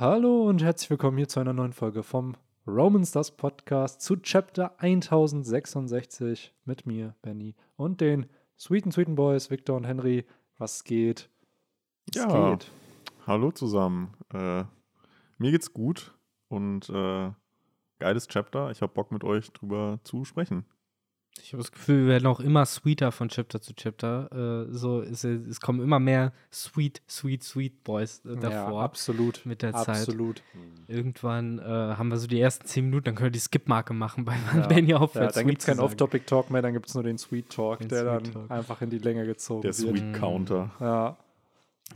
[0.00, 2.36] Hallo und herzlich willkommen hier zu einer neuen Folge vom
[2.68, 8.26] Roman Stars Podcast zu Chapter 1066 mit mir, Benny, und den
[8.56, 10.24] Sweeten Sweeten Boys, Victor und Henry.
[10.56, 11.28] Was geht?
[12.14, 12.70] Es ja, geht.
[13.26, 14.14] hallo zusammen.
[14.32, 14.62] Äh,
[15.36, 17.32] mir geht's gut und äh,
[17.98, 18.70] geiles Chapter.
[18.70, 20.64] Ich habe Bock mit euch drüber zu sprechen.
[21.42, 24.66] Ich habe das Gefühl, wir werden auch immer sweeter von Chapter zu Chapter.
[24.68, 28.80] Äh, so, es, es, kommen immer mehr sweet, sweet, sweet Boys äh, davor.
[28.80, 29.44] Ja, absolut.
[29.44, 29.86] Mit der absolut.
[29.86, 30.08] Zeit.
[30.08, 30.42] Absolut.
[30.86, 34.26] Irgendwann äh, haben wir so die ersten zehn Minuten, dann können wir die Skip-Marke machen,
[34.26, 34.66] weil man ja.
[34.66, 35.34] Benny aufhört.
[35.34, 37.88] Ja, dann gibt es keinen Off-Topic-Talk mehr, dann gibt es nur den Sweet Talk, den
[37.88, 38.50] der Sweet dann Talk.
[38.50, 39.96] einfach in die Länge gezogen der wird.
[39.96, 40.70] Der Sweet Counter.
[40.80, 41.16] Ja.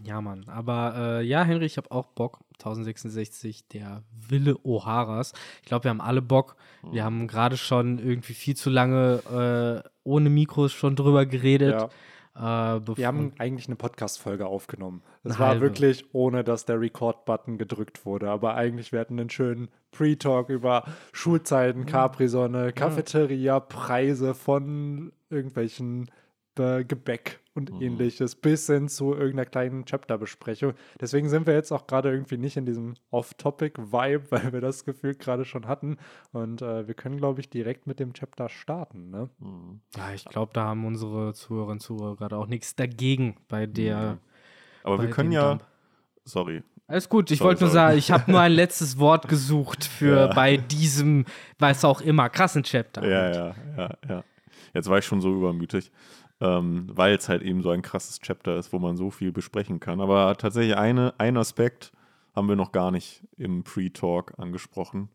[0.04, 0.44] Ja, Mann.
[0.48, 2.40] Aber äh, ja, Henry, ich habe auch Bock.
[2.54, 5.34] 1066, der Wille O'Haras.
[5.62, 6.56] Ich glaube, wir haben alle Bock.
[6.82, 7.06] Wir mhm.
[7.06, 11.72] haben gerade schon irgendwie viel zu lange äh, ohne Mikros schon drüber geredet.
[11.72, 12.76] Ja.
[12.76, 15.02] Äh, wir haben eigentlich eine Podcast-Folge aufgenommen.
[15.22, 15.62] Das war halbe.
[15.62, 18.30] wirklich, ohne dass der Record-Button gedrückt wurde.
[18.30, 26.10] Aber eigentlich, wir hatten einen schönen Pre-Talk über Schulzeiten, Capri-Sonne, Cafeteria, Preise von irgendwelchen
[26.58, 27.82] äh, Gebäck und mhm.
[27.82, 30.74] ähnliches, bis hin zu irgendeiner kleinen Chapter-Besprechung.
[31.00, 35.14] Deswegen sind wir jetzt auch gerade irgendwie nicht in diesem Off-Topic-Vibe, weil wir das Gefühl
[35.14, 35.98] gerade schon hatten.
[36.32, 39.10] Und äh, wir können, glaube ich, direkt mit dem Chapter starten.
[39.10, 39.28] Ne?
[39.38, 39.80] Mhm.
[39.96, 44.12] Ja, ich glaube, da haben unsere Zuhörerinnen und Zuhörer gerade auch nichts dagegen bei der.
[44.12, 44.18] Mhm.
[44.84, 45.50] Aber bei wir können ja.
[45.50, 45.64] Dump.
[46.24, 50.16] Sorry, alles gut, ich wollte nur sagen, ich habe nur ein letztes Wort gesucht für
[50.16, 50.26] ja.
[50.26, 51.24] bei diesem,
[51.58, 53.08] was auch immer, krassen Chapter.
[53.08, 54.24] Ja, ja, ja, ja.
[54.74, 55.90] Jetzt war ich schon so übermütig
[56.42, 59.78] ähm, weil es halt eben so ein krasses Chapter ist, wo man so viel besprechen
[59.78, 60.00] kann.
[60.00, 61.92] Aber tatsächlich eine, ein Aspekt
[62.34, 65.08] haben wir noch gar nicht im Pre-Talk angesprochen,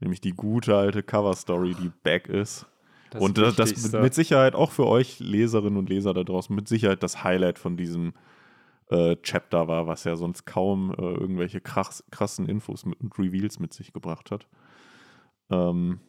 [0.00, 2.66] nämlich die gute alte Cover-Story, die back ist.
[3.10, 6.68] Das und das, das mit Sicherheit auch für euch Leserinnen und Leser da draußen mit
[6.68, 8.12] Sicherheit das Highlight von diesem
[8.90, 13.58] äh, Chapter war, was ja sonst kaum äh, irgendwelche krass, krassen Infos mit, und Reveals
[13.58, 14.48] mit sich gebracht hat.
[15.48, 16.00] Ähm,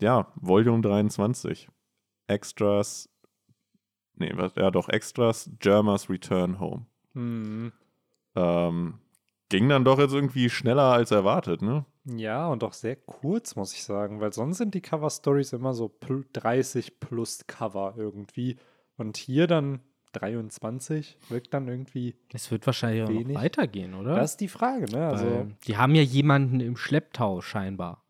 [0.00, 1.68] ja, Volume 23.
[2.26, 3.08] Extras
[4.16, 6.86] nee, was, ja doch, Extras, Germa's Return Home.
[7.14, 7.72] Mhm.
[8.34, 8.94] Ähm,
[9.48, 11.84] ging dann doch jetzt irgendwie schneller als erwartet, ne?
[12.04, 15.94] Ja, und auch sehr kurz, muss ich sagen, weil sonst sind die Cover-Stories immer so
[16.32, 18.56] 30 plus Cover irgendwie.
[18.96, 19.80] Und hier dann
[20.12, 22.16] 23 wirkt dann irgendwie.
[22.32, 23.26] Es wird wahrscheinlich wenig.
[23.26, 24.16] auch noch weitergehen, oder?
[24.16, 25.06] Das ist die Frage, ne?
[25.06, 28.04] Also, die haben ja jemanden im Schlepptau scheinbar.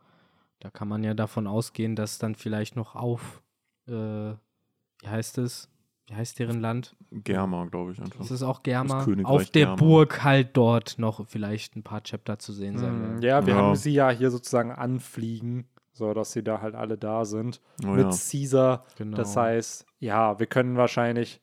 [0.60, 3.42] Da kann man ja davon ausgehen, dass dann vielleicht noch auf,
[3.88, 5.71] äh, wie heißt es,
[6.12, 6.94] wie heißt deren Land?
[7.10, 8.18] Germa, glaube ich einfach.
[8.18, 9.06] Das ist auch Germa.
[9.24, 9.76] Auf der Germa.
[9.76, 13.16] Burg halt dort noch vielleicht ein paar Chapter zu sehen sein.
[13.16, 13.60] Mm, ja, wir ja.
[13.60, 17.62] haben sie ja hier sozusagen anfliegen, so dass sie da halt alle da sind.
[17.82, 18.10] Oh, mit ja.
[18.10, 18.84] Caesar.
[18.98, 19.16] Genau.
[19.16, 21.40] Das heißt, ja, wir können wahrscheinlich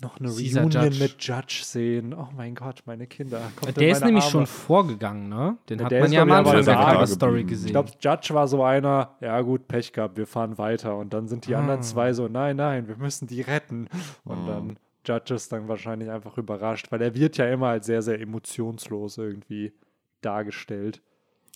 [0.00, 1.02] noch eine Caesar Reunion Judge.
[1.02, 2.14] mit Judge sehen.
[2.14, 3.40] Oh mein Gott, meine Kinder.
[3.56, 4.32] Kommt der ist nämlich Arme.
[4.32, 5.58] schon vorgegangen, ne?
[5.68, 7.66] Den hat der man ja am Anfang der Cover-Story gesehen.
[7.66, 10.96] Ich glaube, Judge war so einer, ja gut, Pech gehabt, wir fahren weiter.
[10.96, 11.60] Und dann sind die ah.
[11.60, 13.88] anderen zwei so, nein, nein, wir müssen die retten.
[14.24, 14.46] Und ah.
[14.46, 18.20] dann Judge ist dann wahrscheinlich einfach überrascht, weil er wird ja immer als sehr, sehr
[18.20, 19.72] emotionslos irgendwie
[20.20, 21.02] dargestellt.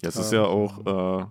[0.02, 1.26] Ja, es ist ähm, ja auch, äh,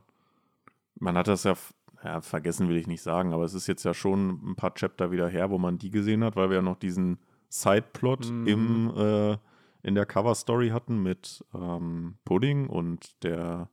[0.99, 1.55] man hat das ja
[2.03, 5.11] ja, vergessen will ich nicht sagen, aber es ist jetzt ja schon ein paar Chapter
[5.11, 7.17] wieder her, wo man die gesehen hat, weil wir ja noch diesen
[7.49, 8.47] Sideplot mhm.
[8.47, 9.37] im, äh,
[9.83, 13.69] in der Cover-Story hatten mit ähm, Pudding und der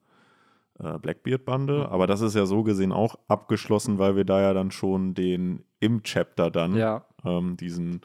[0.78, 1.78] äh, Blackbeard-Bande.
[1.78, 1.86] Mhm.
[1.86, 5.64] Aber das ist ja so gesehen auch abgeschlossen, weil wir da ja dann schon den
[5.80, 7.04] im Chapter dann ja.
[7.24, 8.02] ähm, diesen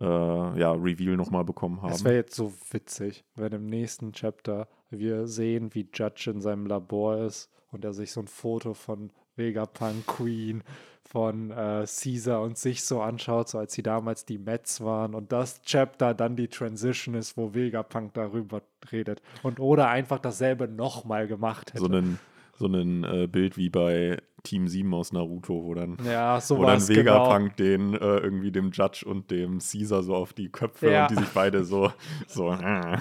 [0.00, 0.04] äh,
[0.60, 1.90] ja, Reveal nochmal bekommen haben.
[1.90, 6.66] Das wäre jetzt so witzig, wenn im nächsten Chapter wir sehen, wie Judge in seinem
[6.66, 10.62] Labor ist und er sich so ein Foto von Vegapunk Queen
[11.08, 15.32] von äh, Caesar und sich so anschaut, so als sie damals die Mets waren und
[15.32, 18.60] das Chapter dann die Transition ist, wo Vegapunk darüber
[18.92, 21.80] redet und oder einfach dasselbe nochmal gemacht hätte.
[21.80, 22.18] So ein
[22.58, 27.56] so äh, Bild wie bei Team 7 aus Naruto, wo dann, ja, wo dann Vegapunk
[27.56, 27.70] genau.
[27.70, 31.02] den äh, irgendwie dem Judge und dem Caesar so auf die Köpfe ja.
[31.02, 31.92] und die sich beide so,
[32.26, 32.98] so äh,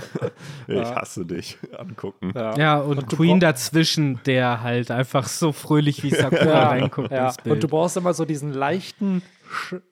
[0.68, 0.96] ich ja.
[0.96, 2.34] hasse dich angucken.
[2.36, 7.12] Ja, und, und Queen dazwischen, der halt einfach so fröhlich wie Sakura reinguckt.
[7.46, 9.22] Und du brauchst immer so diesen leichten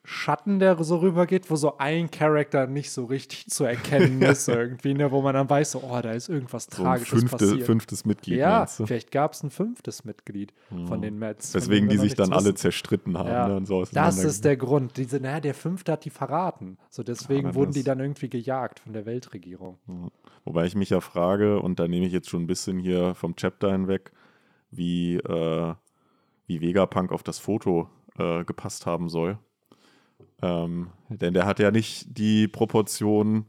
[0.04, 4.94] Schatten, der so rübergeht, wo so ein Charakter nicht so richtig zu erkennen ist irgendwie,
[4.94, 7.62] ne, wo man dann weiß, so, oh, da ist irgendwas so Tragisches fünfte, passiert.
[7.62, 8.38] fünftes Mitglied.
[8.38, 10.86] Ja, vielleicht gab es ein fünftes Mitglied mhm.
[10.86, 11.52] von den Mets.
[11.52, 13.28] Deswegen die sich dann alle zerstritten haben.
[13.28, 13.48] Ja.
[13.48, 14.96] Ne, so das ist der Grund.
[14.96, 16.78] Diese, naja, der fünfte hat die verraten.
[16.90, 19.78] So deswegen ja, wurden die dann irgendwie gejagt von der Weltregierung.
[20.44, 23.34] Wobei ich mich ja frage, und da nehme ich jetzt schon ein bisschen hier vom
[23.36, 24.12] Chapter hinweg,
[24.70, 25.74] wie, äh,
[26.46, 27.88] wie Vegapunk auf das Foto
[28.18, 29.38] äh, gepasst haben soll.
[30.42, 33.46] Ähm, denn der hat ja nicht die Proportion,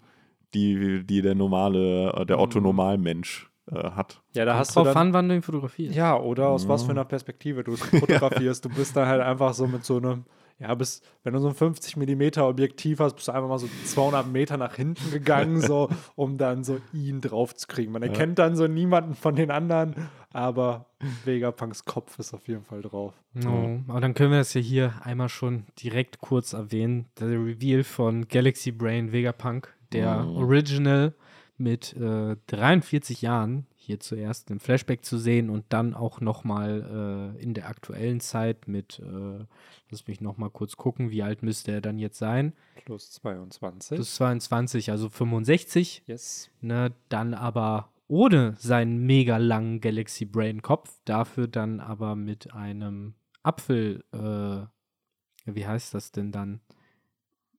[0.53, 4.21] die, die der normale, äh, der Otto-Normalmensch äh, hat.
[4.33, 5.95] Ja, da hast drauf du dann, an, wann du ihn fotografierst.
[5.95, 6.69] Ja, oder aus ja.
[6.69, 8.63] was für einer Perspektive du fotografierst.
[8.63, 8.69] ja.
[8.69, 10.25] Du bist dann halt einfach so mit so einem
[10.59, 13.69] ja, bis, wenn du so ein 50 mm Objektiv hast, bist du einfach mal so
[13.85, 17.91] 200 Meter nach hinten gegangen, so, um dann so ihn drauf zu kriegen.
[17.91, 18.45] Man erkennt ja.
[18.45, 20.87] dann so niemanden von den anderen, aber
[21.25, 23.13] Vegapunks Kopf ist auf jeden Fall drauf.
[23.33, 27.05] No, aber dann können wir das ja hier einmal schon direkt kurz erwähnen.
[27.19, 30.39] Der Reveal von Galaxy Brain Vegapunk, der oh.
[30.39, 31.13] Original
[31.57, 37.41] mit äh, 43 Jahren hier zuerst im Flashback zu sehen und dann auch nochmal äh,
[37.41, 39.45] in der aktuellen Zeit mit, äh,
[39.89, 42.53] lass mich nochmal kurz gucken, wie alt müsste er dann jetzt sein?
[42.85, 43.95] Plus 22.
[43.95, 46.03] Plus 22, also 65.
[46.05, 46.49] Yes.
[46.59, 53.15] Ne, dann aber ohne seinen mega langen Galaxy Brain Kopf, dafür dann aber mit einem
[53.43, 56.59] Apfel, äh, wie heißt das denn dann?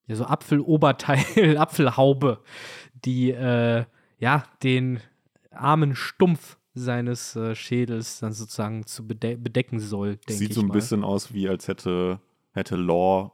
[0.07, 2.43] Ja, so Apfeloberteil, Apfelhaube,
[3.05, 3.87] die äh,
[4.19, 5.01] ja den
[5.59, 10.19] armen Stumpf seines äh, Schädels dann sozusagen zu bede bedecken soll.
[10.29, 10.75] Sieht so ein mal.
[10.75, 12.21] bisschen aus, wie als hätte,
[12.53, 13.33] hätte Law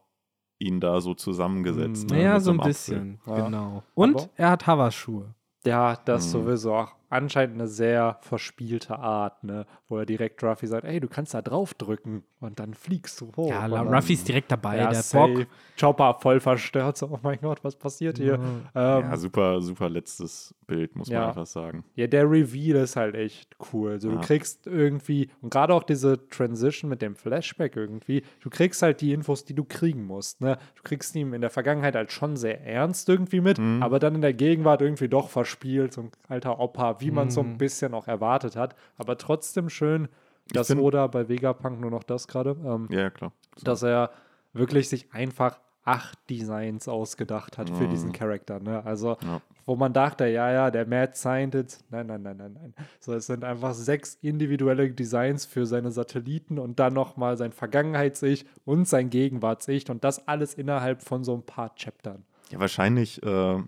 [0.58, 2.10] ihn da so zusammengesetzt.
[2.10, 3.44] Mm, ne, ja, so ein bisschen, ja.
[3.44, 3.82] genau.
[3.94, 5.34] Und Aber er hat Havas-Schuhe.
[5.66, 6.30] Ja, das mhm.
[6.30, 6.88] sowieso.
[7.14, 9.66] Anscheinend eine sehr verspielte Art, ne?
[9.88, 13.30] Wo er direkt Ruffy sagt, ey, du kannst da drauf drücken und dann fliegst du
[13.36, 13.50] hoch.
[13.50, 15.34] Ja, Ruffy ist direkt dabei, ja, der safe.
[15.34, 15.46] Bock.
[15.78, 18.38] Chopper voll verstört, so, oh mein Gott, was passiert hier?
[18.38, 18.62] Mhm.
[18.74, 21.20] Ähm, ja, super, super letztes Bild, muss ja.
[21.20, 21.84] man einfach sagen.
[21.94, 23.92] Ja, der Reveal ist halt echt cool.
[23.92, 24.16] Also, ja.
[24.16, 29.00] Du kriegst irgendwie, und gerade auch diese Transition mit dem Flashback irgendwie, du kriegst halt
[29.00, 30.58] die Infos, die du kriegen musst, ne?
[30.74, 33.82] Du kriegst ihn in der Vergangenheit halt schon sehr ernst irgendwie mit, mhm.
[33.82, 37.34] aber dann in der Gegenwart irgendwie doch verspielt, so ein alter Opa, wie man es
[37.34, 37.58] so ein mhm.
[37.58, 38.74] bisschen auch erwartet hat.
[38.96, 40.08] Aber trotzdem schön,
[40.52, 42.56] dass find, Oda bei Vegapunk nur noch das gerade.
[42.64, 43.32] Ähm, ja, klar.
[43.56, 43.64] So.
[43.64, 44.10] Dass er
[44.52, 48.14] wirklich sich einfach acht Designs ausgedacht hat für diesen mhm.
[48.14, 48.58] Charakter.
[48.58, 48.84] Ne?
[48.84, 49.40] Also, ja.
[49.66, 52.74] wo man dachte, ja, ja, der Mad Scientist, nein, nein, nein, nein, nein.
[53.00, 58.46] So, es sind einfach sechs individuelle Designs für seine Satelliten und dann nochmal sein Vergangenheits-Ich
[58.64, 62.24] und sein Gegenwarts-Ich und das alles innerhalb von so ein paar Chaptern.
[62.50, 63.62] Ja, wahrscheinlich äh,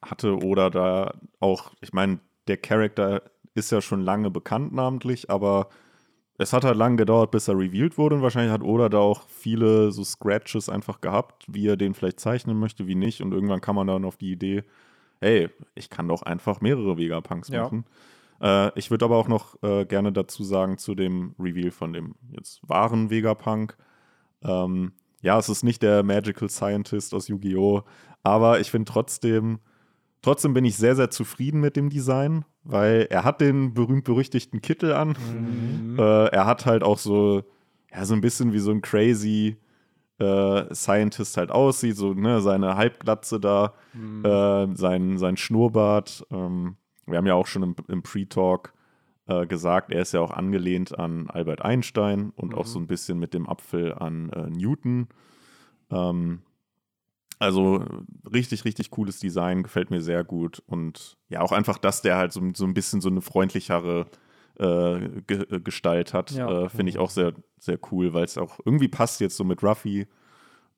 [0.00, 2.18] hatte Oda da auch, ich meine,
[2.48, 3.22] der Charakter
[3.54, 5.68] ist ja schon lange bekannt namentlich, aber
[6.38, 9.28] es hat halt lange gedauert, bis er revealed wurde und wahrscheinlich hat Oda da auch
[9.28, 13.20] viele so Scratches einfach gehabt, wie er den vielleicht zeichnen möchte, wie nicht.
[13.20, 14.62] Und irgendwann kam man dann auf die Idee,
[15.20, 17.84] hey, ich kann doch einfach mehrere Vegapunks machen.
[18.40, 18.68] Ja.
[18.68, 22.14] Äh, ich würde aber auch noch äh, gerne dazu sagen zu dem Reveal von dem
[22.30, 23.76] jetzt wahren Vegapunk.
[24.42, 27.82] Ähm, ja, es ist nicht der Magical Scientist aus Yu-Gi-Oh!,
[28.22, 29.58] aber ich finde trotzdem,
[30.22, 34.92] Trotzdem bin ich sehr, sehr zufrieden mit dem Design, weil er hat den berühmt-berüchtigten Kittel
[34.92, 35.16] an.
[35.32, 35.98] Mhm.
[35.98, 37.44] Äh, er hat halt auch so,
[37.92, 39.58] ja, so ein bisschen wie so ein crazy
[40.18, 44.24] äh, Scientist halt aussieht, so ne, seine Halbglatze da, mhm.
[44.24, 46.26] äh, sein, sein Schnurrbart.
[46.30, 46.76] Ähm,
[47.06, 48.72] wir haben ja auch schon im, im Pre-Talk
[49.28, 52.58] äh, gesagt, er ist ja auch angelehnt an Albert Einstein und mhm.
[52.58, 55.08] auch so ein bisschen mit dem Apfel an äh, Newton.
[55.90, 56.40] Ähm,
[57.38, 57.84] also
[58.32, 60.62] richtig, richtig cooles Design, gefällt mir sehr gut.
[60.66, 64.06] Und ja, auch einfach, dass der halt so, so ein bisschen so eine freundlichere
[64.58, 66.64] äh, Ge Gestalt hat, ja.
[66.64, 69.62] äh, finde ich auch sehr, sehr cool, weil es auch irgendwie passt jetzt so mit
[69.62, 70.06] Ruffy.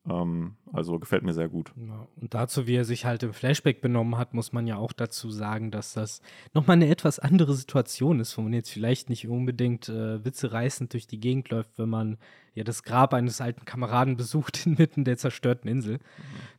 [0.09, 1.73] Ähm, also gefällt mir sehr gut.
[1.77, 4.93] Ja, und dazu, wie er sich halt im Flashback benommen hat, muss man ja auch
[4.93, 6.23] dazu sagen, dass das
[6.55, 11.07] nochmal eine etwas andere Situation ist, wo man jetzt vielleicht nicht unbedingt äh, witzereißend durch
[11.07, 12.17] die Gegend läuft, wenn man
[12.55, 15.99] ja das Grab eines alten Kameraden besucht inmitten der zerstörten Insel.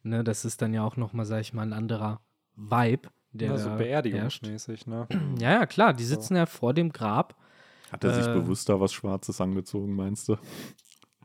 [0.03, 0.09] Mhm.
[0.09, 2.21] Ne, das ist dann ja auch nochmal, sag ich mal, ein anderer
[2.55, 3.09] Vibe.
[3.33, 5.07] Der ja, so beerdigungsmäßig, ne?
[5.39, 6.39] Ja, ja, klar, die sitzen so.
[6.39, 7.35] ja vor dem Grab.
[7.89, 10.33] Hat er sich äh, bewusst da was Schwarzes angezogen, meinst du?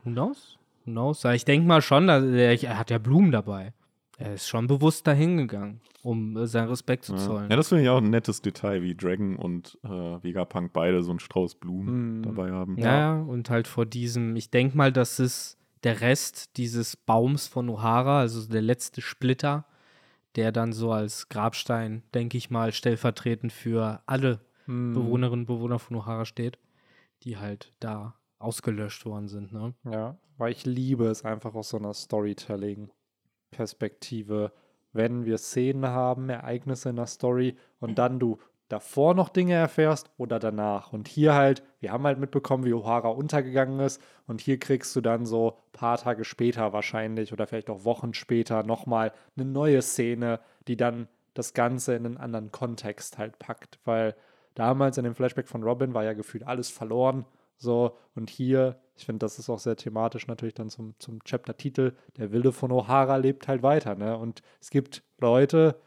[0.03, 0.57] Who knows?
[0.91, 1.23] Knows?
[1.25, 3.73] Ich denke mal schon, er hat ja Blumen dabei.
[4.19, 7.51] Er ist schon bewusst dahin gegangen, um äh, seinen Respekt zu zollen.
[7.51, 11.11] Ja, das finde ich auch ein nettes Detail, wie Dragon und äh, Vegapunk beide so
[11.11, 12.23] einen Strauß Blumen mhm.
[12.23, 12.77] dabei haben.
[12.79, 17.47] Ja, ja, und halt vor diesem, ich denke mal, das ist der Rest dieses Baums
[17.47, 19.65] von O'Hara, also der letzte Splitter,
[20.35, 24.95] der dann so als Grabstein, denke ich mal, stellvertretend für alle mhm.
[24.95, 26.57] Bewohnerinnen und Bewohner von O'Hara steht,
[27.21, 29.53] die halt da ausgelöscht worden sind.
[29.53, 29.75] Ne?
[29.89, 34.51] Ja, weil ich liebe es einfach aus so einer Storytelling-Perspektive,
[34.93, 38.37] wenn wir Szenen haben, Ereignisse in der Story und dann du
[38.69, 40.91] davor noch Dinge erfährst oder danach.
[40.91, 45.01] Und hier halt, wir haben halt mitbekommen, wie O'Hara untergegangen ist und hier kriegst du
[45.01, 49.81] dann so ein paar Tage später wahrscheinlich oder vielleicht auch Wochen später nochmal eine neue
[49.81, 54.15] Szene, die dann das Ganze in einen anderen Kontext halt packt, weil
[54.55, 57.25] damals in dem Flashback von Robin war ja gefühlt alles verloren
[57.57, 61.93] so, und hier, ich finde, das ist auch sehr thematisch natürlich dann zum, zum Chapter-Titel,
[62.17, 64.17] der Wilde von O'Hara lebt halt weiter, ne?
[64.17, 65.79] Und es gibt Leute,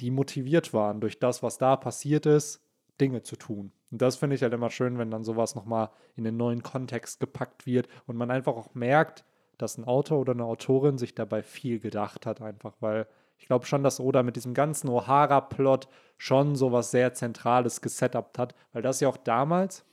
[0.00, 2.60] die motiviert waren durch das, was da passiert ist,
[3.00, 3.72] Dinge zu tun.
[3.90, 7.20] Und das finde ich halt immer schön, wenn dann sowas nochmal in den neuen Kontext
[7.20, 9.24] gepackt wird und man einfach auch merkt,
[9.58, 13.06] dass ein Autor oder eine Autorin sich dabei viel gedacht hat, einfach, weil
[13.38, 18.54] ich glaube schon, dass Oda mit diesem ganzen O'Hara-Plot schon sowas sehr Zentrales gesetupt hat,
[18.72, 19.84] weil das ja auch damals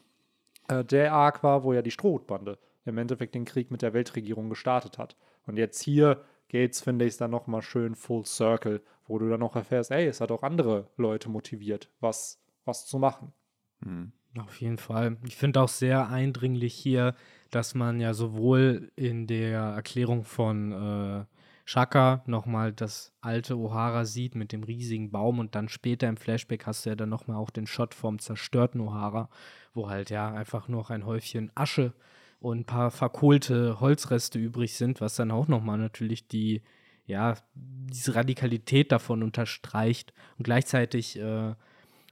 [0.70, 4.50] äh, der Arc war, wo ja die Strohhutbande im Endeffekt den Krieg mit der Weltregierung
[4.50, 5.16] gestartet hat.
[5.46, 9.56] Und jetzt hier geht's, finde ich, dann nochmal schön full circle, wo du dann auch
[9.56, 13.34] erfährst, ey, es hat auch andere Leute motiviert, was, was zu machen.
[13.82, 14.12] Mhm.
[14.38, 15.18] Auf jeden Fall.
[15.26, 17.16] Ich finde auch sehr eindringlich hier,
[17.50, 21.26] dass man ja sowohl in der Erklärung von äh,
[21.66, 26.68] Shaka nochmal das alte O'Hara sieht mit dem riesigen Baum und dann später im Flashback
[26.68, 29.30] hast du ja dann nochmal auch den Shot vom zerstörten O'Hara,
[29.74, 31.94] wo halt ja einfach noch ein Häufchen Asche
[32.40, 36.62] und ein paar verkohlte Holzreste übrig sind, was dann auch nochmal natürlich die,
[37.06, 41.54] ja, diese Radikalität davon unterstreicht und gleichzeitig äh,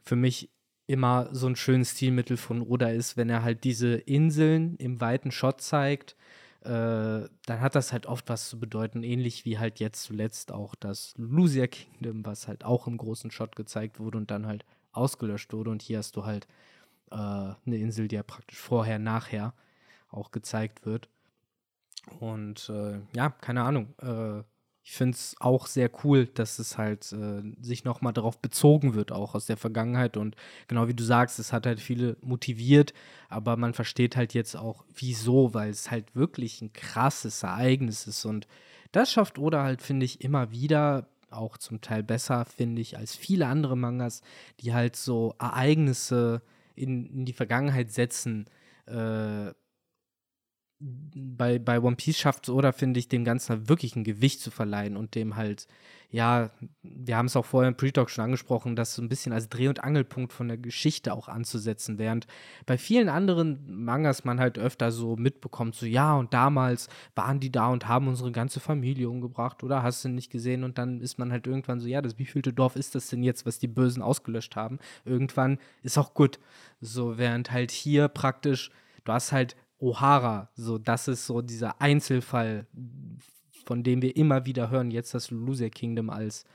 [0.03, 0.49] für mich
[0.87, 5.31] immer so ein schönes Stilmittel von Oda ist, wenn er halt diese Inseln im weiten
[5.31, 6.15] Shot zeigt,
[6.61, 6.69] äh,
[7.45, 11.13] dann hat das halt oft was zu bedeuten, ähnlich wie halt jetzt zuletzt auch das
[11.17, 15.69] Lucia Kingdom, was halt auch im großen Shot gezeigt wurde und dann halt ausgelöscht wurde.
[15.69, 16.47] Und hier hast du halt
[17.11, 19.53] äh, eine Insel, die ja praktisch vorher, nachher
[20.09, 21.09] auch gezeigt wird.
[22.19, 23.93] Und äh, ja, keine Ahnung.
[24.01, 24.43] Äh,
[24.83, 29.11] ich finde es auch sehr cool, dass es halt äh, sich nochmal darauf bezogen wird,
[29.11, 30.15] auch aus der Vergangenheit.
[30.15, 30.37] Und
[30.69, 32.93] genau wie du sagst, es hat halt viele motiviert,
[33.27, 38.23] aber man versteht halt jetzt auch, wieso, weil es halt wirklich ein krasses Ereignis ist.
[38.23, 38.47] Und
[38.93, 43.13] das schafft Oda halt, finde ich, immer wieder, auch zum Teil besser, finde ich, als
[43.13, 44.21] viele andere Mangas,
[44.61, 46.41] die halt so Ereignisse
[46.77, 48.45] in, in die Vergangenheit setzen.
[48.85, 49.51] Äh,
[50.79, 54.51] bei, bei One Piece schafft oder finde ich, dem Ganzen halt wirklich ein Gewicht zu
[54.51, 55.67] verleihen und dem halt,
[56.11, 56.51] ja,
[56.83, 59.69] wir haben es auch vorher im Pre-Talk schon angesprochen, das so ein bisschen als Dreh-
[59.69, 62.27] und Angelpunkt von der Geschichte auch anzusetzen, während
[62.67, 67.51] bei vielen anderen Mangas man halt öfter so mitbekommt, so ja, und damals waren die
[67.51, 71.17] da und haben unsere ganze Familie umgebracht oder hast du nicht gesehen und dann ist
[71.17, 74.03] man halt irgendwann so, ja, das wievielte Dorf ist das denn jetzt, was die Bösen
[74.03, 74.77] ausgelöscht haben?
[75.05, 76.39] Irgendwann ist auch gut.
[76.81, 78.69] So, während halt hier praktisch,
[79.03, 80.49] du hast halt O'Hara.
[80.55, 82.67] So, das ist so dieser Einzelfall,
[83.65, 84.91] von dem wir immer wieder hören.
[84.91, 86.45] Jetzt das Loser Kingdom als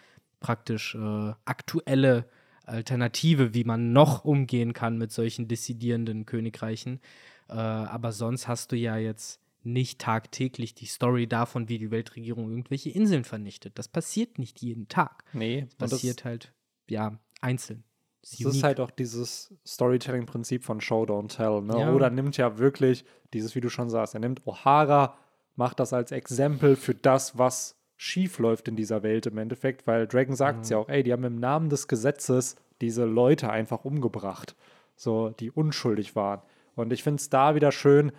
[0.40, 2.28] praktisch äh, aktuelle
[2.64, 7.00] Alternative, wie man noch umgehen kann mit solchen dissidierenden Königreichen.
[7.48, 12.50] Äh, aber sonst hast du ja jetzt nicht tagtäglich die Story davon, wie die Weltregierung
[12.50, 13.78] irgendwelche Inseln vernichtet.
[13.78, 15.24] Das passiert nicht jeden Tag.
[15.32, 16.52] Nee, das passiert halt,
[16.88, 17.84] ja, einzeln.
[18.22, 21.60] Es ist halt auch dieses Storytelling-Prinzip von Show, Don't Tell.
[21.60, 21.80] Ne?
[21.80, 21.92] Ja.
[21.92, 25.14] Oder nimmt ja wirklich dieses, wie du schon sagst, er nimmt O'Hara,
[25.56, 30.06] macht das als Exempel für das, was schief läuft in dieser Welt im Endeffekt, weil
[30.06, 30.72] Dragon sagt es mhm.
[30.72, 34.56] ja auch, ey, die haben im Namen des Gesetzes diese Leute einfach umgebracht,
[34.96, 36.42] so die unschuldig waren.
[36.74, 38.12] Und ich finde es da wieder schön,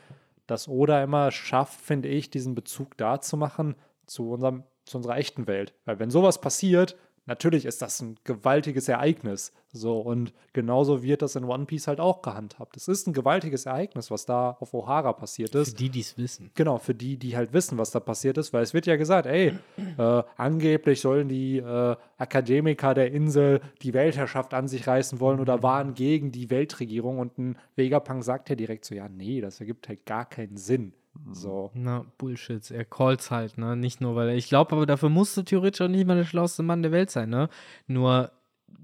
[0.47, 5.17] dass Oda immer schafft, finde ich, diesen Bezug da zu machen zu, unserem, zu unserer
[5.17, 5.73] echten Welt.
[5.85, 9.51] Weil wenn sowas passiert, natürlich ist das ein gewaltiges Ereignis.
[9.71, 12.77] So, und genauso wird das in One Piece halt auch gehandhabt.
[12.77, 15.71] Es ist ein gewaltiges Ereignis, was da auf O'Hara passiert ist.
[15.71, 16.51] Für die, die es wissen.
[16.53, 19.25] Genau, für die, die halt wissen, was da passiert ist, weil es wird ja gesagt,
[19.25, 19.53] ey,
[19.97, 25.63] äh, angeblich sollen die äh, Akademiker der Insel die Weltherrschaft an sich reißen wollen oder
[25.63, 29.89] waren gegen die Weltregierung und ein Vegapunk sagt ja direkt so, ja, nee, das ergibt
[29.89, 30.93] halt gar keinen Sinn.
[31.31, 31.71] So.
[31.73, 32.69] Na, Bullshit.
[32.71, 33.75] Er callt's halt, ne?
[33.75, 34.35] Nicht nur, weil er.
[34.35, 37.29] Ich glaube aber, dafür musste theoretisch auch nicht mal der schlauste Mann der Welt sein,
[37.29, 37.49] ne?
[37.87, 38.31] Nur,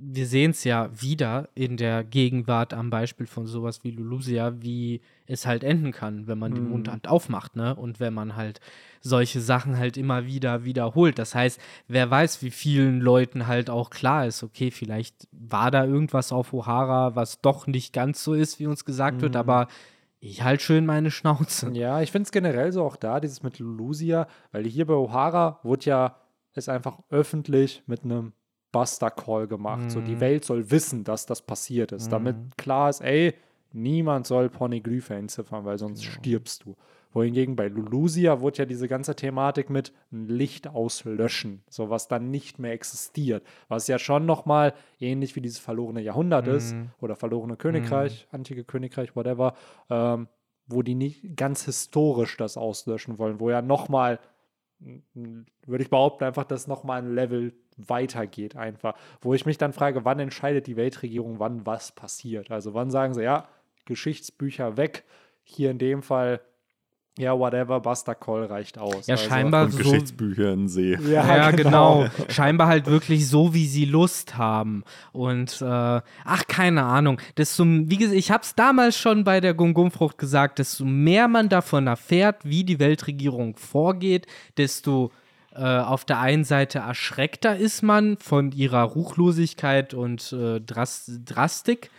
[0.01, 5.01] wir sehen es ja wieder in der Gegenwart am Beispiel von sowas wie Lulusia, wie
[5.25, 6.55] es halt enden kann, wenn man mm.
[6.55, 7.75] den Mund halt aufmacht, ne?
[7.75, 8.61] Und wenn man halt
[9.01, 11.19] solche Sachen halt immer wieder wiederholt.
[11.19, 15.85] Das heißt, wer weiß, wie vielen Leuten halt auch klar ist, okay, vielleicht war da
[15.85, 19.21] irgendwas auf O'Hara, was doch nicht ganz so ist, wie uns gesagt mm.
[19.21, 19.39] wird, mhm.
[19.39, 19.67] aber
[20.19, 21.71] ich halt schön meine Schnauze.
[21.73, 25.59] Ja, ich finde es generell so auch da, dieses mit Lucia, weil hier bei O'Hara
[25.63, 26.15] wurde ja
[26.53, 28.33] es einfach öffentlich mit einem
[28.71, 29.83] Buster-Call gemacht.
[29.83, 29.89] Mhm.
[29.89, 30.19] So, die mhm.
[30.19, 32.11] Welt soll wissen, dass das passiert ist, mhm.
[32.11, 33.33] damit klar ist, ey,
[33.71, 36.11] niemand soll Poneglyphe entziffern, weil sonst ja.
[36.11, 36.75] stirbst du.
[37.11, 42.59] Wohingegen bei Lulusia wurde ja diese ganze Thematik mit Licht auslöschen, so was dann nicht
[42.59, 46.53] mehr existiert, was ja schon nochmal ähnlich wie dieses verlorene Jahrhundert mhm.
[46.53, 48.35] ist oder verlorene Königreich, mhm.
[48.35, 49.55] antike Königreich, whatever,
[49.89, 50.27] ähm,
[50.67, 54.19] wo die nicht ganz historisch das auslöschen wollen, wo ja nochmal,
[54.79, 57.53] würde ich behaupten, einfach das nochmal ein Level
[57.87, 62.51] weitergeht einfach, wo ich mich dann frage, wann entscheidet die Weltregierung, wann was passiert?
[62.51, 63.47] Also wann sagen sie, ja,
[63.85, 65.05] Geschichtsbücher weg,
[65.43, 66.41] hier in dem Fall
[67.17, 69.07] ja, whatever, Buster Call reicht aus.
[69.07, 69.27] Ja, also.
[69.27, 69.77] scheinbar Und so.
[69.79, 70.97] Geschichtsbücher in See.
[71.09, 72.03] Ja, ja genau.
[72.03, 72.09] genau.
[72.29, 74.83] Scheinbar halt wirklich so, wie sie Lust haben.
[75.11, 77.19] Und, äh, ach, keine Ahnung.
[77.37, 81.49] Desto, wie gesagt, ich habe es damals schon bei der Gungumfrucht gesagt, desto mehr man
[81.49, 85.11] davon erfährt, wie die Weltregierung vorgeht, desto
[85.53, 91.89] äh, auf der einen Seite erschreckter ist man von ihrer Ruchlosigkeit und äh, Drast Drastik.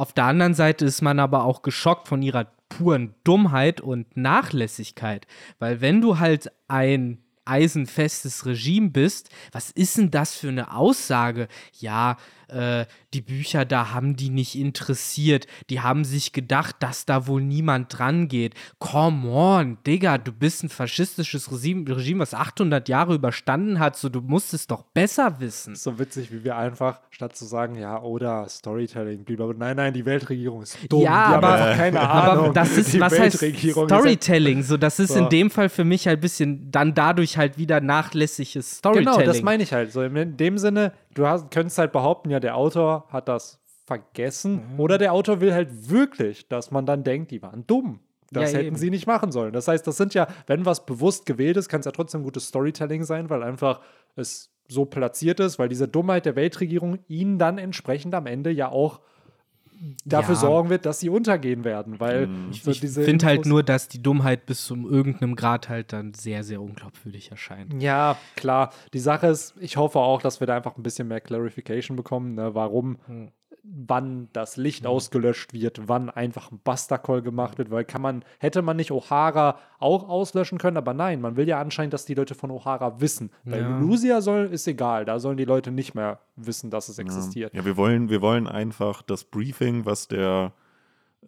[0.00, 5.26] Auf der anderen Seite ist man aber auch geschockt von ihrer puren Dummheit und Nachlässigkeit.
[5.58, 11.48] Weil wenn du halt ein eisenfestes Regime bist, was ist denn das für eine Aussage?
[11.78, 12.16] Ja,
[12.50, 15.46] äh, die Bücher da haben die nicht interessiert.
[15.68, 18.54] Die haben sich gedacht, dass da wohl niemand dran geht.
[18.78, 24.08] Come on, Digga, du bist ein faschistisches Regime, Regime, was 800 Jahre überstanden hat, so
[24.08, 25.74] du musst es doch besser wissen.
[25.74, 30.04] So witzig, wie wir einfach, statt zu sagen, ja, oder Storytelling, blablabla, nein, nein, die
[30.04, 31.02] Weltregierung ist dumm.
[31.02, 32.44] Ja, die aber, haben keine Ahnung.
[32.46, 34.62] Aber das ist, die was heißt Storytelling?
[34.62, 35.18] So, das ist so.
[35.18, 39.18] in dem Fall für mich halt ein bisschen dann dadurch halt wieder nachlässiges Storytelling.
[39.18, 39.92] Genau, das meine ich halt.
[39.92, 44.74] So in dem Sinne, du hast, könntest halt behaupten, ja, der Autor hat das vergessen
[44.74, 44.80] mhm.
[44.80, 48.00] oder der Autor will halt wirklich, dass man dann denkt, die waren dumm.
[48.30, 48.76] Das ja, hätten eben.
[48.76, 49.52] sie nicht machen sollen.
[49.52, 52.46] Das heißt, das sind ja, wenn was bewusst gewählt ist, kann es ja trotzdem gutes
[52.46, 53.80] Storytelling sein, weil einfach
[54.14, 58.68] es so platziert ist, weil diese Dummheit der Weltregierung ihnen dann entsprechend am Ende ja
[58.70, 59.00] auch
[60.04, 60.40] dafür ja.
[60.40, 64.02] sorgen wird, dass sie untergehen werden, weil ich, so ich finde halt nur, dass die
[64.02, 67.82] Dummheit bis zu irgendeinem Grad halt dann sehr, sehr unglaubwürdig erscheint.
[67.82, 68.72] Ja, klar.
[68.92, 72.34] Die Sache ist, ich hoffe auch, dass wir da einfach ein bisschen mehr Clarification bekommen,
[72.34, 73.30] ne, warum hm
[73.62, 74.90] wann das Licht mhm.
[74.90, 79.56] ausgelöscht wird, wann einfach ein Buster-Call gemacht wird, weil kann man, hätte man nicht O'Hara
[79.78, 83.30] auch auslöschen können, aber nein, man will ja anscheinend, dass die Leute von O'Hara wissen.
[83.44, 83.78] Bei ja.
[83.78, 87.54] Lucia soll, ist egal, da sollen die Leute nicht mehr wissen, dass es existiert.
[87.54, 90.52] Ja, wir wollen, wir wollen einfach das Briefing, was der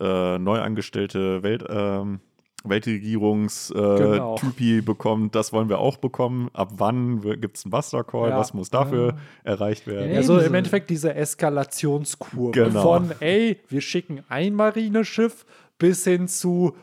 [0.01, 2.21] äh, neu angestellte Welt, ähm,
[2.64, 4.85] Weltregierungstypi äh, genau.
[4.85, 6.49] bekommt, das wollen wir auch bekommen.
[6.52, 8.31] Ab wann gibt es einen Buster Call?
[8.31, 8.38] Ja.
[8.38, 9.16] Was muss dafür ja.
[9.45, 10.16] erreicht werden?
[10.16, 12.83] Also im Endeffekt diese Eskalationskurve genau.
[12.83, 15.45] von, ey, wir schicken ein Marineschiff
[15.78, 16.76] bis hin zu,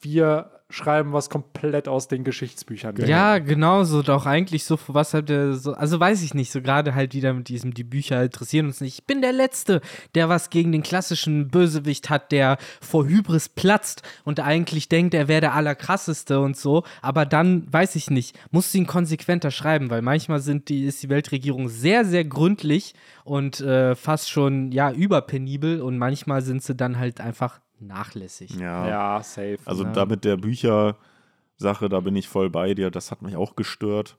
[0.00, 2.96] wir schreiben was komplett aus den Geschichtsbüchern.
[2.96, 6.62] Ja, genau so, doch eigentlich so, was halt der so, also weiß ich nicht, so
[6.62, 9.00] gerade halt wieder mit diesem, die Bücher interessieren uns nicht.
[9.00, 9.80] Ich bin der Letzte,
[10.14, 15.28] der was gegen den klassischen Bösewicht hat, der vor Hybris platzt und eigentlich denkt, er
[15.28, 19.90] wäre der Allerkrasseste und so, aber dann, weiß ich nicht, muss sie ihn konsequenter schreiben,
[19.90, 22.94] weil manchmal sind die, ist die Weltregierung sehr, sehr gründlich
[23.24, 28.54] und äh, fast schon, ja, überpenibel und manchmal sind sie dann halt einfach nachlässig.
[28.56, 29.58] Ja, ja safe.
[29.64, 29.92] Also ne?
[29.92, 32.90] da mit der Büchersache, da bin ich voll bei dir.
[32.90, 34.18] Das hat mich auch gestört,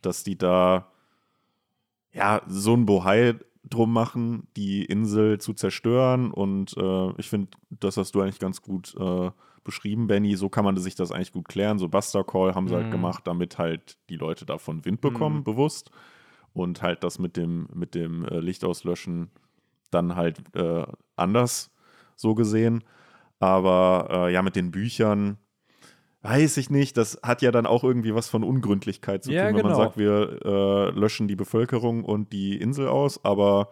[0.00, 0.88] dass die da
[2.12, 3.34] ja so ein Bohai
[3.68, 6.30] drum machen, die Insel zu zerstören.
[6.30, 9.30] Und äh, ich finde, das hast du eigentlich ganz gut äh,
[9.64, 10.36] beschrieben, Benny.
[10.36, 11.78] So kann man sich das eigentlich gut klären.
[11.78, 12.90] So Buster Call haben sie halt mhm.
[12.90, 15.44] halt gemacht, damit halt die Leute davon Wind bekommen, mhm.
[15.44, 15.90] bewusst.
[16.52, 19.30] Und halt das mit dem, mit dem äh, Lichtauslöschen
[19.90, 20.84] dann halt äh,
[21.16, 21.70] anders
[22.16, 22.84] so gesehen.
[23.42, 25.36] Aber äh, ja, mit den Büchern
[26.22, 26.96] weiß ich nicht.
[26.96, 29.68] Das hat ja dann auch irgendwie was von Ungründlichkeit zu ja, tun, wenn genau.
[29.70, 33.24] man sagt, wir äh, löschen die Bevölkerung und die Insel aus.
[33.24, 33.70] Aber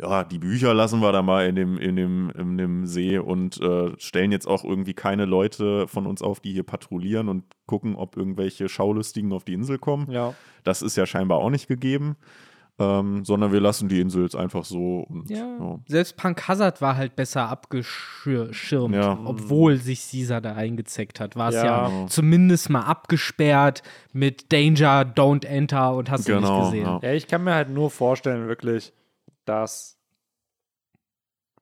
[0.00, 3.60] ja, die Bücher lassen wir da mal in dem, in dem, in dem See und
[3.60, 7.96] äh, stellen jetzt auch irgendwie keine Leute von uns auf, die hier patrouillieren und gucken,
[7.96, 10.08] ob irgendwelche Schaulustigen auf die Insel kommen.
[10.12, 10.34] Ja.
[10.62, 12.16] Das ist ja scheinbar auch nicht gegeben
[12.82, 15.00] ähm, sondern wir lassen die Insel jetzt einfach so.
[15.08, 15.38] Und, ja.
[15.58, 15.78] ja.
[15.86, 19.18] Selbst Punk Hazard war halt besser abgeschirmt, ja.
[19.24, 21.36] obwohl sich Caesar da eingezeckt hat.
[21.36, 21.88] War es ja.
[21.88, 22.06] ja.
[22.08, 27.10] Zumindest mal abgesperrt mit Danger, Don't Enter und hast genau, du nicht genau, gesehen.
[27.10, 27.16] Ja.
[27.16, 28.92] ich kann mir halt nur vorstellen, wirklich,
[29.44, 29.98] dass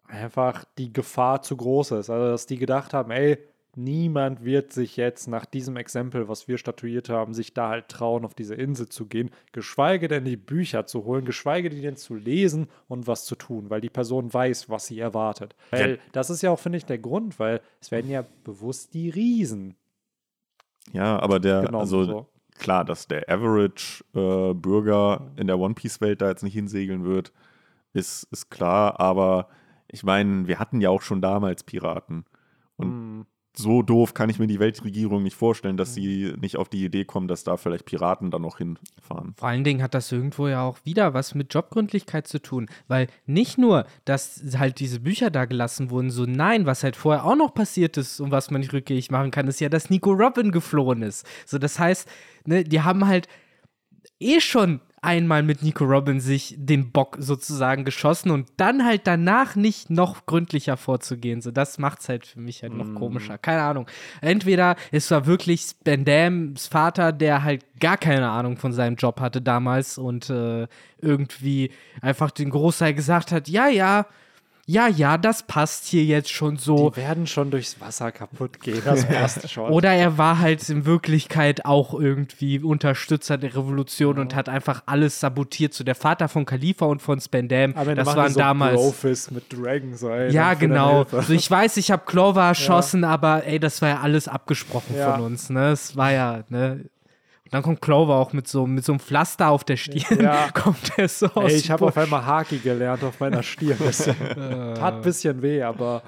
[0.07, 2.11] einfach die Gefahr zu groß ist.
[2.11, 3.39] Also, dass die gedacht haben, ey,
[3.85, 8.25] niemand wird sich jetzt nach diesem Exempel, was wir statuiert haben, sich da halt trauen,
[8.25, 12.69] auf diese Insel zu gehen, geschweige denn die Bücher zu holen, geschweige denn zu lesen
[12.89, 15.55] und was zu tun, weil die Person weiß, was sie erwartet.
[15.71, 19.11] Weil das ist ja auch, finde ich, der Grund, weil es werden ja bewusst die
[19.11, 19.77] Riesen.
[20.93, 22.27] Ja, aber der, genommen, also so.
[22.59, 27.33] klar, dass der Average-Bürger äh, in der One Piece-Welt da jetzt nicht hinsegeln wird,
[27.93, 29.49] ist, ist klar, aber
[29.89, 32.25] ich meine, wir hatten ja auch schon damals Piraten.
[32.77, 36.69] Und mm so doof kann ich mir die Weltregierung nicht vorstellen, dass sie nicht auf
[36.69, 39.35] die Idee kommen, dass da vielleicht Piraten dann noch hinfahren.
[39.37, 43.09] Vor allen Dingen hat das irgendwo ja auch wieder was mit Jobgründlichkeit zu tun, weil
[43.27, 47.37] nicht nur, dass halt diese Bücher da gelassen wurden, so nein, was halt vorher auch
[47.37, 50.53] noch passiert ist und was man nicht rückgängig machen kann, ist ja, dass Nico Robin
[50.53, 51.27] geflohen ist.
[51.47, 52.09] So, das heißt,
[52.47, 53.29] ne, die haben halt
[54.21, 59.57] eh schon einmal mit Nico Robin sich den Bock sozusagen geschossen und dann halt danach
[59.57, 61.41] nicht noch gründlicher vorzugehen.
[61.41, 62.95] So, das macht es halt für mich halt noch mm.
[62.95, 63.39] komischer.
[63.39, 63.87] Keine Ahnung.
[64.21, 69.21] Entweder es war wirklich Van Dams Vater, der halt gar keine Ahnung von seinem Job
[69.21, 70.67] hatte damals und äh,
[70.99, 71.71] irgendwie
[72.03, 74.07] einfach den Großteil gesagt hat, ja, ja,
[74.71, 76.91] ja, ja, das passt hier jetzt schon so.
[76.91, 79.71] Die werden schon durchs Wasser kaputt gehen, das passt schon.
[79.71, 84.23] Oder er war halt in Wirklichkeit auch irgendwie Unterstützer der Revolution ja.
[84.23, 85.75] und hat einfach alles sabotiert.
[85.75, 88.77] So der Vater von Khalifa und von Spandam, Aber das waren so damals.
[88.77, 91.05] Brofist mit Dragon, ey, ja, genau.
[91.11, 93.09] Also ich weiß, ich habe Clover erschossen, ja.
[93.09, 95.13] aber ey, das war ja alles abgesprochen ja.
[95.13, 95.71] von uns, ne?
[95.71, 96.85] Es war ja, ne?
[97.51, 100.23] Dann kommt Clover auch mit so, mit so einem Pflaster auf der Stirn.
[100.23, 100.51] Ja.
[100.55, 101.51] kommt er so aus.
[101.51, 103.79] Ey, ich habe auf einmal Haki gelernt auf meiner Stirn.
[103.79, 106.03] Tat ein bisschen weh, aber.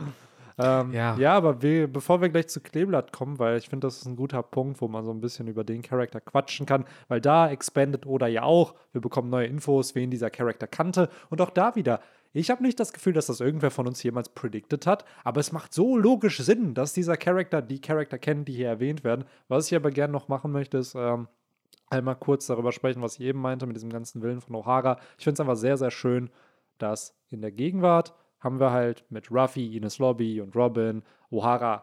[0.58, 1.16] Ähm, ja.
[1.16, 4.16] ja, aber wir, bevor wir gleich zu Kleeblatt kommen, weil ich finde, das ist ein
[4.16, 8.06] guter Punkt, wo man so ein bisschen über den Charakter quatschen kann, weil da Expanded
[8.06, 12.00] oder ja auch, wir bekommen neue Infos, wen dieser Charakter kannte und auch da wieder,
[12.32, 15.52] ich habe nicht das Gefühl, dass das irgendwer von uns jemals predicted hat, aber es
[15.52, 19.24] macht so logisch Sinn, dass dieser Charakter die Charakter kennt, die hier erwähnt werden.
[19.48, 21.28] Was ich aber gerne noch machen möchte, ist ähm,
[21.90, 24.98] einmal kurz darüber sprechen, was ich eben meinte mit diesem ganzen Willen von O'Hara.
[25.18, 26.30] Ich finde es einfach sehr, sehr schön,
[26.78, 31.82] dass in der Gegenwart haben wir halt mit Ruffy, Ines Lobby und Robin O'Hara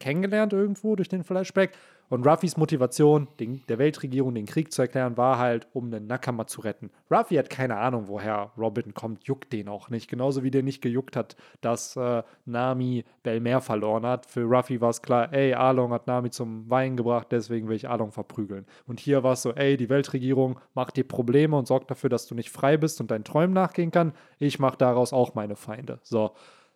[0.00, 1.72] kennengelernt irgendwo durch den Flashback.
[2.14, 6.46] Und Ruffys Motivation, den, der Weltregierung den Krieg zu erklären, war halt, um einen Nakama
[6.46, 6.92] zu retten.
[7.10, 10.08] Ruffy hat keine Ahnung, woher Robin kommt, juckt den auch nicht.
[10.08, 14.26] Genauso wie der nicht gejuckt hat, dass äh, Nami Belmer verloren hat.
[14.26, 17.88] Für Ruffy war es klar, ey, Arlong hat Nami zum Weinen gebracht, deswegen will ich
[17.88, 18.64] Arlong verprügeln.
[18.86, 22.28] Und hier war es so, ey, die Weltregierung macht dir Probleme und sorgt dafür, dass
[22.28, 24.12] du nicht frei bist und deinen Träumen nachgehen kann.
[24.38, 25.98] Ich mache daraus auch meine Feinde.
[26.04, 26.30] So.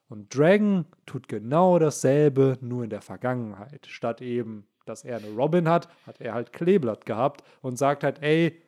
[0.09, 3.87] Und Dragon tut genau dasselbe, nur in der Vergangenheit.
[3.87, 8.23] Statt eben dass er eine Robin hat, hat er halt Kleeblatt gehabt und sagt halt,
[8.23, 8.61] ey,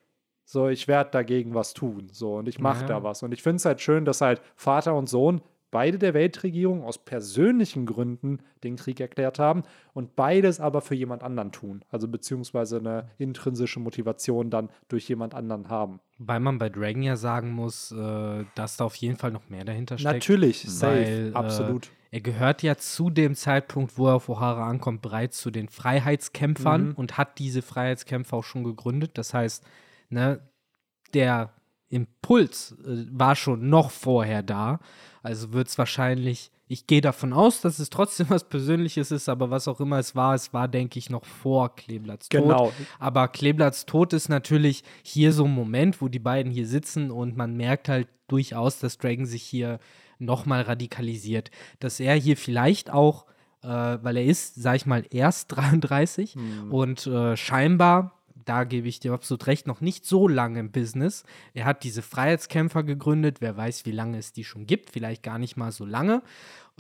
[0.45, 2.09] so, ich werde dagegen was tun.
[2.13, 2.87] So, und ich mache ja.
[2.87, 3.23] da was.
[3.23, 6.99] Und ich finde es halt schön, dass halt Vater und Sohn beide der Weltregierung aus
[6.99, 11.85] persönlichen Gründen den Krieg erklärt haben und beides aber für jemand anderen tun.
[11.91, 16.01] Also beziehungsweise eine intrinsische Motivation dann durch jemand anderen haben.
[16.19, 19.65] Weil man bei Dragon ja sagen muss, äh, dass da auf jeden Fall noch mehr
[19.65, 20.15] dahinter steckt.
[20.15, 21.87] Natürlich, safe, weil, äh, absolut.
[21.87, 25.69] Äh, er gehört ja zu dem Zeitpunkt, wo er auf O'Hara ankommt, bereits zu den
[25.69, 26.95] Freiheitskämpfern mhm.
[26.95, 29.13] und hat diese Freiheitskämpfer auch schon gegründet.
[29.15, 29.65] Das heißt,
[30.09, 30.41] ne,
[31.15, 31.53] der
[31.89, 34.81] Impuls äh, war schon noch vorher da.
[35.23, 39.51] Also wird es wahrscheinlich, ich gehe davon aus, dass es trotzdem was Persönliches ist, aber
[39.51, 42.43] was auch immer es war, es war, denke ich, noch vor Kleeblatts Tod.
[42.43, 42.73] Genau.
[42.99, 47.37] Aber Kleeblatts Tod ist natürlich hier so ein Moment, wo die beiden hier sitzen und
[47.37, 49.79] man merkt halt durchaus, dass Dragon sich hier
[50.21, 51.51] nochmal radikalisiert.
[51.79, 53.27] Dass er hier vielleicht auch,
[53.63, 56.73] äh, weil er ist, sag ich mal, erst 33 hm.
[56.73, 61.25] und äh, scheinbar da gebe ich dir absolut recht, noch nicht so lange im Business.
[61.55, 65.39] Er hat diese Freiheitskämpfer gegründet, wer weiß, wie lange es die schon gibt, vielleicht gar
[65.39, 66.23] nicht mal so lange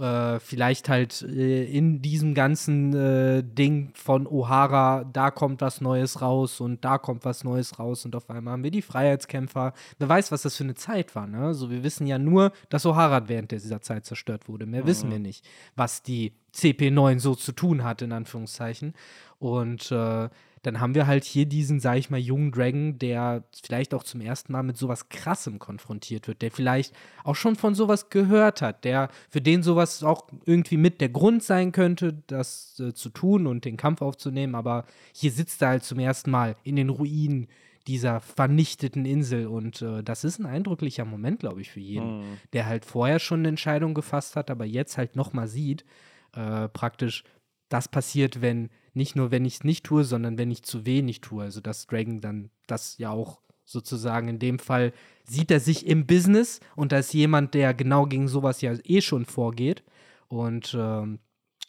[0.01, 6.23] äh, vielleicht halt äh, in diesem ganzen äh, Ding von O'Hara, da kommt was Neues
[6.23, 9.73] raus und da kommt was Neues raus und auf einmal haben wir die Freiheitskämpfer.
[9.99, 11.55] Wer weiß, was das für eine Zeit war, ne?
[11.55, 14.67] So, wir wissen ja nur, dass O'Hara während dieser Zeit zerstört wurde.
[14.67, 14.87] Mehr mhm.
[14.87, 15.47] wissen wir nicht,
[15.77, 18.95] was die CP9 so zu tun hat, in Anführungszeichen.
[19.39, 20.29] Und äh,
[20.63, 24.21] dann haben wir halt hier diesen, sag ich mal, jungen Dragon, der vielleicht auch zum
[24.21, 26.95] ersten Mal mit sowas Krassem konfrontiert wird, der vielleicht
[27.25, 31.43] auch schon von sowas gehört hat, der für den sowas auch irgendwie mit der Grund
[31.43, 35.85] sein könnte, das äh, zu tun und den Kampf aufzunehmen, aber hier sitzt er halt
[35.85, 37.47] zum ersten Mal in den Ruinen
[37.87, 42.39] dieser vernichteten Insel und äh, das ist ein eindrücklicher Moment, glaube ich, für jeden, mhm.
[42.53, 45.87] der halt vorher schon eine Entscheidung gefasst hat, aber jetzt halt nochmal sieht,
[46.35, 47.25] äh, praktisch,
[47.71, 51.21] das passiert, wenn nicht nur, wenn ich es nicht tue, sondern wenn ich zu wenig
[51.21, 51.45] tue.
[51.45, 54.93] Also, dass Dragon dann das ja auch sozusagen in dem Fall
[55.25, 59.01] sieht er sich im Business und da ist jemand, der genau gegen sowas ja eh
[59.01, 59.85] schon vorgeht.
[60.29, 61.21] Und ähm,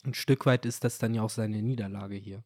[0.03, 2.43] ein Stück weit ist das dann ja auch seine Niederlage hier.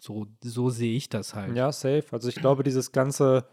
[0.00, 1.54] So, so sehe ich das halt.
[1.54, 2.04] Ja, safe.
[2.10, 3.46] Also ich glaube, dieses ganze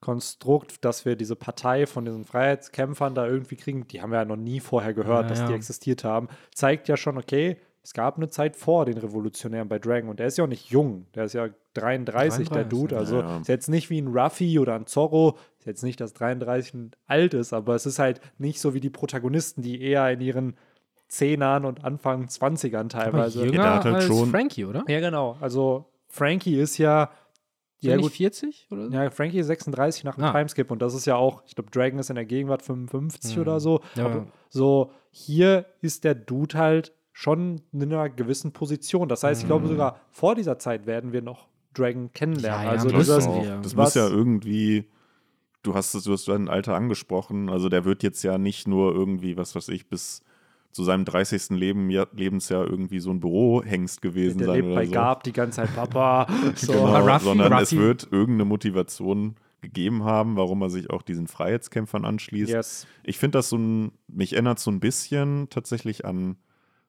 [0.00, 4.24] Konstrukt, dass wir diese Partei von diesen Freiheitskämpfern da irgendwie kriegen, die haben wir ja
[4.24, 5.48] noch nie vorher gehört, ja, dass ja.
[5.48, 9.78] die existiert haben, zeigt ja schon, okay, es gab eine Zeit vor den Revolutionären bei
[9.78, 12.98] Dragon und der ist ja auch nicht jung, der ist ja 33, 33 der Dude,
[12.98, 13.38] also ja, ja.
[13.38, 17.32] ist jetzt nicht wie ein Ruffy oder ein Zorro, ist jetzt nicht, dass 33 alt
[17.32, 20.56] ist, aber es ist halt nicht so wie die Protagonisten, die eher in ihren
[21.06, 23.38] Zehnern und Anfang 20ern teilweise.
[23.38, 24.30] Aber jünger ja, halt als schon.
[24.30, 24.82] Frankie, oder?
[24.88, 25.36] Ja, genau.
[25.40, 27.12] Also Frankie ist ja
[27.78, 28.10] ja, gut.
[28.10, 28.92] 40 oder so?
[28.92, 30.32] Ja, Frankie ist 36 nach dem ah.
[30.32, 33.42] Timeskip und das ist ja auch, ich glaube, Dragon ist in der Gegenwart 55 mhm.
[33.42, 33.80] oder so.
[33.94, 34.06] Ja.
[34.06, 39.08] Aber so, hier ist der Dude halt schon in einer gewissen Position.
[39.08, 39.70] Das heißt, ich glaube mhm.
[39.70, 42.60] sogar vor dieser Zeit werden wir noch Dragon kennenlernen.
[42.60, 43.62] Ja, ja, also müssen dieses.
[43.62, 44.84] Das muss ja irgendwie,
[45.62, 48.94] du hast es, du hast dein Alter angesprochen, also der wird jetzt ja nicht nur
[48.94, 50.20] irgendwie, was weiß ich, bis
[50.72, 51.56] zu seinem 30.
[51.58, 54.92] Leben, ja, Lebensjahr irgendwie so ein Bürohengst gewesen der sein lebt oder bei so.
[54.92, 56.26] Gab die ganze Zeit Papa.
[56.56, 56.72] So.
[56.72, 61.28] Genau, Ruffy- sondern es Ruffy- wird irgendeine Motivation gegeben haben, warum er sich auch diesen
[61.28, 62.50] Freiheitskämpfern anschließt.
[62.50, 62.86] Yes.
[63.04, 66.36] Ich finde das so ein, mich erinnert so ein bisschen tatsächlich an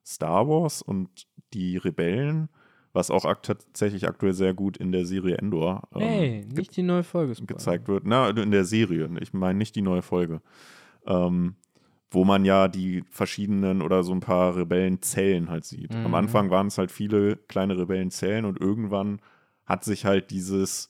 [0.07, 2.49] Star Wars und die Rebellen,
[2.93, 6.83] was auch ak tatsächlich aktuell sehr gut in der Serie Endor ähm, Hey, nicht die
[6.83, 7.35] neue Folge.
[7.35, 7.47] spoilern.
[7.57, 8.05] gezeigt wird.
[8.07, 10.41] Na, in der Serie, ich meine nicht die neue Folge.
[11.05, 11.55] Ähm,
[12.09, 15.93] wo man ja die verschiedenen oder so ein paar Rebellenzellen halt sieht.
[15.93, 16.15] Am Mhm.
[16.15, 19.19] Anfang waren es halt viele kleine Rebellenzellen und irgendwann
[19.65, 20.89] hat sich halt dieses,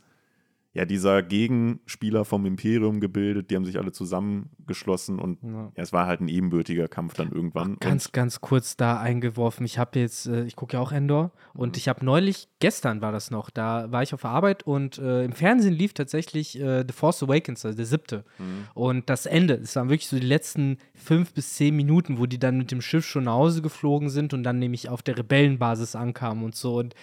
[0.73, 5.71] ja, dieser Gegenspieler vom Imperium gebildet, die haben sich alle zusammengeschlossen und Ja.
[5.75, 7.77] ja, es war halt ein ebenbürtiger Kampf dann irgendwann.
[7.79, 9.65] Ganz, ganz kurz da eingeworfen.
[9.65, 11.77] Ich habe jetzt, äh, ich gucke ja auch Endor und Mhm.
[11.77, 15.23] ich habe neulich, gestern war das noch, da war ich auf der Arbeit und äh,
[15.23, 18.23] im Fernsehen lief tatsächlich äh, The Force Awakens, also der siebte.
[18.37, 18.67] Mhm.
[18.75, 22.39] Und das Ende, es waren wirklich so die letzten fünf bis zehn Minuten, wo die
[22.39, 25.95] dann mit dem Schiff schon nach Hause geflogen sind und dann nämlich auf der Rebellenbasis
[25.95, 26.75] ankamen und so.
[26.77, 26.93] Und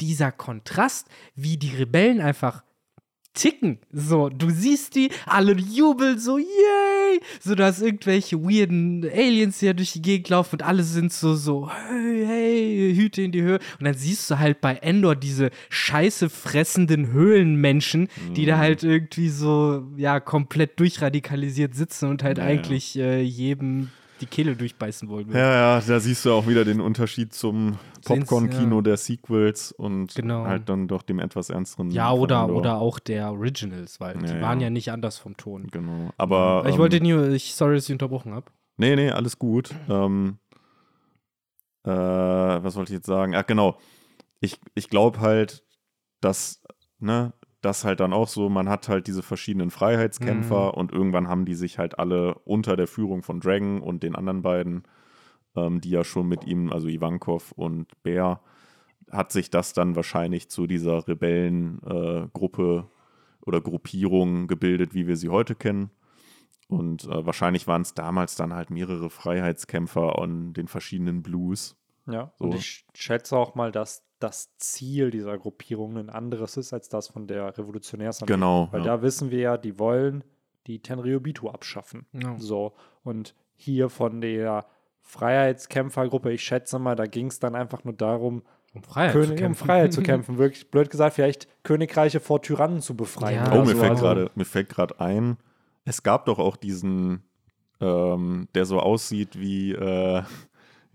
[0.00, 2.62] dieser Kontrast, wie die Rebellen einfach
[3.38, 3.78] ticken.
[3.92, 7.20] So, du siehst die, alle jubeln so, yay!
[7.40, 11.12] So, du hast irgendwelche weirden Aliens, die ja durch die Gegend laufen und alle sind
[11.12, 13.58] so, so, hey, hey, Hüte in die Höhe.
[13.78, 19.28] Und dann siehst du halt bei Endor diese scheiße fressenden Höhlenmenschen, die da halt irgendwie
[19.28, 22.50] so, ja, komplett durchradikalisiert sitzen und halt Ja, ja.
[22.50, 25.26] eigentlich äh, jedem die Kehle durchbeißen wollen.
[25.28, 25.38] würden.
[25.38, 28.82] Ja, ja, da siehst du auch wieder den Unterschied zum Popcorn-Kino ja.
[28.82, 30.44] der Sequels und Genau.
[30.44, 31.90] halt dann doch dem etwas ernsteren.
[31.90, 34.70] Ja, oder, oder auch der Originals, weil die Ja, waren ja.
[34.70, 35.68] nicht anders vom Ton.
[35.70, 36.10] Genau.
[36.16, 36.64] Aber.
[36.66, 38.46] ich ähm, wollte nur, ich, sorry, dass ich unterbrochen habe.
[38.76, 39.74] Nee, nee, alles gut.
[39.88, 40.38] Ähm,
[41.84, 43.34] äh, was wollte ich jetzt sagen?
[43.34, 43.78] Ach, genau.
[44.40, 45.64] Ich, ich glaube halt,
[46.20, 46.62] dass,
[46.98, 51.44] ne, das halt dann auch so, man hat halt diese verschiedenen Freiheitskämpfer und irgendwann haben
[51.44, 54.84] die sich halt alle unter der Führung von Dragon und den anderen beiden,
[55.56, 58.40] ähm, die ja schon mit ihm, also Ivankov und Bär,
[59.10, 65.30] hat sich das dann wahrscheinlich zu dieser Rebellengruppe äh, oder Gruppierung gebildet, wie wir sie
[65.30, 65.90] heute kennen.
[66.68, 71.77] Und äh, wahrscheinlich waren es damals dann halt mehrere Freiheitskämpfer an den verschiedenen Blues.
[72.10, 72.44] Ja, So.
[72.46, 77.08] und ich schätze auch mal, dass das Ziel dieser Gruppierung ein anderes ist als das
[77.08, 78.32] von der Revolutionärsarmee.
[78.32, 78.68] Genau.
[78.72, 78.96] Weil ja.
[78.96, 80.24] da wissen wir ja, die wollen
[80.66, 82.06] die Tenryubitu abschaffen.
[82.12, 82.34] Ja.
[82.38, 84.66] So, und hier von der
[85.02, 88.42] Freiheitskämpfergruppe, ich schätze mal, da ging es dann einfach nur darum,
[88.74, 89.66] Um Freiheit König, zu um kämpfen.
[89.66, 90.38] Freiheit zu kämpfen.
[90.38, 93.44] Wirklich blöd gesagt, vielleicht Königreiche vor Tyrannen zu befreien.
[93.44, 93.52] Ja.
[93.52, 93.78] oh, mir so.
[93.78, 95.36] fällt Also- gerade, mir fällt gerade ein,
[95.84, 97.22] es gab doch auch diesen,
[97.80, 100.22] ähm, der so aussieht wie äh,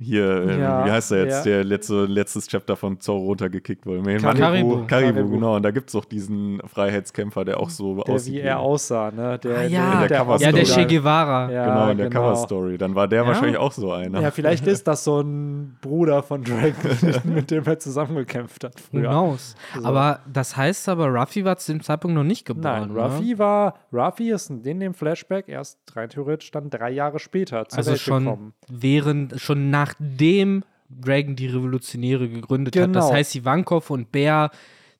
[0.03, 1.51] hier, ähm, Ja, wie heißt er jetzt, ja.
[1.53, 4.01] der letzte, letztes Chapter von Zorro runtergekickt wurde.
[4.01, 4.39] Mein Karibu.
[4.41, 5.29] Karibu, Karibu, Karibu.
[5.31, 5.55] genau.
[5.55, 8.33] Und da gibt es doch diesen Freiheitskämpfer, der auch so Der, aussieht.
[8.33, 9.39] wie er aussah, ne?
[9.39, 10.85] Der, Ah, der, ja, der der Cover Ja, der Story.
[10.87, 11.51] Che Guevara.
[11.51, 12.21] Ja, Genau, in der genau.
[12.21, 12.77] Cover-Story.
[12.77, 13.27] Dann war der Ja?
[13.27, 14.21] wahrscheinlich auch so einer.
[14.21, 16.73] Ja, vielleicht ist das so ein Bruder von Dragon,
[17.23, 19.09] mit dem er zusammengekämpft hat früher.
[19.09, 19.55] knows?
[19.75, 19.85] So.
[19.85, 22.91] Aber das heißt aber, Ruffy war zu dem Zeitpunkt noch nicht geboren.
[22.93, 22.97] Nein?
[22.97, 27.77] Ruffy war, Ruffy ist in dem Flashback erst rein theoretisch dann drei Jahre später zur
[27.77, 28.53] Also Welt schon gekommen.
[28.69, 32.95] während, schon nachdem Dragon die Revolutionäre gegründet hat.
[32.95, 33.13] Das Genau.
[33.13, 34.51] heißt, Ivankov und Bär,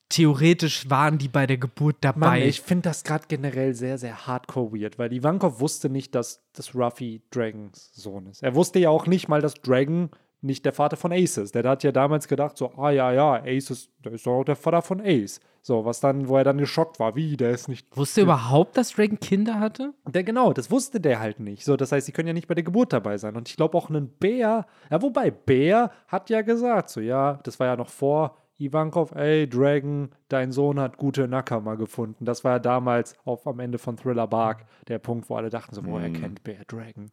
[0.10, 2.46] theoretisch waren die bei der Geburt Mann, dabei.
[2.48, 6.76] ich finde das gerade generell sehr, sehr hardcore weird, weil Ivankov wusste nicht, dass das
[6.76, 8.44] Ruffy Dragons Sohn ist.
[8.44, 10.10] Er wusste ja auch nicht mal, dass Dragon
[10.42, 11.56] nicht der Vater von Ace ist.
[11.56, 14.44] Der hat ja damals gedacht, so, ah ja, ja, Ace ist, der ist doch auch
[14.44, 15.40] der Vater von Ace.
[15.66, 18.76] So, was dann, wo er dann geschockt war, wie, der ist nicht Wusste er überhaupt,
[18.76, 19.94] dass Dragon Kinder hatte?
[20.06, 21.64] Der, genau, das wusste der halt nicht.
[21.64, 23.38] So, das heißt, sie können ja nicht bei der Geburt dabei sein.
[23.38, 27.62] Und ich glaube auch einen Bär, ja, wobei Bär hat ja gesagt, so, ja, das
[27.62, 32.26] war ja noch vor Ivankov, ey, Dragon, dein Sohn hat gute Nakama gefunden.
[32.26, 35.74] Das war ja damals auf, am Ende von Thriller Bark der Punkt, wo alle dachten,
[35.74, 36.14] so, woher Mhm.
[36.14, 37.10] kennt Bär Dragon?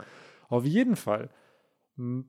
[0.48, 1.28] Auf jeden Fall.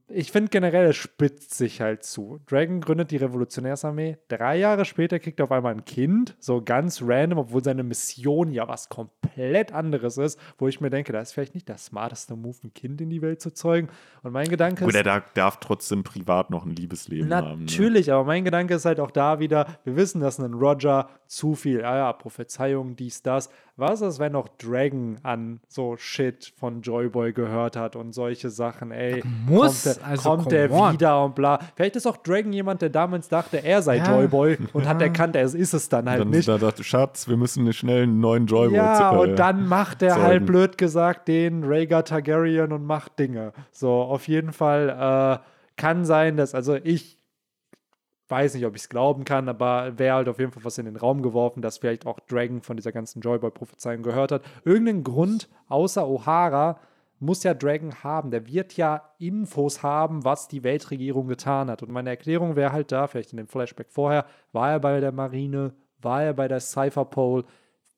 [0.09, 2.39] Ich finde generell, es spitzt sich halt zu.
[2.47, 4.17] Dragon gründet die Revolutionärsarmee.
[4.27, 8.51] Drei Jahre später kriegt er auf einmal ein Kind, so ganz random, obwohl seine Mission
[8.51, 12.35] ja was komplett anderes ist, wo ich mir denke, da ist vielleicht nicht der smarteste
[12.35, 13.87] Move, ein Kind in die Welt zu zeugen.
[14.23, 14.97] Und mein Gedanke Gut, ist.
[14.97, 17.59] er da- darf trotzdem privat noch ein Liebesleben haben.
[17.59, 17.65] Ne?
[17.65, 21.55] Natürlich, aber mein Gedanke ist halt auch da wieder, wir wissen, dass ein Roger zu
[21.55, 23.49] viel, ah ja, Prophezeiung, dies, das.
[23.81, 28.91] Was ist, wenn auch Dragon an so Shit von Joyboy gehört hat und solche Sachen,
[28.91, 30.93] ey, muss, kommt der, also kommt der on.
[30.93, 31.59] wieder und bla.
[31.75, 34.19] Vielleicht ist auch Dragon jemand, der damals dachte, er sei Ja.
[34.19, 36.47] Joyboy und hat erkannt, er ist es dann halt Dann nicht.
[36.47, 40.21] da dachte Schatz, wir müssen schnell einen neuen Joyboy Ja, äh, und dann macht er
[40.21, 43.51] halt blöd gesagt den Rhaegar Targaryen und macht Dinge.
[43.71, 45.43] So, auf jeden Fall äh,
[45.75, 47.17] kann sein, dass, also ich
[48.31, 50.85] weiß nicht, ob ich es glauben kann, aber wäre halt auf jeden Fall was in
[50.85, 54.43] den Raum geworfen, dass vielleicht auch Dragon von dieser ganzen Joyboy-Prophezeiung gehört hat.
[54.63, 56.77] Irgendeinen Grund, außer O'Hara,
[57.19, 58.31] muss ja Dragon haben.
[58.31, 61.83] Der wird ja Infos haben, was die Weltregierung getan hat.
[61.83, 65.11] Und meine Erklärung wäre halt da, vielleicht in dem Flashback vorher, war er bei der
[65.11, 67.43] Marine, war er bei der Cypher Pole.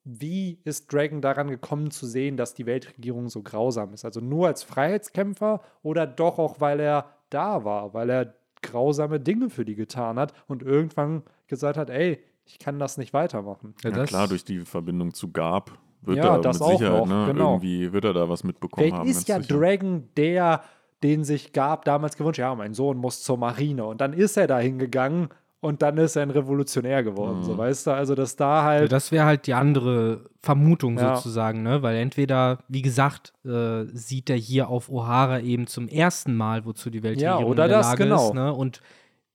[0.03, 4.03] Wie ist Dragon daran gekommen zu sehen, dass die Weltregierung so grausam ist?
[4.03, 9.49] Also nur als Freiheitskämpfer oder doch auch, weil er da war, weil er grausame Dinge
[9.49, 13.75] für die getan hat und irgendwann gesagt hat, ey, ich kann das nicht weitermachen.
[13.83, 17.27] Ja, ja klar, durch die Verbindung zu Gab wird ja, er das mit Sicherheit, noch,
[17.27, 17.53] ne, genau.
[17.53, 19.09] irgendwie wird er da was mitbekommen Vielleicht haben.
[19.09, 19.57] ist ja sicher.
[19.57, 20.63] Dragon der,
[21.01, 24.47] den sich Gab damals gewünscht, ja, mein Sohn muss zur Marine und dann ist er
[24.47, 25.29] da hingegangen
[25.63, 27.43] und dann ist er ein Revolutionär geworden, mhm.
[27.43, 28.81] so weißt du, also dass da halt.
[28.83, 31.15] Ja, das wäre halt die andere Vermutung ja.
[31.15, 31.81] sozusagen, ne?
[31.81, 36.89] Weil entweder, wie gesagt, äh, sieht er hier auf O'Hara eben zum ersten Mal, wozu
[36.89, 38.27] die Weltregierung ja, oder in der das, Lage genau.
[38.27, 38.53] ist, ne?
[38.53, 38.81] Und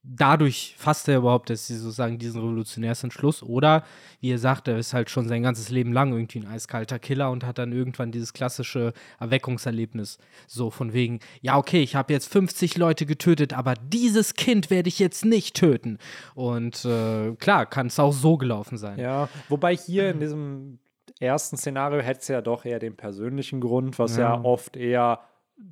[0.03, 3.43] dadurch fasst er überhaupt dass sie sozusagen diesen Revolutionärsentschluss.
[3.43, 3.85] Oder,
[4.21, 7.31] wie er sagt, er ist halt schon sein ganzes Leben lang irgendwie ein eiskalter Killer
[7.31, 10.19] und hat dann irgendwann dieses klassische Erweckungserlebnis.
[10.47, 14.89] So von wegen, ja, okay, ich habe jetzt 50 Leute getötet, aber dieses Kind werde
[14.89, 15.99] ich jetzt nicht töten.
[16.35, 18.99] Und äh, klar, kann es auch so gelaufen sein.
[18.99, 20.79] Ja, wobei hier in diesem
[21.21, 25.21] ersten Szenario hätte es ja doch eher den persönlichen Grund, was ja, ja oft eher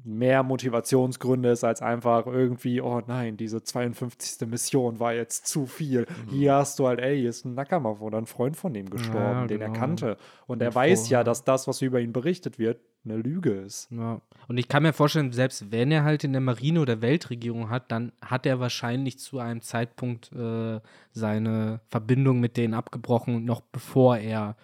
[0.05, 4.49] mehr Motivationsgründe ist als einfach irgendwie, oh nein, diese 52.
[4.49, 6.03] Mission war jetzt zu viel.
[6.03, 6.31] Mhm.
[6.31, 9.40] Hier hast du halt, ey, hier ist ein Nakamoff oder ein Freund von ihm gestorben,
[9.42, 9.79] ja, den er genau.
[9.79, 10.16] kannte.
[10.46, 13.88] Und er weiß ja, dass das, was über ihn berichtet wird, eine Lüge ist.
[13.90, 14.20] Ja.
[14.49, 17.90] Und ich kann mir vorstellen, selbst wenn er halt in der Marine oder Weltregierung hat,
[17.90, 20.81] dann hat er wahrscheinlich zu einem Zeitpunkt äh,
[21.12, 24.57] seine Verbindung mit denen abgebrochen, noch bevor er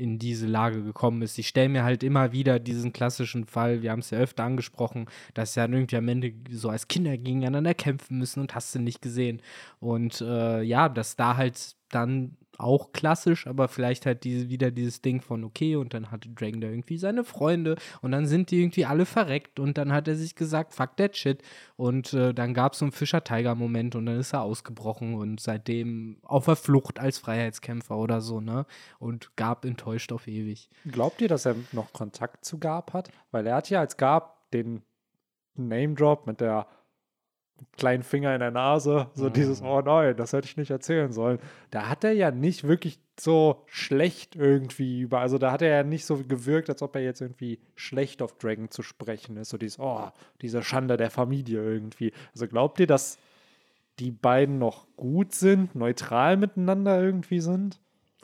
[0.00, 1.38] in diese Lage gekommen ist.
[1.38, 5.06] Ich stelle mir halt immer wieder diesen klassischen Fall, wir haben es ja öfter angesprochen,
[5.34, 9.02] dass ja irgendwie am Ende so als Kinder gegeneinander kämpfen müssen und hast du nicht
[9.02, 9.42] gesehen.
[9.78, 15.02] Und äh, ja, dass da halt dann auch klassisch, aber vielleicht halt diese, wieder dieses
[15.02, 18.60] Ding von, okay, und dann hatte Dragon da irgendwie seine Freunde und dann sind die
[18.60, 21.42] irgendwie alle verreckt und dann hat er sich gesagt, fuck that shit.
[21.76, 26.18] Und äh, dann gab es so einen Fischer-Tiger-Moment und dann ist er ausgebrochen und seitdem
[26.22, 28.66] auf der Flucht als Freiheitskämpfer oder so, ne?
[28.98, 30.68] Und Gab enttäuscht auf ewig.
[30.90, 33.10] Glaubt ihr, dass er noch Kontakt zu Gab hat?
[33.30, 34.82] Weil er hat ja als Gab den
[35.54, 36.66] Name-Drop mit der
[37.76, 39.32] kleinen Finger in der Nase, so mhm.
[39.32, 41.38] dieses, oh nein, das hätte ich nicht erzählen sollen.
[41.70, 45.82] Da hat er ja nicht wirklich so schlecht irgendwie über, also da hat er ja
[45.82, 49.58] nicht so gewirkt, als ob er jetzt irgendwie schlecht auf Dragon zu sprechen ist, so
[49.58, 52.12] dieses, oh, diese Schande der Familie irgendwie.
[52.32, 53.18] Also glaubt ihr, dass
[53.98, 57.78] die beiden noch gut sind, neutral miteinander irgendwie sind?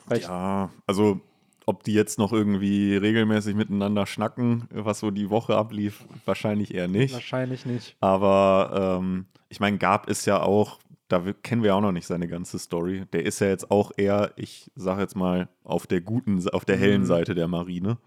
[0.05, 1.21] Vielleicht ja, also
[1.67, 6.87] ob die jetzt noch irgendwie regelmäßig miteinander schnacken, was so die Woche ablief, wahrscheinlich eher
[6.87, 7.13] nicht.
[7.13, 7.97] Wahrscheinlich nicht.
[7.99, 12.29] Aber ähm, ich meine, Gab ist ja auch, da kennen wir auch noch nicht seine
[12.29, 13.03] ganze Story.
[13.11, 16.77] Der ist ja jetzt auch eher, ich sage jetzt mal, auf der guten, auf der
[16.77, 17.07] hellen mhm.
[17.07, 17.97] Seite der Marine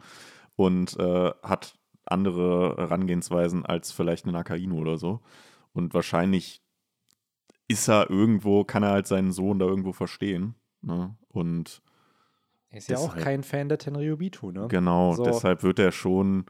[0.57, 1.75] und äh, hat
[2.07, 5.21] andere Herangehensweisen als vielleicht ein Akainu oder so.
[5.75, 6.63] Und wahrscheinlich
[7.69, 10.55] ist er irgendwo, kann er halt seinen Sohn da irgendwo verstehen.
[10.81, 11.15] Ne?
[11.29, 11.83] Und
[12.73, 14.69] ist ja auch kein Fan der Tenryubitu, ne?
[14.69, 15.25] Genau, so.
[15.25, 16.47] deshalb wird er schon,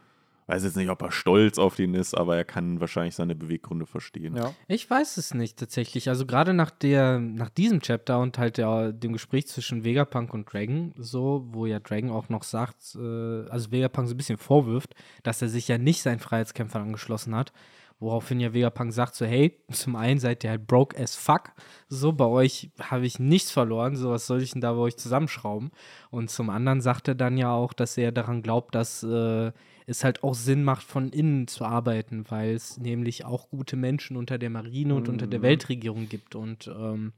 [0.47, 3.87] weiß jetzt nicht, ob er stolz auf den ist, aber er kann wahrscheinlich seine Beweggründe
[3.87, 4.37] verstehen.
[4.37, 4.53] Ja.
[4.69, 6.09] Ich weiß es nicht tatsächlich.
[6.09, 10.53] Also gerade nach der, nach diesem Chapter und halt der, dem Gespräch zwischen Vegapunk und
[10.53, 14.95] Dragon, so, wo ja Dragon auch noch sagt, äh, also Vegapunk so ein bisschen vorwirft,
[15.23, 17.53] dass er sich ja nicht seinen Freiheitskämpfern angeschlossen hat.
[18.01, 21.53] Woraufhin ja Vegapunk sagt so, hey, zum einen seid ihr halt broke as fuck,
[21.89, 24.97] so, bei euch habe ich nichts verloren, so, was soll ich denn da bei euch
[24.97, 25.71] zusammenschrauben?
[26.11, 29.53] Und zum anderen sagt er dann ja auch, dass er daran glaubt, dass äh,
[29.87, 34.17] es halt auch Sinn macht, von innen zu arbeiten, weil es nämlich auch gute Menschen
[34.17, 35.15] unter der Marine und mhm.
[35.15, 35.45] unter der mhm.
[35.45, 37.13] Weltregierung gibt und ähm,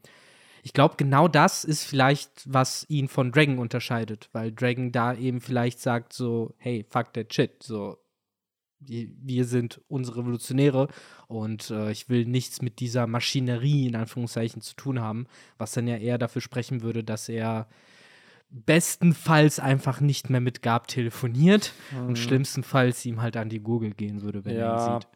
[0.65, 5.41] ich glaube, genau das ist vielleicht, was ihn von Dragon unterscheidet, weil Dragon da eben
[5.41, 7.99] vielleicht sagt so, hey, fuck that shit, so,
[8.87, 10.89] wir sind unsere Revolutionäre
[11.29, 15.27] und äh, ich will nichts mit dieser Maschinerie in Anführungszeichen zu tun haben,
[15.59, 17.69] was dann ja eher dafür sprechen würde, dass er
[18.51, 22.09] bestenfalls einfach nicht mehr mit Gab telefoniert mhm.
[22.09, 25.09] und schlimmstenfalls ihm halt an die Gurgel gehen würde, wenn ja, er ihn sieht.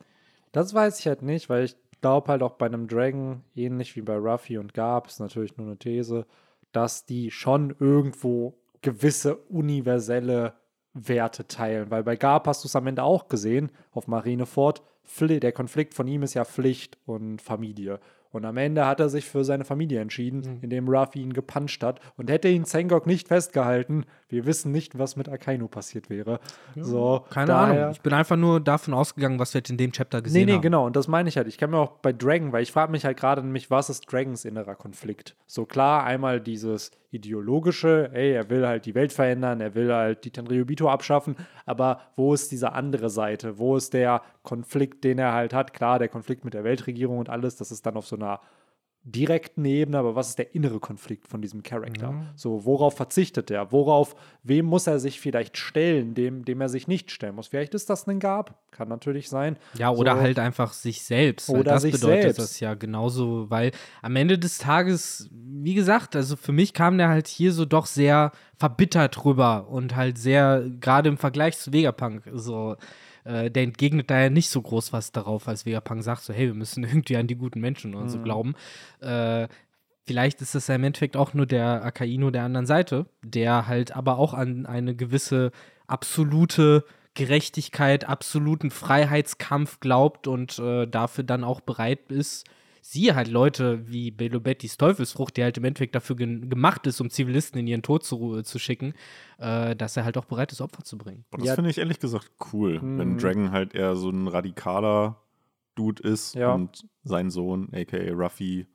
[0.53, 4.01] Das weiß ich halt nicht, weil ich glaube halt auch bei einem Dragon, ähnlich wie
[4.01, 6.27] bei Ruffy und Gab, ist natürlich nur eine These,
[6.73, 10.55] dass die schon irgendwo gewisse universelle
[10.97, 11.91] Werte teilen.
[11.91, 14.83] Weil bei Garp hast du es am Ende auch gesehen, auf Marineford,
[15.21, 18.01] der Konflikt von ihm ist ja Pflicht und Familie.
[18.37, 20.59] Und am Ende hat er sich für seine Familie entschieden, mhm.
[20.61, 22.01] indem Ruffy ihn gepuncht hat.
[22.19, 26.41] Und hätte ihn Zengok nicht festgehalten, wir wissen nicht, was mit Akainu passiert wäre.
[26.75, 27.93] Ja, so, keine daher, Ahnung.
[27.93, 30.47] Ich bin einfach nur davon ausgegangen, was wir jetzt in dem Chapter gesehen haben.
[30.49, 30.85] Nee, nee, genau.
[30.85, 31.47] Und das meine ich halt.
[31.47, 34.13] Ich kann mir auch bei Dragon, weil ich frage mich halt gerade nämlich, was ist
[34.13, 35.35] Dragons innerer Konflikt?
[35.47, 40.25] So klar, einmal dieses ideologische, ey, er will halt die Welt verändern, er will halt
[40.25, 43.59] die Tenryubito abschaffen, aber wo ist diese andere Seite?
[43.59, 45.75] Wo ist der Konflikt, den er halt hat?
[45.75, 48.41] Klar, der Konflikt mit der Weltregierung und alles, das ist dann auf so einer
[49.09, 52.11] direkten Ebene, aber was ist der innere Konflikt von diesem Charakter?
[52.11, 52.27] Ja.
[52.35, 53.71] So, worauf verzichtet er?
[53.71, 57.47] Worauf, wem muss er sich vielleicht stellen, dem, dem er sich nicht stellen muss?
[57.47, 59.59] Vielleicht ist das ein Gab, kann natürlich sein.
[59.79, 60.23] Ja, oder so.
[60.23, 61.49] halt einfach sich selbst.
[61.49, 62.39] Oder das sich bedeutet selbst.
[62.41, 63.71] das ja genauso, weil
[64.03, 67.87] am Ende des Tages, wie gesagt, also für mich kam der halt hier so doch
[67.87, 72.77] sehr verbittert rüber und halt sehr, gerade im Vergleich zu Vegapunk, so
[73.27, 76.47] äh, der entgegnet da ja nicht so groß was darauf, als Vegapunk sagt, so, hey,
[76.47, 78.11] wir müssen irgendwie an die guten Menschen oder mhm.
[78.11, 78.55] so glauben.
[79.01, 79.49] Äh,
[80.07, 83.97] vielleicht ist es ja im Endeffekt auch nur der Akaino der anderen Seite, der halt
[83.97, 85.51] aber auch an eine gewisse
[85.87, 92.47] absolute Gerechtigkeit, absoluten Freiheitskampf glaubt und äh, dafür dann auch bereit ist,
[92.89, 97.59] siehe halt Leute wie Belobettis Teufelsfrucht, die halt im Endeffekt dafür gemacht ist, um Zivilisten
[97.59, 98.95] in ihren Tod zu, zu schicken,
[99.39, 101.25] äh, dass er halt auch bereit ist, Opfer zu bringen.
[101.33, 101.55] Und das ja.
[101.57, 102.99] finde ich ehrlich gesagt cool, hm.
[102.99, 105.21] wenn Dragon halt eher so ein radikaler
[105.75, 106.55] Dude ist ja.
[106.55, 108.69] und sein Sohn, aka Ruffy,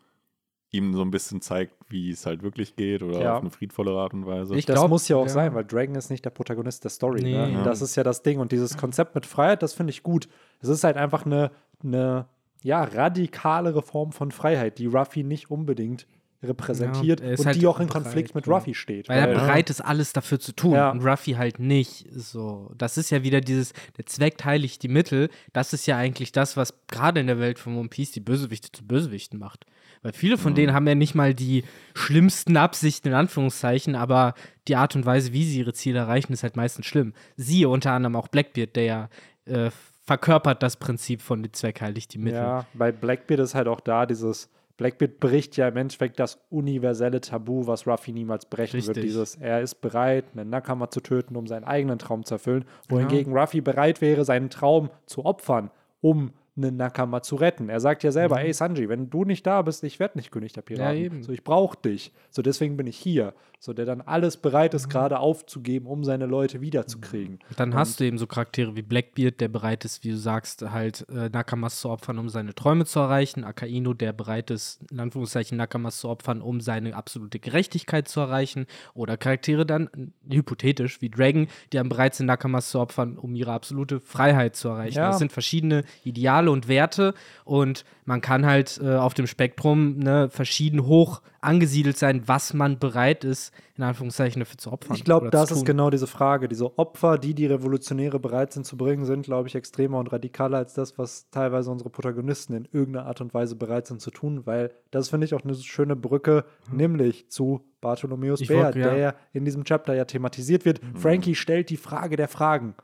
[0.72, 3.36] ihm so ein bisschen zeigt, wie es halt wirklich geht oder ja.
[3.36, 4.56] auf eine friedvolle Art und Weise.
[4.56, 5.30] Ich das glaub, muss ja auch ja.
[5.30, 7.22] sein, weil Dragon ist nicht der Protagonist der Story.
[7.24, 7.34] Nee.
[7.34, 7.62] Ne?
[7.64, 8.40] Das ist ja das Ding.
[8.40, 10.28] Und dieses Konzept mit Freiheit, das finde ich gut.
[10.60, 11.52] Es ist halt einfach eine,
[11.84, 12.28] eine
[12.64, 16.08] ja, radikalere Form von Freiheit, die Ruffy nicht unbedingt
[16.44, 18.54] repräsentiert ja, und halt die auch in bereit, Konflikt mit ja.
[18.54, 19.10] Ruffy steht.
[19.10, 20.90] Weil, weil, er bereit ist, alles dafür zu tun ja.
[20.90, 22.08] und Ruffy halt nicht.
[22.12, 25.30] So, das ist ja wieder dieses, der Zweck heiligt die Mittel.
[25.54, 28.72] Das ist ja eigentlich das, was gerade in der Welt von One Piece die Bösewichte
[28.72, 29.66] zu Bösewichten macht.
[30.02, 30.56] Weil viele von mhm.
[30.56, 34.34] denen haben ja nicht mal die schlimmsten Absichten, in Anführungszeichen, aber
[34.68, 37.14] die Art und Weise, wie sie ihre Ziele erreichen, ist halt meistens schlimm.
[37.36, 39.10] Siehe unter anderem auch Blackbeard, der ja
[39.46, 39.70] äh,
[40.12, 42.40] verkörpert das Prinzip von die Zweck heiligt die Mittel.
[42.40, 47.22] Ja, bei Blackbeard ist halt auch da dieses, Blackbeard bricht ja im Endeffekt das universelle
[47.22, 48.96] Tabu, was Ruffy niemals brechen Richtig.
[48.96, 49.06] wird.
[49.06, 53.34] Dieses, er ist bereit, einen Nakama zu töten, um seinen eigenen Traum zu erfüllen, wohingegen
[53.34, 53.40] ja.
[53.40, 57.70] Ruffy bereit wäre, seinen Traum zu opfern, um einen Nakama zu retten.
[57.70, 58.46] Er sagt ja selber, mhm.
[58.46, 61.18] ey Sanji, wenn du nicht da bist, ich werde nicht König der Piraten.
[61.18, 62.12] Ja, so, ich brauche dich.
[62.30, 63.34] So, deswegen bin ich hier.
[63.64, 64.92] So, der dann alles bereit ist, mhm.
[64.92, 67.38] gerade aufzugeben, um seine Leute wiederzukriegen.
[67.58, 70.64] Dann Und hast du eben so Charaktere wie Blackbeard, der bereit ist, wie du sagst,
[70.64, 73.44] halt äh, Nakamas zu opfern, um seine Träume zu erreichen.
[73.44, 78.66] Akaino, der bereit ist, in Anführungszeichen Nakamas zu opfern, um seine absolute Gerechtigkeit zu erreichen.
[78.96, 83.52] Oder Charaktere dann, hypothetisch, wie Dragon, die dann bereit sind, Nakamas zu opfern, um ihre
[83.52, 84.98] absolute Freiheit zu erreichen.
[84.98, 85.10] Ja.
[85.10, 87.14] Das sind verschiedene Ideale und Werte
[87.46, 92.78] und man kann halt äh, auf dem Spektrum ne, verschieden hoch angesiedelt sein, was man
[92.78, 94.96] bereit ist, in Anführungszeichen dafür zu opfern.
[94.96, 96.48] Ich glaube, das ist genau diese Frage.
[96.48, 100.58] Diese Opfer, die die Revolutionäre bereit sind zu bringen, sind, glaube ich, extremer und radikaler
[100.60, 104.46] als das, was teilweise unsere Protagonisten in irgendeiner Art und Weise bereit sind zu tun,
[104.46, 106.78] weil das finde ich auch eine schöne Brücke, mhm.
[106.78, 108.94] nämlich zu Bartholomäus Bär, ja.
[108.94, 110.84] der in diesem Chapter ja thematisiert wird.
[110.84, 110.96] Mhm.
[110.96, 112.76] Frankie stellt die Frage der Fragen,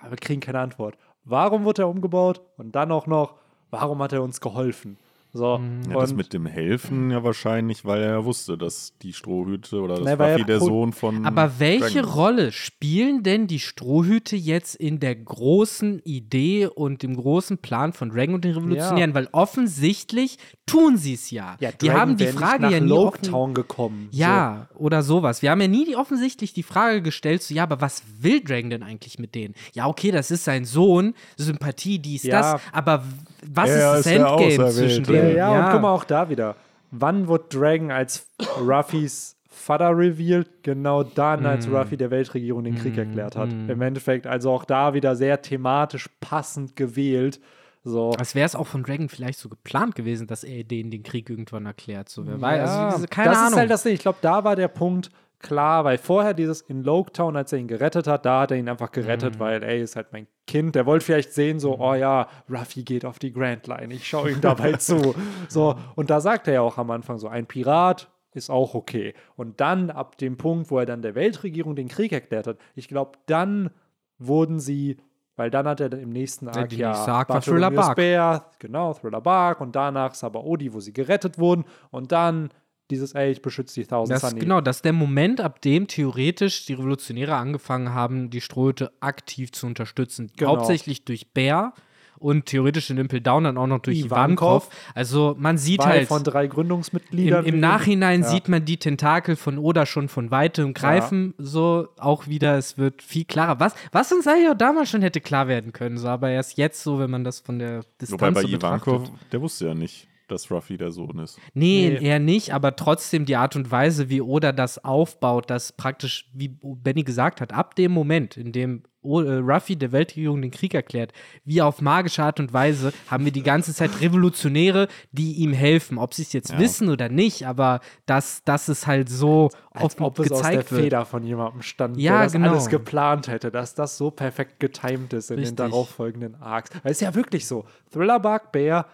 [0.00, 0.96] aber wir kriegen keine Antwort.
[1.24, 2.40] Warum wurde er umgebaut?
[2.56, 3.34] Und dann auch noch,
[3.70, 4.98] warum hat er uns geholfen?
[5.34, 5.80] So, mhm.
[5.88, 9.94] ja, das mit dem Helfen ja wahrscheinlich, weil er ja wusste, dass die Strohhüte oder
[9.98, 11.24] das war der Sohn von.
[11.24, 12.10] Aber welche Dragon.
[12.10, 18.10] Rolle spielen denn die Strohhüte jetzt in der großen Idee und dem großen Plan von
[18.10, 19.10] Dragon und den Revolutionären?
[19.10, 19.14] Ja.
[19.14, 21.56] Weil offensichtlich tun sie es ja.
[21.60, 24.08] ja die haben die Frage ja nie Loketown gekommen.
[24.10, 24.80] Ja, so.
[24.80, 25.40] oder sowas.
[25.40, 28.68] Wir haben ja nie die, offensichtlich die Frage gestellt, so ja, aber was will Dragon
[28.68, 29.54] denn eigentlich mit denen?
[29.72, 33.04] Ja, okay, das ist sein Sohn, Sympathie, dies, das, aber
[33.46, 35.36] was ist das Endgame zwischen denen?
[35.36, 36.56] ja, ja, und guck mal auch da wieder.
[36.90, 38.28] Wann wird Dragon als
[38.60, 40.62] Ruffys Vater revealed?
[40.62, 41.74] Genau dann, als mm.
[41.74, 42.98] Ruffy der Weltregierung den Krieg mm.
[42.98, 43.50] erklärt hat.
[43.50, 43.70] Mm.
[43.70, 47.40] Im Endeffekt, also auch da wieder sehr thematisch passend gewählt.
[47.84, 48.12] So.
[48.12, 51.28] Als wäre es auch von Dragon vielleicht so geplant gewesen, dass er denen den Krieg
[51.28, 52.08] irgendwann erklärt.
[52.08, 52.70] So, wer ja, weiß.
[52.70, 53.50] Also, keine das Ahnung.
[53.50, 53.94] ist halt das Ding.
[53.94, 55.10] Ich glaube, da war der Punkt,
[55.42, 58.68] klar, weil vorher dieses in Loketown, als er ihn gerettet hat, da hat er ihn
[58.68, 59.40] einfach gerettet, mhm.
[59.40, 60.74] weil, ey, ist halt mein Kind.
[60.74, 61.82] Der wollte vielleicht sehen, so, mhm.
[61.82, 65.14] oh ja, Ruffy geht auf die Grand Line, ich schaue ihm dabei zu.
[65.48, 69.12] So, und da sagt er ja auch am Anfang so, ein Pirat ist auch okay.
[69.36, 72.88] Und dann, ab dem Punkt, wo er dann der Weltregierung den Krieg erklärt hat, ich
[72.88, 73.70] glaube, dann
[74.18, 74.96] wurden sie
[75.36, 77.96] weil dann hat er im nächsten Arc ja Sark Thriller Bark.
[77.96, 82.50] Bear, genau, Thriller Bark und danach Sabaody, wo sie gerettet wurden und dann
[82.92, 84.40] dieses, ey, ich beschütze die Thousand das, Sunny.
[84.40, 89.52] Genau, das ist der Moment, ab dem theoretisch die Revolutionäre angefangen haben, die Strohhüte aktiv
[89.52, 90.30] zu unterstützen.
[90.36, 90.50] Genau.
[90.50, 91.72] Hauptsächlich durch Bär
[92.18, 94.68] und theoretisch in Impel Down dann auch noch durch Ivankov.
[94.94, 97.44] Also man sieht halt von drei Gründungsmitgliedern.
[97.44, 98.28] Im, im Nachhinein ja.
[98.28, 101.44] sieht man die Tentakel von Oda schon von weitem greifen, ja.
[101.44, 103.58] so auch wieder, es wird viel klarer.
[103.58, 106.82] Was, was uns eigentlich auch damals schon hätte klar werden können, so, aber erst jetzt
[106.82, 110.06] so, wenn man das von der Distanz Wobei bei so Ivankov, der wusste ja nicht
[110.28, 111.38] dass Ruffy der Sohn ist.
[111.54, 115.72] Nee, nee, eher nicht, aber trotzdem die Art und Weise, wie Oda das aufbaut, dass
[115.72, 120.52] praktisch, wie Benny gesagt hat, ab dem Moment, in dem äh, Ruffy der Weltregierung den
[120.52, 121.12] Krieg erklärt,
[121.44, 125.98] wie auf magische Art und Weise haben wir die ganze Zeit Revolutionäre, die ihm helfen.
[125.98, 126.58] Ob sie es jetzt ja.
[126.60, 131.04] wissen oder nicht, aber dass das ist halt so Als ob es aus der Feder
[131.04, 132.50] von jemandem stand, ja, der das genau.
[132.50, 135.56] alles geplant hätte, dass das so perfekt getimed ist in Richtig.
[135.56, 136.70] den darauffolgenden Arcs.
[136.82, 137.64] Weil es ist ja wirklich so.
[137.90, 138.86] Thriller Bark Bear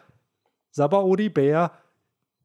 [0.78, 1.72] Sabaody Bär,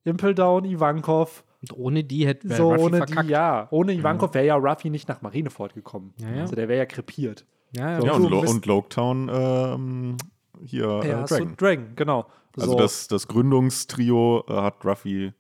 [0.03, 1.43] Impeldown, Ivankov.
[1.61, 3.27] Und ohne die hätte so Ruffy ohne verkackt.
[3.29, 3.67] die, ja.
[3.71, 6.13] Ohne Ivankov wäre ja Ruffy nicht nach Marineford gekommen.
[6.17, 6.41] Ja, ja.
[6.41, 7.45] Also der wäre ja krepiert.
[7.71, 8.01] Ja, ja.
[8.01, 10.17] So, ja und, Lo und Loketown ähm,
[10.65, 11.49] hier ja, äh, Dragon.
[11.49, 12.25] So Dragon, genau.
[12.57, 12.77] Also so.
[12.77, 15.31] das, das Gründungstrio äh, hat Ruffy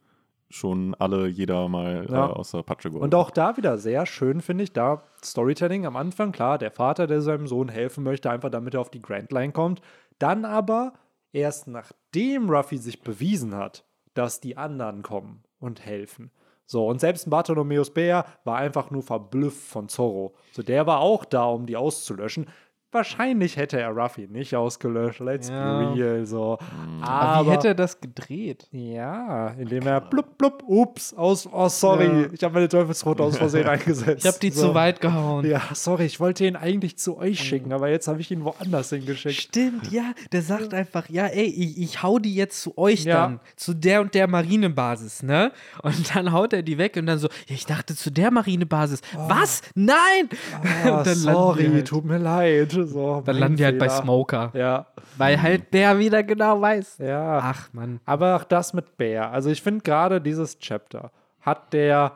[0.49, 2.27] schon alle jeder mal ja.
[2.27, 3.03] äh, aus der Patsche geholt.
[3.03, 7.07] Und auch da wieder sehr schön, finde ich, da Storytelling am Anfang, klar, der Vater,
[7.07, 9.81] der seinem Sohn helfen möchte, einfach damit er auf die Grand Line kommt.
[10.19, 10.93] Dann aber
[11.33, 16.31] erst nachdem Ruffy sich bewiesen hat, dass die anderen kommen und helfen.
[16.65, 20.35] So, und selbst Bartholomeus Bär war einfach nur verblüfft von Zorro.
[20.53, 22.47] So, der war auch da, um die auszulöschen.
[22.93, 25.19] Wahrscheinlich hätte er Ruffy nicht ausgelöscht.
[25.19, 25.79] Let's ja.
[25.79, 26.25] be real.
[26.25, 26.59] So.
[26.61, 27.03] Mhm.
[27.03, 28.67] Aber, Aber, wie hätte er das gedreht?
[28.71, 32.27] Ja, indem er blub, blub, ups, aus, oh, sorry, ja.
[32.31, 34.23] ich habe meine Teufelsrot aus Versehen eingesetzt.
[34.23, 34.67] Ich habe die so.
[34.67, 35.45] zu weit gehauen.
[35.45, 38.89] Ja, sorry, ich wollte ihn eigentlich zu euch schicken, aber jetzt habe ich ihn woanders
[38.89, 39.35] hingeschickt.
[39.35, 43.27] Stimmt, ja, der sagt einfach, ja, ey, ich, ich hau die jetzt zu euch ja.
[43.27, 45.51] dann, zu der und der Marinebasis, ne?
[45.81, 49.01] Und dann haut er die weg und dann so, ja, ich dachte zu der Marinebasis.
[49.15, 49.29] Oh.
[49.29, 49.61] Was?
[49.75, 50.29] Nein!
[50.85, 51.87] Oh, sorry, halt.
[51.87, 52.75] tut mir leid.
[52.85, 54.51] So, Dann landen die halt bei Smoker.
[54.53, 54.87] Ja.
[55.17, 56.97] Weil halt Bär wieder genau weiß.
[56.99, 57.39] Ja.
[57.41, 57.99] Ach, Mann.
[58.05, 59.31] Aber auch das mit Bär.
[59.31, 61.11] Also ich finde gerade dieses Chapter
[61.41, 62.13] hat der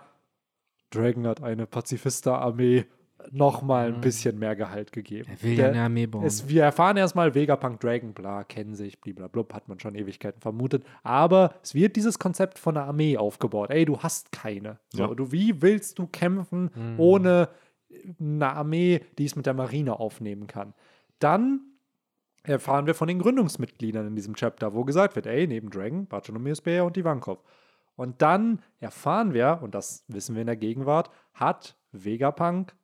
[0.89, 2.85] Dragon hat eine Pazifista-Armee
[3.31, 4.01] noch mal ein mhm.
[4.01, 5.29] bisschen mehr Gehalt gegeben.
[5.29, 6.23] Er will ja eine Armee bauen.
[6.23, 10.83] Es, wir erfahren erstmal Vegapunk Dragon, bla, kennen sich, blablabla, hat man schon Ewigkeiten vermutet.
[11.03, 13.69] Aber es wird dieses Konzept von einer Armee aufgebaut.
[13.69, 14.79] Ey, du hast keine.
[14.93, 15.13] So, ja.
[15.13, 16.99] du, wie willst du kämpfen mhm.
[16.99, 17.49] ohne
[18.19, 20.73] eine Armee, die es mit der Marine aufnehmen kann.
[21.19, 21.61] Dann
[22.43, 26.61] erfahren wir von den Gründungsmitgliedern in diesem Chapter, wo gesagt wird, ey, neben Dragon, Bartholomeus
[26.61, 27.43] Bär und Ivankov.
[27.95, 32.75] Und dann erfahren wir, und das wissen wir in der Gegenwart, hat Vegapunk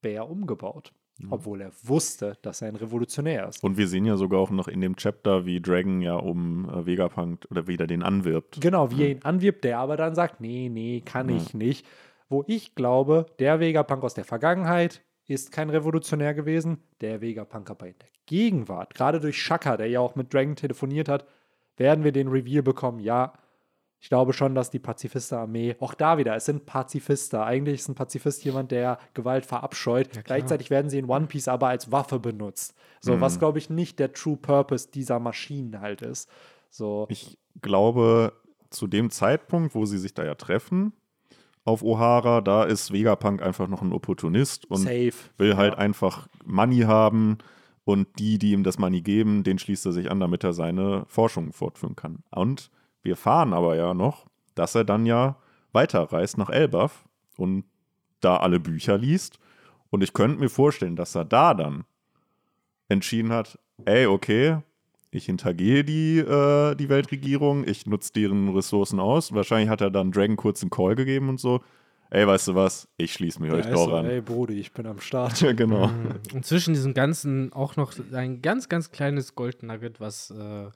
[0.00, 0.92] Bär umgebaut.
[1.18, 1.32] Mhm.
[1.32, 3.62] Obwohl er wusste, dass er ein Revolutionär ist.
[3.62, 6.86] Und wir sehen ja sogar auch noch in dem Chapter, wie Dragon ja um äh,
[6.86, 8.60] Vegapunk oder wieder den anwirbt.
[8.60, 9.00] Genau, wie mhm.
[9.00, 11.36] er ihn anwirbt, der aber dann sagt, nee, nee, kann mhm.
[11.36, 11.86] ich nicht
[12.34, 16.82] wo ich glaube, der Vegapunk aus der Vergangenheit ist kein Revolutionär gewesen.
[17.00, 21.08] Der Vegapunk aber in der Gegenwart, gerade durch Shaka, der ja auch mit Dragon telefoniert
[21.08, 21.26] hat,
[21.76, 22.98] werden wir den Reveal bekommen.
[22.98, 23.34] Ja,
[24.00, 27.46] ich glaube schon, dass die Pazifista-Armee, auch da wieder, es sind Pazifister.
[27.46, 30.16] Eigentlich ist ein Pazifist jemand, der Gewalt verabscheut.
[30.16, 32.74] Ja, Gleichzeitig werden sie in One Piece aber als Waffe benutzt.
[33.00, 33.20] So, mhm.
[33.20, 36.28] was glaube ich nicht der True Purpose dieser Maschinen halt ist.
[36.68, 37.06] So.
[37.10, 38.32] Ich glaube,
[38.70, 40.92] zu dem Zeitpunkt, wo sie sich da ja treffen,
[41.64, 42.40] auf O'Hara.
[42.40, 45.12] Da ist Vegapunk einfach noch ein Opportunist und Safe.
[45.38, 45.78] will halt ja.
[45.78, 47.38] einfach Money haben.
[47.86, 51.04] Und die, die ihm das Money geben, den schließt er sich an, damit er seine
[51.06, 52.24] Forschung fortführen kann.
[52.30, 52.70] Und
[53.02, 55.36] wir erfahren aber ja noch, dass er dann ja
[55.72, 57.04] weiterreist nach Elbaf
[57.36, 57.64] und
[58.20, 59.38] da alle Bücher liest.
[59.90, 61.84] Und ich könnte mir vorstellen, dass er da dann
[62.88, 64.58] entschieden hat, ey, okay,
[65.14, 69.32] ich hintergehe die, äh, die Weltregierung, ich nutze deren Ressourcen aus.
[69.32, 71.60] Wahrscheinlich hat er dann Dragon kurz einen Call gegeben und so.
[72.10, 72.88] Ey, weißt du was?
[72.96, 74.06] Ich schließe mich ja, euch doch so, an.
[74.06, 75.40] Ey, Brody, ich bin am Start.
[75.42, 75.88] ja, genau.
[75.88, 76.20] Mhm.
[76.34, 80.68] Und zwischen diesem Ganzen auch noch ein ganz, ganz kleines Goldnugget, was äh,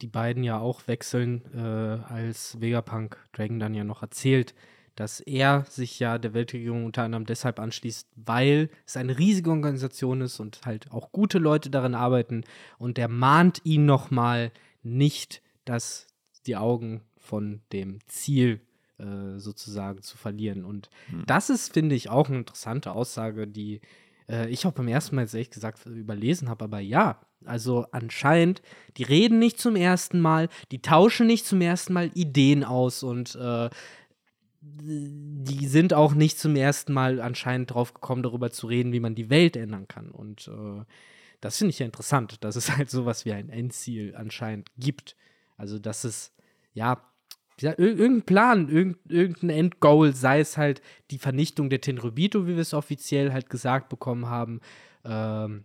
[0.00, 4.54] die beiden ja auch wechseln, äh, als Vegapunk Dragon dann ja noch erzählt
[4.96, 10.20] dass er sich ja der Weltregierung unter anderem deshalb anschließt, weil es eine riesige Organisation
[10.20, 12.44] ist und halt auch gute Leute darin arbeiten.
[12.78, 16.06] Und der mahnt ihn nochmal nicht, dass
[16.46, 18.60] die Augen von dem Ziel
[18.98, 20.64] äh, sozusagen zu verlieren.
[20.64, 21.24] Und hm.
[21.26, 23.80] das ist, finde ich, auch eine interessante Aussage, die
[24.28, 26.64] äh, ich auch beim ersten Mal jetzt ehrlich gesagt überlesen habe.
[26.64, 28.62] Aber ja, also anscheinend,
[28.96, 33.34] die reden nicht zum ersten Mal, die tauschen nicht zum ersten Mal Ideen aus und
[33.36, 33.70] äh,
[34.62, 39.14] die sind auch nicht zum ersten Mal anscheinend drauf gekommen, darüber zu reden, wie man
[39.14, 40.10] die Welt ändern kann.
[40.10, 40.84] Und äh,
[41.40, 45.16] das finde ich ja interessant, dass es halt sowas wie ein Endziel anscheinend gibt.
[45.56, 46.32] Also, dass es,
[46.74, 47.02] ja,
[47.58, 50.80] irgendein Plan, irgendein Endgoal, sei es halt
[51.10, 54.60] die Vernichtung der Tenrobito, wie wir es offiziell halt gesagt bekommen haben,
[55.04, 55.64] ähm,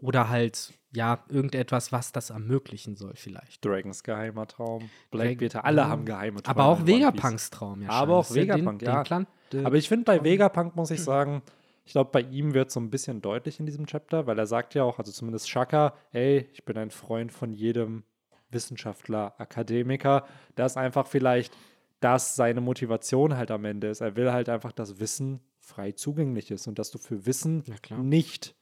[0.00, 3.64] oder halt ja, irgendetwas, was das ermöglichen soll, vielleicht.
[3.64, 6.58] Dragons geheimer Traum, Blackbeard, alle haben geheime Träume.
[6.58, 7.90] Aber auch Vegapunks Traum, ja.
[7.90, 9.02] Aber auch Vegapunk, ja.
[9.04, 11.42] Den, den Aber ich finde, bei Vegapunk muss ich sagen,
[11.84, 14.46] ich glaube, bei ihm wird es so ein bisschen deutlich in diesem Chapter, weil er
[14.46, 18.02] sagt ja auch, also zumindest Shaka, hey, ich bin ein Freund von jedem
[18.50, 20.26] Wissenschaftler, Akademiker.
[20.56, 21.56] Das einfach vielleicht
[22.00, 24.00] das seine Motivation halt am Ende ist.
[24.00, 27.64] Er will halt einfach, dass Wissen frei zugänglich ist und dass du für Wissen
[28.02, 28.54] nicht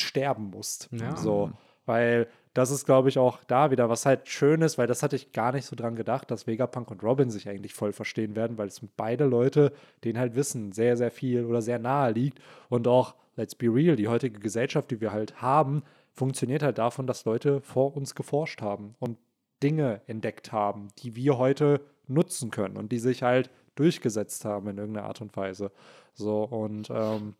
[0.00, 0.88] sterben musst.
[0.92, 1.16] Ja.
[1.16, 1.50] So,
[1.84, 5.14] weil das ist, glaube ich, auch da wieder, was halt schön ist, weil das hatte
[5.14, 8.56] ich gar nicht so dran gedacht, dass Vegapunk und Robin sich eigentlich voll verstehen werden,
[8.56, 9.72] weil es sind beide Leute,
[10.04, 12.40] denen halt Wissen sehr, sehr viel oder sehr nahe liegt.
[12.70, 15.82] Und auch, let's be real, die heutige Gesellschaft, die wir halt haben,
[16.14, 19.18] funktioniert halt davon, dass Leute vor uns geforscht haben und
[19.62, 24.78] Dinge entdeckt haben, die wir heute nutzen können und die sich halt durchgesetzt haben in
[24.78, 25.70] irgendeiner Art und Weise.
[26.14, 27.34] So, und ähm,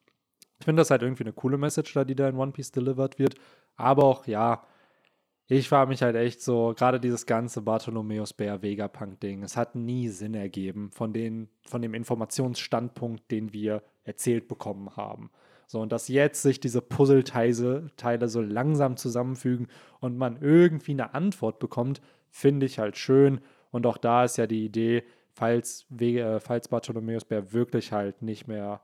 [0.58, 3.18] ich finde das halt irgendwie eine coole Message da, die da in One Piece delivered
[3.18, 3.34] wird.
[3.76, 4.62] Aber auch, ja,
[5.48, 10.08] ich war mich halt echt so, gerade dieses ganze Bartholomäus Bär Vegapunk-Ding, es hat nie
[10.08, 15.30] Sinn ergeben von, den, von dem Informationsstandpunkt, den wir erzählt bekommen haben.
[15.68, 19.68] So, und dass jetzt sich diese Puzzleteile Teile so langsam zusammenfügen
[20.00, 23.40] und man irgendwie eine Antwort bekommt, finde ich halt schön.
[23.70, 28.46] Und auch da ist ja die Idee, falls, äh, falls Bartholomäus Bär wirklich halt nicht
[28.46, 28.80] mehr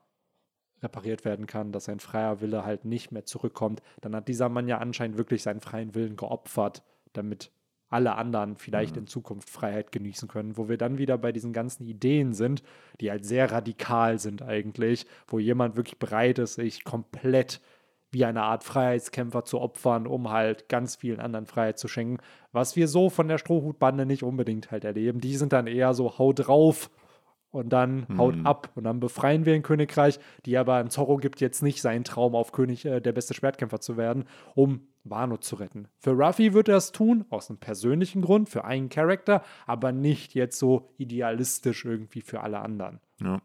[0.83, 4.69] repariert werden kann, dass sein freier Wille halt nicht mehr zurückkommt, dann hat dieser Mann
[4.69, 7.51] ja anscheinend wirklich seinen freien Willen geopfert, damit
[7.93, 9.03] alle anderen vielleicht mhm.
[9.03, 12.63] in Zukunft Freiheit genießen können, wo wir dann wieder bei diesen ganzen Ideen sind,
[13.01, 17.61] die halt sehr radikal sind eigentlich, wo jemand wirklich bereit ist, sich komplett
[18.11, 22.19] wie eine Art Freiheitskämpfer zu opfern, um halt ganz vielen anderen Freiheit zu schenken,
[22.53, 25.21] was wir so von der Strohhutbande nicht unbedingt halt erleben.
[25.21, 26.91] Die sind dann eher so hau drauf
[27.53, 28.19] und dann hm.
[28.19, 31.81] haut ab und dann befreien wir ein Königreich, die aber ein Zorro gibt jetzt nicht
[31.81, 34.25] seinen Traum auf König äh, der beste Schwertkämpfer zu werden,
[34.55, 35.89] um Wano zu retten.
[35.99, 40.35] Für Ruffy wird er es tun, aus einem persönlichen Grund, für einen Charakter, aber nicht
[40.35, 43.01] jetzt so idealistisch irgendwie für alle anderen.
[43.21, 43.41] Ja.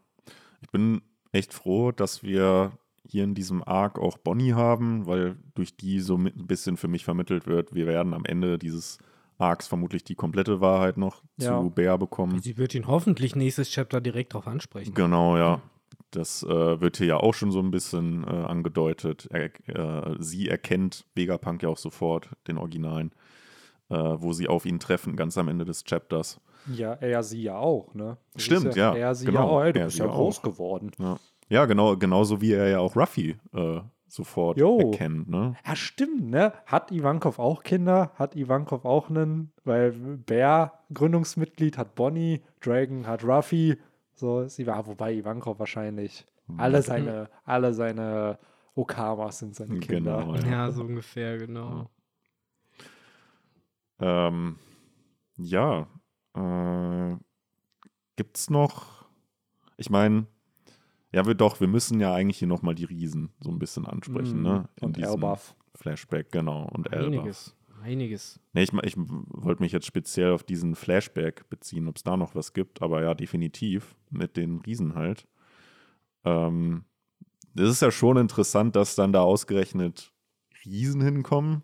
[0.60, 1.02] Ich bin
[1.32, 2.72] echt froh, dass wir
[3.06, 7.04] hier in diesem Arc auch Bonnie haben, weil durch die so ein bisschen für mich
[7.04, 8.98] vermittelt wird, wir werden am Ende dieses
[9.38, 11.60] Arcs vermutlich die komplette Wahrheit noch ja.
[11.60, 12.40] zu Bär bekommen.
[12.42, 14.94] Sie wird ihn hoffentlich nächstes Chapter direkt darauf ansprechen.
[14.94, 15.62] Genau, ja.
[16.10, 19.28] Das äh, wird hier ja auch schon so ein bisschen äh, angedeutet.
[19.30, 23.12] Er, äh, sie erkennt Vegapunk ja auch sofort, den Originalen,
[23.90, 26.40] äh, wo sie auf ihn treffen, ganz am Ende des Chapters.
[26.72, 28.16] Ja, er sie ja auch, ne?
[28.32, 28.96] Das Stimmt, ja, ja.
[28.96, 29.40] Er sie genau.
[29.40, 30.42] ja auch, ey, du er bist ja groß auch.
[30.42, 30.90] geworden.
[30.98, 31.18] Ja.
[31.48, 34.78] ja, genau, genauso wie er ja auch Ruffy äh, sofort jo.
[34.78, 35.28] erkennt.
[35.28, 35.54] Ne?
[35.64, 36.52] Ja, stimmt, ne?
[36.66, 38.12] Hat Ivankov auch Kinder?
[38.14, 39.52] Hat Ivankov auch einen?
[39.64, 43.78] Weil Bär Gründungsmitglied hat Bonnie, Dragon hat Ruffy.
[44.14, 46.60] So ist Ivan, wobei Ivankov wahrscheinlich mhm.
[46.60, 48.38] alle seine, alle seine
[48.74, 50.18] Okamas sind seine Kinder.
[50.18, 50.50] Genau, ja.
[50.50, 50.70] ja.
[50.70, 51.90] so ungefähr, genau.
[54.00, 54.56] Ja, ähm,
[55.36, 55.86] ja
[56.34, 57.16] äh,
[58.16, 59.06] gibt's noch,
[59.76, 60.26] ich meine,
[61.12, 64.40] ja, wir doch, wir müssen ja eigentlich hier nochmal die Riesen so ein bisschen ansprechen,
[64.40, 64.68] mm, ne?
[64.76, 65.54] In und Elbaf.
[65.74, 66.68] Flashback, genau.
[66.72, 67.06] Und Elbaf.
[67.06, 67.56] Einiges.
[67.82, 68.40] Einiges.
[68.52, 72.34] Nee, ich, ich wollte mich jetzt speziell auf diesen Flashback beziehen, ob es da noch
[72.34, 75.26] was gibt, aber ja, definitiv mit den Riesen halt.
[76.24, 76.84] Ähm,
[77.54, 80.12] das ist ja schon interessant, dass dann da ausgerechnet
[80.64, 81.62] Riesen hinkommen,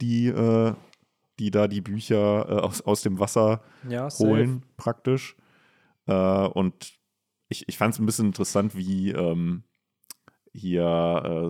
[0.00, 0.74] die, äh,
[1.38, 5.36] die da die Bücher äh, aus, aus dem Wasser ja, holen, praktisch.
[6.06, 7.00] Äh, und
[7.52, 9.62] ich, ich fand es ein bisschen interessant, wie ähm,
[10.52, 10.82] hier,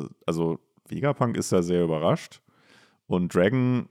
[0.04, 2.42] äh, also Vegapunk ist da sehr überrascht
[3.06, 3.88] und Dragon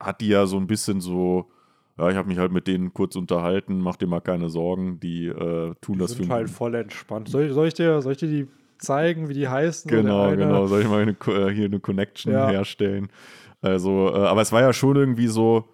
[0.00, 1.50] hat die ja so ein bisschen so,
[1.98, 5.26] ja, ich habe mich halt mit denen kurz unterhalten, mach dir mal keine Sorgen, die
[5.26, 7.28] äh, tun die das sind für halt voll entspannt.
[7.28, 8.48] Soll ich, soll ich, dir, soll ich dir die
[8.78, 9.90] zeigen, wie die heißen?
[9.90, 10.66] Genau, genau.
[10.66, 12.48] Soll ich mal eine, äh, hier eine Connection ja.
[12.48, 13.08] herstellen?
[13.60, 15.68] Also, äh, aber es war ja schon irgendwie so,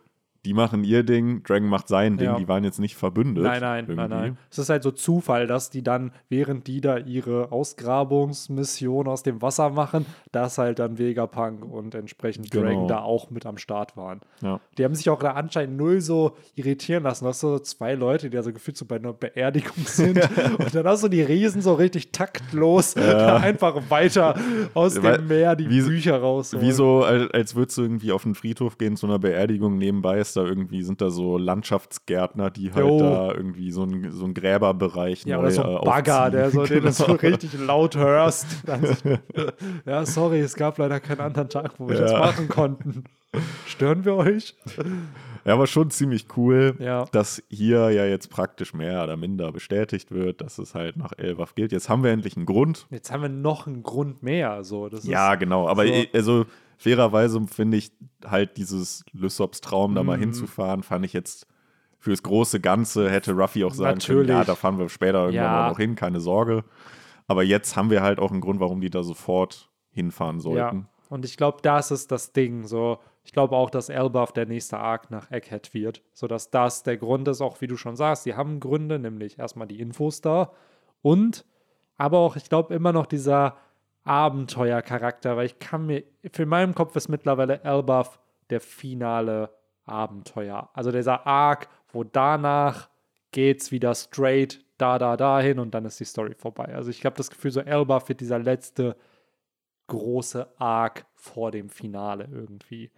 [0.44, 2.36] die machen ihr Ding, Dragon macht sein Ding, ja.
[2.36, 3.44] die waren jetzt nicht verbündet.
[3.44, 3.96] Nein, nein, irgendwie.
[3.96, 4.38] nein, nein.
[4.50, 9.40] Es ist halt so Zufall, dass die dann, während die da ihre Ausgrabungsmission aus dem
[9.40, 12.66] Wasser machen, dass halt dann Vegapunk und entsprechend genau.
[12.66, 14.20] Dragon da auch mit am Start waren.
[14.42, 14.60] Ja.
[14.76, 17.24] Die haben sich auch da anscheinend null so irritieren lassen.
[17.24, 20.18] Das so zwei Leute, die da so gefühlt so bei einer Beerdigung sind.
[20.58, 23.36] und dann hast du die Riesen so richtig taktlos ja.
[23.36, 24.34] einfach weiter
[24.74, 26.54] aus dem Meer die wie, Bücher raus.
[26.58, 30.18] Wie so, als, als würdest du irgendwie auf den Friedhof gehen zu einer Beerdigung nebenbei
[30.18, 32.98] ist da irgendwie, sind da so Landschaftsgärtner, die halt jo.
[32.98, 36.64] da irgendwie so ein, so Gräberbereich Ja, neu, oder so ein äh, Bagger, der so,
[36.64, 37.18] den du so genau.
[37.18, 38.46] richtig laut hörst.
[39.86, 42.02] ja, sorry, es gab leider keinen anderen Tag, wo wir ja.
[42.02, 43.04] das machen konnten.
[43.66, 44.54] Stören wir euch?
[45.44, 47.04] Ja, aber schon ziemlich cool, ja.
[47.12, 51.54] dass hier ja jetzt praktisch mehr oder minder bestätigt wird, dass es halt nach Elwaf
[51.54, 51.72] gilt.
[51.72, 52.86] Jetzt haben wir endlich einen Grund.
[52.90, 54.64] Jetzt haben wir noch einen Grund mehr.
[54.64, 54.88] So.
[54.88, 55.68] Das ja, genau.
[55.68, 55.92] Aber so.
[56.12, 57.92] also fairerweise finde ich
[58.24, 59.94] halt dieses Lysops Traum, mm.
[59.94, 60.22] da mal mhm.
[60.22, 61.46] hinzufahren, fand ich jetzt
[61.98, 64.26] fürs große Ganze hätte Ruffy auch sagen Natürlich.
[64.26, 65.50] können, ja, da fahren wir später irgendwann ja.
[65.50, 66.64] mal noch hin, keine Sorge.
[67.26, 70.78] Aber jetzt haben wir halt auch einen Grund, warum die da sofort hinfahren sollten.
[70.80, 70.88] Ja.
[71.08, 72.66] Und ich glaube, das ist das Ding.
[72.66, 76.98] So, ich glaube auch, dass Elbaf der nächste Arc nach Egghead wird, sodass das der
[76.98, 78.24] Grund ist, auch wie du schon sagst.
[78.24, 80.52] Sie haben Gründe, nämlich erstmal die Infos da
[81.00, 81.46] und
[81.96, 83.56] aber auch, ich glaube, immer noch dieser
[84.04, 89.50] Abenteuercharakter, weil ich kann mir, für meinen Kopf ist mittlerweile Elbaf der finale
[89.86, 90.70] Abenteuer.
[90.74, 92.88] Also dieser Arc, wo danach
[93.32, 96.74] geht's wieder straight da, da, dahin und dann ist die Story vorbei.
[96.74, 98.96] Also ich habe das Gefühl, so Elbaf wird dieser letzte
[99.86, 102.90] große Arc vor dem Finale irgendwie.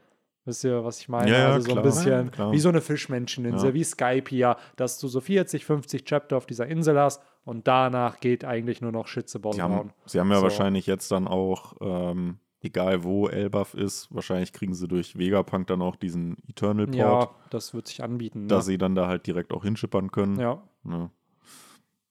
[0.44, 1.30] Wisst ihr, was ich meine?
[1.30, 4.98] Ja, also so klar, ein bisschen ja, wie so eine Fischmenscheninsel, wie Skype hier, dass
[4.98, 9.06] du so 40, 50 Chapter auf dieser Insel hast und danach geht eigentlich nur noch
[9.40, 9.52] bauen.
[9.54, 10.42] Sie haben, sie haben ja so.
[10.42, 15.80] wahrscheinlich jetzt dann auch, ähm, egal wo Elbaf ist, wahrscheinlich kriegen sie durch Vegapunk dann
[15.80, 16.96] auch diesen Eternal Port.
[16.96, 18.48] Ja, das wird sich anbieten.
[18.48, 18.72] Dass ne?
[18.72, 20.40] sie dann da halt direkt auch hinschippern können.
[20.40, 20.60] Ja.
[20.84, 21.10] Ja.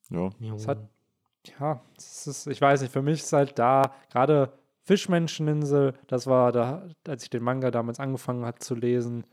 [0.09, 0.55] ja.
[0.55, 0.87] Es hat,
[1.59, 6.53] ja, es ist, ich weiß nicht, für mich ist halt da gerade Fischmenscheninsel, das war
[6.53, 9.25] da, als ich den Manga damals angefangen hat zu lesen,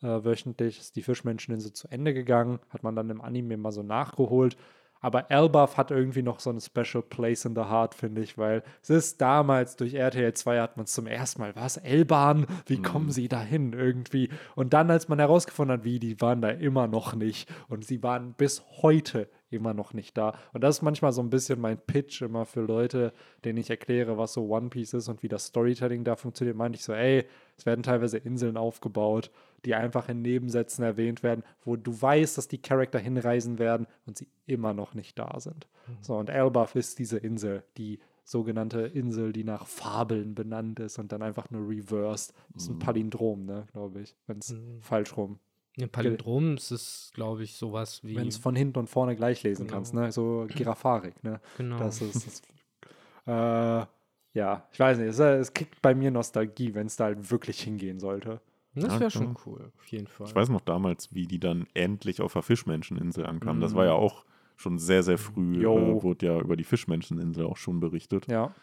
[0.00, 3.82] äh, wöchentlich, ist die Fischmenscheninsel zu Ende gegangen, hat man dann im Anime mal so
[3.82, 4.56] nachgeholt.
[5.00, 8.62] Aber Elbaf hat irgendwie noch so eine Special Place in the Heart, finde ich, weil
[8.82, 11.78] es ist damals durch RTL 2 hat man es zum ersten Mal, was?
[11.78, 12.46] Elbahn?
[12.66, 12.82] Wie mhm.
[12.82, 14.28] kommen sie dahin irgendwie?
[14.54, 17.48] Und dann, als man herausgefunden hat, wie, die waren da immer noch nicht.
[17.68, 20.34] Und sie waren bis heute immer noch nicht da.
[20.52, 23.12] Und das ist manchmal so ein bisschen mein Pitch immer für Leute,
[23.44, 26.56] denen ich erkläre, was so One Piece ist und wie das Storytelling da funktioniert.
[26.56, 27.26] Meinte ich so, ey,
[27.56, 29.30] es werden teilweise Inseln aufgebaut,
[29.64, 34.18] die einfach in Nebensätzen erwähnt werden, wo du weißt, dass die Charakter hinreisen werden und
[34.18, 35.68] sie immer noch nicht da sind.
[35.86, 35.96] Mhm.
[36.00, 41.10] So, und Elbaf ist diese Insel, die sogenannte Insel, die nach Fabeln benannt ist und
[41.12, 42.32] dann einfach nur reversed.
[42.54, 42.80] Das ist ein mhm.
[42.80, 44.80] Palindrom, ne, glaube ich, wenn es mhm.
[44.80, 45.40] falsch rum
[45.78, 48.16] ein Palindrom ist es, glaube ich, sowas wie.
[48.16, 49.76] Wenn es von hinten und vorne gleich lesen genau.
[49.76, 50.12] kannst, ne?
[50.12, 51.40] So Giraffarik, ne?
[51.56, 51.78] Genau.
[51.78, 52.26] Das ist.
[52.26, 52.42] Das,
[53.26, 53.86] äh,
[54.32, 57.60] ja, ich weiß nicht, es, es kickt bei mir Nostalgie, wenn es da halt wirklich
[57.60, 58.40] hingehen sollte.
[58.74, 60.26] Das wäre schon cool, auf jeden Fall.
[60.28, 63.58] Ich weiß noch damals, wie die dann endlich auf der Fischmenscheninsel ankamen.
[63.58, 63.62] Mm.
[63.62, 64.00] Das war ja mhm.
[64.00, 64.24] auch
[64.56, 68.26] schon sehr, sehr früh, äh, wurde ja über die Fischmenscheninsel auch schon berichtet.
[68.28, 68.54] Ja.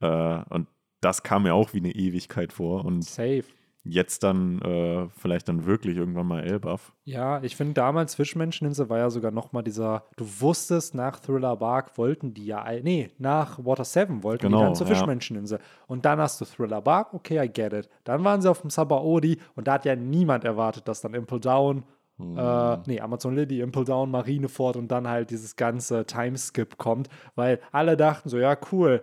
[0.00, 0.68] Äh, und
[1.00, 2.84] das kam mir auch wie eine Ewigkeit vor.
[2.84, 3.44] Und Safe
[3.84, 6.92] jetzt dann äh, vielleicht dann wirklich irgendwann mal Elbaf.
[7.04, 11.56] Ja, ich finde damals Fischmenscheninsel war ja sogar noch mal dieser, du wusstest, nach Thriller
[11.56, 14.94] Bark wollten die ja, nee, nach Water 7 wollten genau, die dann zur ja.
[14.94, 15.58] Fischmenscheninsel.
[15.86, 17.88] Und dann hast du Thriller Bark, okay, I get it.
[18.04, 21.40] Dann waren sie auf dem Sabaody und da hat ja niemand erwartet, dass dann Impel
[21.40, 21.84] Down
[22.16, 22.38] hm.
[22.38, 27.60] Äh, nee, Amazon Lily, Impel Down, Marineford und dann halt dieses ganze Timeskip kommt, weil
[27.72, 29.02] alle dachten so, ja, cool,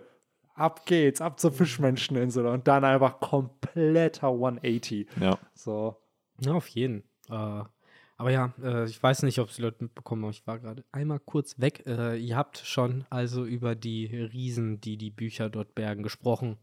[0.54, 5.08] ab geht's, ab zur Fischmenscheninsel und dann einfach kompletter 180.
[5.20, 5.38] Ja.
[5.54, 5.96] So.
[6.40, 7.04] Ja, auf jeden.
[7.30, 7.62] Äh,
[8.22, 10.30] aber ja, äh, ich weiß nicht, ob es die Leute mitbekommen haben.
[10.30, 11.84] Ich war gerade einmal kurz weg.
[11.86, 16.58] Äh, ihr habt schon also über die Riesen, die die Bücher dort bergen, gesprochen.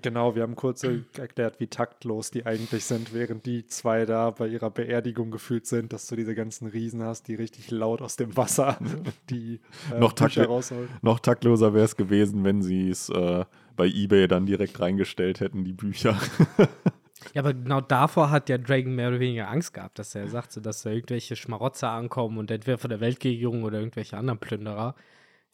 [0.00, 4.46] Genau, wir haben kurz erklärt, wie taktlos die eigentlich sind, während die zwei da bei
[4.48, 8.34] ihrer Beerdigung gefühlt sind, dass du diese ganzen Riesen hast, die richtig laut aus dem
[8.36, 8.78] Wasser
[9.30, 9.60] die
[9.94, 10.88] äh, noch, Bücher rausholen.
[11.02, 13.44] noch taktloser wäre es gewesen, wenn sie es äh,
[13.76, 16.18] bei Ebay dann direkt reingestellt hätten, die Bücher.
[17.34, 20.60] Ja, aber genau davor hat ja Dragon mehr oder weniger Angst gehabt, dass er sagte,
[20.60, 24.94] dass da irgendwelche Schmarotzer ankommen und entweder von der Weltregierung oder irgendwelche anderen Plünderer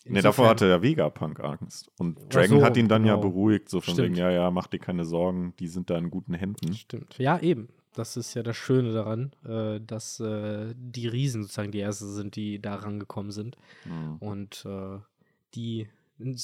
[0.05, 1.91] Nee, davor hatte er Vegapunk Angst.
[1.99, 3.17] Und Dragon so, hat ihn dann genau.
[3.17, 4.09] ja beruhigt, so von Stimmt.
[4.09, 6.73] wegen, ja, ja, mach dir keine Sorgen, die sind da in guten Händen.
[6.75, 7.19] Stimmt.
[7.19, 7.69] Ja, eben.
[7.95, 12.37] Das ist ja das Schöne daran, äh, dass äh, die Riesen sozusagen die Ersten sind,
[12.37, 13.57] die da rangekommen sind.
[13.85, 14.17] Mhm.
[14.21, 14.99] Und äh,
[15.55, 15.89] die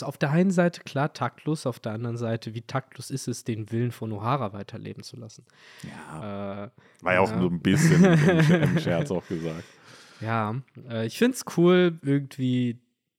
[0.02, 3.72] auf der einen Seite klar taktlos, auf der anderen Seite, wie taktlos ist es, den
[3.72, 5.44] Willen von O'Hara weiterleben zu lassen.
[5.82, 6.64] Ja.
[6.64, 6.70] Äh,
[7.02, 9.64] War ja auch so ein bisschen im Scherz auch gesagt.
[10.20, 10.54] Ja,
[10.88, 12.78] äh, ich finde es cool, irgendwie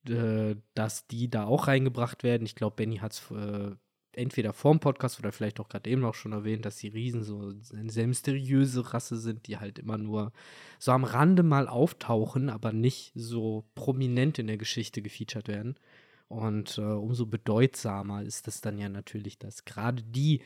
[0.10, 2.46] äh, dass die da auch reingebracht werden.
[2.46, 3.76] Ich glaube, Benny hat es äh,
[4.16, 7.54] entweder vorm Podcast oder vielleicht auch gerade eben noch schon erwähnt, dass die Riesen so
[7.74, 10.32] eine sehr mysteriöse Rasse sind, die halt immer nur
[10.80, 15.76] so am Rande mal auftauchen, aber nicht so prominent in der Geschichte gefeatured werden.
[16.28, 20.42] Und äh, umso bedeutsamer ist es dann ja natürlich, dass gerade die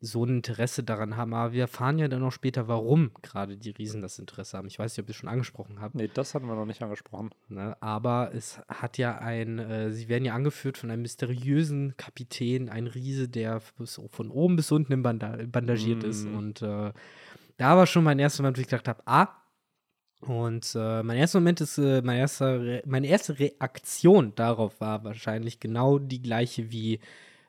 [0.00, 1.34] so ein Interesse daran haben.
[1.34, 4.68] Aber wir erfahren ja dann auch später, warum gerade die Riesen das Interesse haben.
[4.68, 5.94] Ich weiß nicht, ob ihr es schon angesprochen habt.
[5.94, 7.30] Nee, das hatten wir noch nicht angesprochen.
[7.48, 7.76] Ne?
[7.80, 12.86] Aber es hat ja ein, äh, sie werden ja angeführt von einem mysteriösen Kapitän, ein
[12.86, 16.10] Riese, der von oben bis unten im Banda bandagiert mm.
[16.10, 16.26] ist.
[16.26, 16.92] Und äh,
[17.56, 19.34] da war schon mein erster Moment, wo ich gedacht habe, ah,
[20.20, 25.60] und äh, mein erster Moment ist, äh, mein erster meine erste Reaktion darauf war wahrscheinlich
[25.60, 26.98] genau die gleiche wie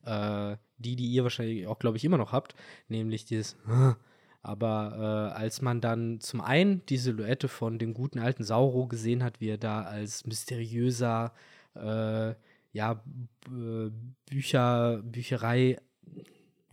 [0.06, 2.56] äh, die, die ihr wahrscheinlich auch, glaube ich, immer noch habt,
[2.88, 3.58] nämlich dieses
[4.41, 9.24] aber äh, als man dann zum einen die Silhouette von dem guten alten Sauro gesehen
[9.24, 11.34] hat, wie er da als mysteriöser
[11.76, 12.34] äh,
[12.72, 13.04] ja,
[14.26, 15.78] Bücher, Bücherei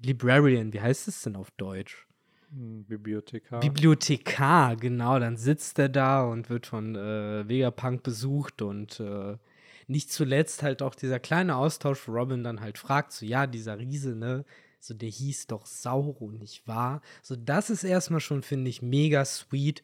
[0.02, 2.06] Librarian, wie heißt es denn auf Deutsch?
[2.50, 3.60] Hm, Bibliothekar.
[3.60, 5.18] Bibliothekar, genau.
[5.18, 9.36] Dann sitzt er da und wird von äh, Vegapunk besucht und äh,
[9.86, 13.78] nicht zuletzt halt auch dieser kleine Austausch, wo Robin dann halt fragt, so ja, dieser
[13.78, 14.44] Riese, ne,
[14.80, 17.02] so der hieß doch Sauro, nicht wahr?
[17.22, 19.82] So das ist erstmal schon, finde ich, mega sweet,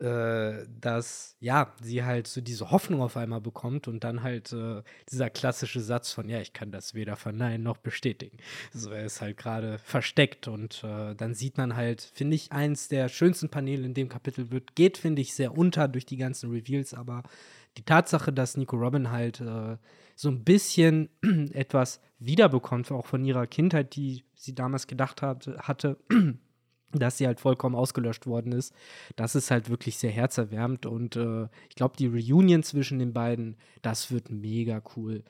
[0.00, 4.82] äh, dass ja, sie halt so diese Hoffnung auf einmal bekommt und dann halt äh,
[5.10, 8.38] dieser klassische Satz von, ja, ich kann das weder verneinen noch bestätigen.
[8.72, 12.88] So er ist halt gerade versteckt und äh, dann sieht man halt, finde ich, eins
[12.88, 16.50] der schönsten Paneele in dem Kapitel wird, geht, finde ich, sehr unter durch die ganzen
[16.50, 17.22] Reveals, aber
[17.76, 19.76] die Tatsache, dass Nico Robin halt äh,
[20.14, 21.08] so ein bisschen
[21.52, 25.98] etwas wiederbekommt, auch von ihrer Kindheit, die sie damals gedacht hat, hatte,
[26.92, 28.72] dass sie halt vollkommen ausgelöscht worden ist.
[29.16, 33.56] Das ist halt wirklich sehr herzerwärmend und äh, ich glaube, die Reunion zwischen den beiden,
[33.82, 35.24] das wird mega cool.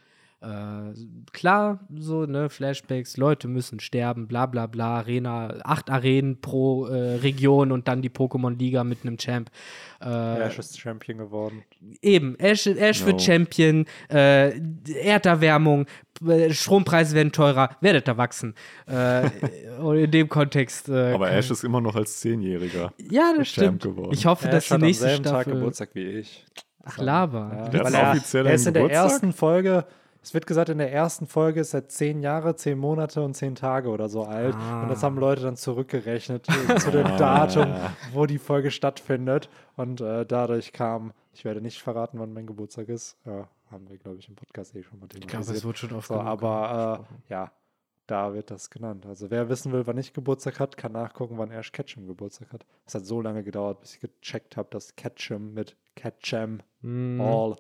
[0.45, 0.93] Äh,
[1.33, 7.15] klar, so, ne, Flashbacks, Leute müssen sterben, bla bla bla, Arena, acht Arenen pro äh,
[7.17, 9.51] Region und dann die Pokémon-Liga mit einem Champ.
[10.03, 11.63] Äh, Ash ist Champion geworden.
[12.03, 13.07] Eben, Ash, Ash no.
[13.07, 14.53] wird Champion, äh,
[15.03, 15.87] Erderwärmung,
[16.27, 18.55] äh, Strompreise werden teurer, werdet da wachsen.
[18.87, 19.31] Äh,
[19.81, 20.91] und in dem Kontext.
[20.91, 22.93] Äh, Aber Ash ist immer noch als Zehnjähriger.
[22.99, 23.83] Ja, das stimmt.
[23.83, 24.13] Geworden.
[24.13, 25.45] Ich hoffe, Ash dass die nächste hat am selben Staffel.
[25.45, 26.45] Tag Geburtstag wie ich.
[26.85, 27.51] Ach, Lava.
[27.51, 27.69] Ja.
[27.71, 29.87] Der hat offiziell er ist in der ersten Folge
[30.25, 33.55] es wird gesagt, in der ersten Folge ist er zehn Jahre, zehn Monate und zehn
[33.55, 34.55] Tage oder so alt.
[34.55, 34.83] Ah.
[34.83, 36.47] Und das haben Leute dann zurückgerechnet
[36.79, 37.17] zu dem ah.
[37.19, 37.75] Datum,
[38.15, 39.51] wo die Folge stattfindet.
[39.77, 43.19] Und äh, dadurch kam, ich werde nicht verraten, wann mein Geburtstag ist.
[43.27, 45.25] Ja, haben wir, glaube ich, im Podcast eh schon mal thematisiert.
[45.25, 47.53] Ich glaube, es wird schon oft so, Aber äh, ja,
[48.07, 49.05] da wird das genannt.
[49.05, 52.65] Also wer wissen will, wann ich Geburtstag hat, kann nachgucken, wann Ash Ketchum Geburtstag hat.
[52.87, 57.21] Es hat so lange gedauert, bis ich gecheckt habe, dass Ketchum mit Ketchum mm.
[57.21, 57.57] all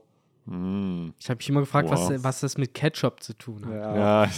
[0.46, 1.10] Mm.
[1.18, 2.10] Ich habe mich immer gefragt, wow.
[2.10, 3.74] was, was das mit Ketchup zu tun hat.
[3.74, 4.24] Ja.
[4.24, 4.30] ja.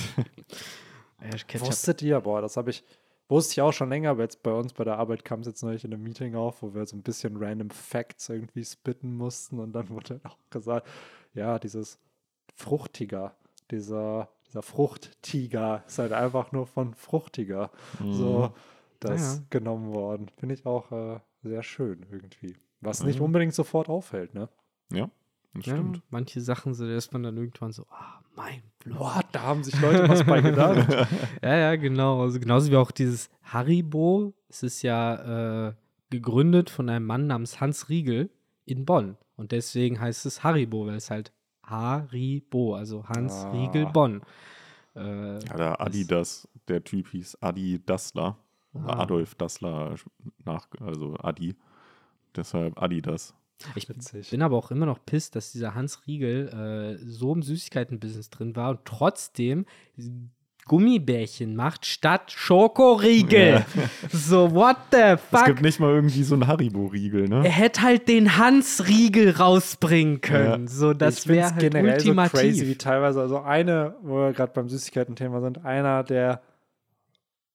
[1.46, 1.68] Ketchup.
[1.68, 2.84] Wusstet ihr, boah, das habe ich,
[3.28, 5.62] wusste ich auch schon länger, aber jetzt bei uns bei der Arbeit kam es jetzt
[5.62, 9.58] neulich in einem Meeting auf, wo wir so ein bisschen random Facts irgendwie spitten mussten
[9.58, 10.86] und dann wurde auch gesagt,
[11.34, 11.98] ja, dieses
[12.54, 13.34] Fruchtiger,
[13.70, 18.12] dieser, dieser Fruchttiger ist halt einfach nur von Fruchtiger mm.
[18.12, 18.52] so
[19.00, 19.44] das ja.
[19.50, 20.30] genommen worden.
[20.36, 22.56] Finde ich auch äh, sehr schön irgendwie.
[22.80, 24.48] Was nicht unbedingt sofort auffällt, ne?
[24.92, 25.10] Ja,
[25.56, 25.96] das stimmt.
[25.96, 29.00] Ja, manche Sachen so, dass man dann irgendwann so, ah, mein Blut.
[29.32, 31.08] da haben sich Leute was bei gedacht.
[31.42, 32.22] ja, ja, genau.
[32.22, 34.34] Also genauso wie auch dieses Haribo.
[34.48, 35.74] Es ist ja äh,
[36.10, 38.30] gegründet von einem Mann namens Hans Riegel
[38.64, 39.16] in Bonn.
[39.36, 41.32] Und deswegen heißt es Haribo, weil es halt
[41.62, 43.50] Haribo, also Hans ah.
[43.50, 44.22] Riegel Bonn.
[44.94, 48.36] Äh, ja, der Adidas, der Typ hieß Adi Dassler.
[48.74, 49.02] Ah.
[49.02, 49.94] Adolf Dassler
[50.44, 51.56] nach, also Adi.
[52.34, 53.34] Deshalb Adidas.
[53.74, 54.30] Ich Witzig.
[54.30, 58.54] bin aber auch immer noch pisst, dass dieser Hans Riegel äh, so im Süßigkeiten-Business drin
[58.54, 59.64] war und trotzdem
[60.66, 63.64] Gummibärchen macht statt Schokoriegel.
[63.64, 63.66] Ja.
[64.10, 65.40] So, what the fuck?
[65.40, 67.42] Es gibt nicht mal irgendwie so einen Haribo-Riegel, ne?
[67.44, 70.64] Er hätte halt den Hans-Riegel rausbringen können.
[70.64, 70.68] Ja.
[70.68, 72.32] So, das wäre halt generell ultimativ.
[72.32, 76.42] so crazy, wie teilweise, also eine, wo wir gerade beim Süßigkeiten-Thema sind, einer der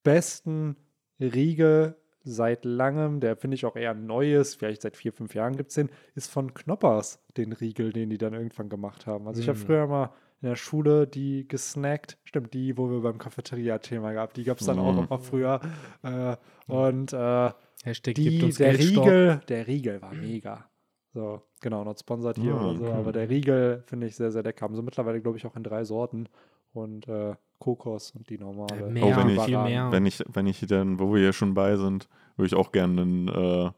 [0.04, 0.78] besten
[1.20, 5.56] Riegel seit langem, der finde ich auch eher neu ist, vielleicht seit vier, fünf Jahren
[5.56, 9.28] gibt es den, ist von Knoppers, den Riegel, den die dann irgendwann gemacht haben.
[9.28, 9.62] Also ich habe mm.
[9.62, 10.12] früher mal
[10.42, 14.66] in der Schule die gesnackt, stimmt, die, wo wir beim Cafeteria-Thema gab, die gab es
[14.66, 14.80] dann mm.
[14.80, 15.60] auch immer früher.
[16.04, 16.36] Äh,
[16.68, 17.52] und äh,
[17.84, 20.70] Hashtag die, gibt uns der Riegel, der Riegel war mega.
[21.14, 22.94] So, genau, not sponsored hier oh, oder so, okay.
[22.94, 24.64] aber der Riegel finde ich sehr, sehr lecker.
[24.64, 26.30] Haben sie mittlerweile, glaube ich, auch in drei Sorten
[26.74, 28.90] und äh, Kokos und die normale.
[28.90, 29.92] Mehr, oh, wenn ich, viel mehr.
[29.92, 33.02] Wenn ich, wenn ich dann, wo wir hier schon bei sind, würde ich auch gerne
[33.02, 33.72] einen, äh,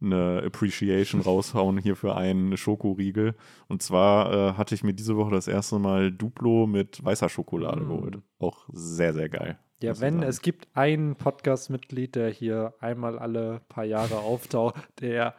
[0.00, 3.34] eine Appreciation raushauen hier für einen Schokoriegel.
[3.66, 7.82] Und zwar äh, hatte ich mir diese Woche das erste Mal Duplo mit weißer Schokolade
[7.82, 7.88] mm.
[7.88, 8.18] geholt.
[8.38, 9.58] Auch sehr, sehr geil.
[9.82, 15.34] Ja, wenn es gibt einen Podcast-Mitglied, der hier einmal alle paar Jahre auftaucht, der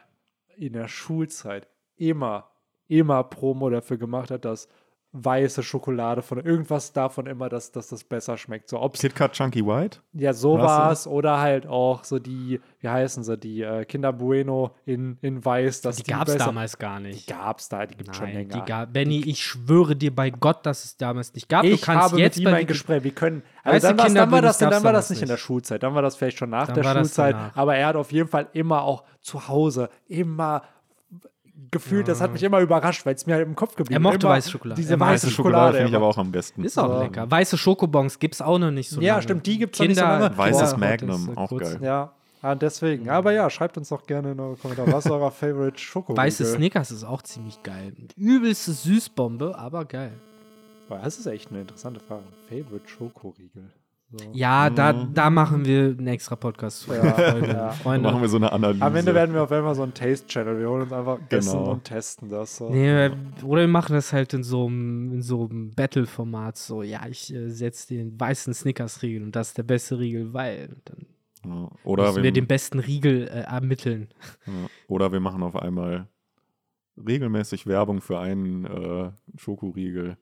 [0.56, 2.50] in der Schulzeit immer,
[2.88, 4.68] immer Promo dafür gemacht hat, dass
[5.12, 8.68] weiße Schokolade von irgendwas davon immer, dass, dass das besser schmeckt.
[8.68, 9.98] So, ob's, KitKat Chunky White?
[10.12, 11.06] Ja, sowas.
[11.06, 15.80] Oder halt auch so die, wie heißen sie, die äh, Kinder Bueno in, in Weiß.
[15.80, 17.28] Dass die, die gab es damals gar nicht.
[17.28, 18.54] Die gab es da, die gibt es schon länger.
[18.54, 21.64] Die gab, Benny, ich schwöre dir bei Gott, dass es damals nicht gab.
[21.64, 23.02] Ich habe jetzt mit ihm ein Gespräch.
[23.02, 23.42] Wir können.
[23.64, 25.82] Also dann, dann, war das, dann war das nicht in der Schulzeit.
[25.82, 27.34] Dann war das vielleicht schon nach dann der Schulzeit.
[27.54, 30.62] Aber er hat auf jeden Fall immer auch zu Hause immer
[31.70, 34.26] gefühlt, das hat mich immer überrascht, weil es mir halt im Kopf geblieben Er mochte
[34.26, 34.80] immer weiße Schokolade.
[34.80, 35.76] Diese weiße Weiße Schokolade Schokolade.
[35.78, 36.64] finde ich aber auch am besten.
[36.64, 37.30] Ist auch lecker.
[37.30, 39.22] Weiße Schokobons gibt es auch noch nicht so Ja, lange.
[39.22, 40.36] stimmt, die gibt's noch nicht so Kinder, lange.
[40.38, 41.78] Weißes Ja, Magnum, ist auch kurz- geil.
[41.82, 43.08] Ja, ah, deswegen.
[43.10, 46.24] Aber ja, schreibt uns doch gerne in eure Kommentare, was ist euer Favorite Schokoriegel?
[46.24, 47.92] Weiße Snickers ist auch ziemlich geil.
[48.16, 50.12] Übelste Süßbombe, aber geil.
[50.88, 52.24] Boah, Das ist echt eine interessante Frage.
[52.48, 53.70] Favorite Schokoriegel.
[54.12, 54.24] So.
[54.32, 55.14] Ja, da, Mhm.
[55.14, 56.92] da machen wir einen extra Podcast zu.
[56.92, 57.48] Ja, Freunde.
[57.48, 57.70] ja.
[57.70, 58.08] Freunde.
[58.10, 58.82] machen wir so eine Analyse.
[58.84, 60.58] Am Ende werden wir auf einmal so ein Taste-Channel.
[60.58, 61.70] Wir holen uns einfach Essen Genau.
[61.72, 62.56] und testen das.
[62.56, 62.70] So.
[62.70, 63.10] Nee,
[63.44, 66.56] oder wir machen das halt in so einem, in so einem Battle-Format.
[66.56, 70.70] So, ja, ich äh, setze den weißen Snickers-Riegel und das ist der beste Riegel, weil
[70.86, 71.06] dann
[71.46, 71.70] Ja.
[71.84, 74.08] Oder, müssen wir, wir den besten Riegel äh, ermitteln.
[74.46, 74.52] ja.
[74.88, 76.08] Oder wir machen auf einmal
[76.96, 80.16] regelmäßig Werbung für einen äh, Schokoriegel.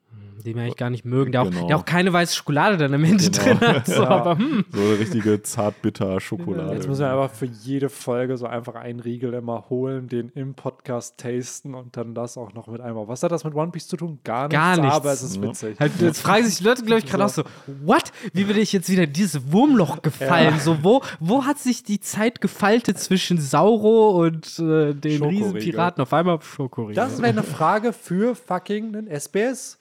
[0.44, 1.62] Den wir eigentlich gar nicht mögen, der, Genau.
[1.62, 3.42] auch, der auch keine weiße Schokolade dann am Ende Genau.
[3.58, 3.86] drin hat.
[3.86, 4.08] So, Ja.
[4.08, 4.64] aber hm.
[4.72, 6.74] So eine richtige zartbitter Schokolade.
[6.74, 10.54] Jetzt müssen wir einfach für jede Folge so einfach einen Riegel immer holen, den im
[10.54, 13.08] Podcast tasten und dann das auch noch mit einmal.
[13.08, 14.20] Was hat das mit One Piece zu tun?
[14.22, 14.54] Gar nichts.
[14.54, 14.94] Gar nichts.
[14.96, 15.42] Aber es ist Ja.
[15.42, 15.80] witzig.
[15.80, 17.42] Halt, jetzt fragen sich die Leute, glaube ich, gerade auch so,
[17.84, 18.04] what?
[18.32, 20.54] Wie bin ich jetzt wieder in dieses Wurmloch gefallen?
[20.54, 20.60] Ja.
[20.60, 25.28] So, wo, wo hat sich die Zeit gefaltet zwischen Sauro und äh, den Schokoriegel.
[25.28, 26.00] Riesenpiraten?
[26.02, 26.94] Auf einmal Schokoriegel.
[26.94, 29.78] Das wäre eine Frage für fucking einen SBS.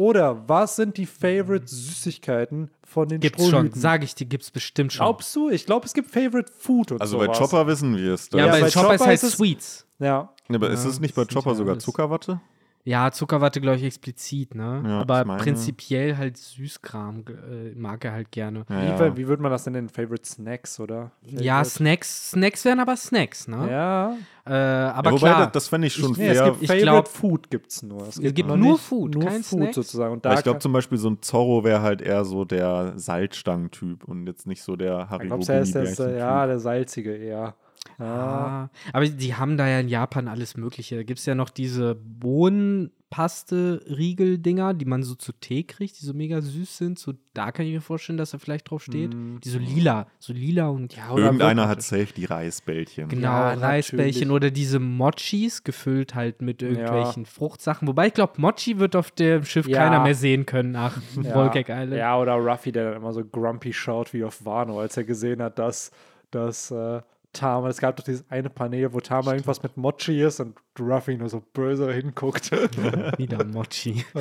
[0.00, 3.78] Oder was sind die Favorite Süßigkeiten von den gibt's schon, Strohhüten?
[3.82, 5.04] sage ich dir, gibt's bestimmt schon.
[5.04, 5.50] Glaubst du?
[5.50, 7.26] Ich glaube, es gibt Favorite Food und also sowas.
[7.38, 8.30] bei Chopper wissen wir es.
[8.32, 9.86] Ja, Ja, bei bei Chopper ist Chopper halt ist es- Sweets.
[9.98, 10.32] Ja.
[10.48, 11.84] Ja, aber ist es nicht bei Chopper sogar alles.
[11.84, 12.40] Zuckerwatte?
[12.82, 14.82] Ja, Zuckerwatte, glaube ich, explizit, ne?
[14.86, 18.64] Ja, Aber ich meine- prinzipiell halt Süßkram äh, mag er halt gerne.
[18.70, 19.16] Ja, Wie, ja.
[19.18, 19.90] wie würde man das denn nennen?
[19.90, 21.10] Favorite Snacks, oder?
[21.26, 23.68] Ja, Favorite- Snacks, Snacks wären aber Snacks, ne?
[23.70, 24.16] Ja.
[24.46, 25.42] Äh, aber ja, wobei, klar.
[25.44, 26.44] das, das fände ich schon es fair.
[26.44, 28.08] gibt Ich Favorite glaub- Food gibt's nur.
[28.08, 29.74] Es gibt noch nur nicht- Food, nur kein Food Snacks?
[29.74, 30.12] sozusagen.
[30.14, 34.04] Und da ich glaube zum Beispiel so ein Zorro wäre halt eher so der Salzstangen-Typ
[34.04, 36.18] und jetzt nicht so der ich Haribo glaube, er ist das, Gummibärchen-Typ.
[36.18, 37.54] ja, der salzige eher.
[37.98, 38.06] Ja.
[38.06, 40.96] Ah, aber die haben da ja in Japan alles Mögliche.
[40.96, 46.14] Da gibt es ja noch diese Bohnenpaste-Riegel-Dinger, die man so zu Tee kriegt, die so
[46.14, 46.98] mega süß sind.
[46.98, 49.14] So, da kann ich mir vorstellen, dass er vielleicht drauf steht.
[49.14, 49.38] Mm.
[49.42, 53.08] Die so lila, so lila und Ja, oder Irgendeiner hat safe die Reisbällchen.
[53.08, 54.30] Genau, Ja, Reisbällchen natürlich.
[54.30, 57.86] oder diese Mochis, gefüllt halt mit irgendwelchen Fruchtsachen.
[57.88, 59.78] Wobei ich glaube, Mochi wird auf dem Schiff Ja.
[59.84, 61.52] keiner mehr sehen können nach Ja.
[61.54, 61.92] Island.
[61.94, 65.42] Ja, oder Ruffy, der dann immer so grumpy schaut wie auf Wano, als er gesehen
[65.42, 65.90] hat, dass,
[66.30, 67.00] dass äh,
[67.32, 71.16] Tama, es gab doch dieses eine Panel, wo Tama irgendwas mit Mochi ist und Ruffy
[71.16, 72.50] nur so böse hinguckt.
[73.18, 74.04] Wieder Mochi.
[74.14, 74.18] oh,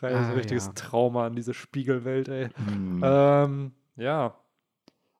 [0.00, 0.72] ein Ah, richtiges ja.
[0.72, 2.48] Trauma an diese Spiegelwelt, ey.
[2.66, 3.02] Hm.
[3.04, 4.34] Ähm, ja.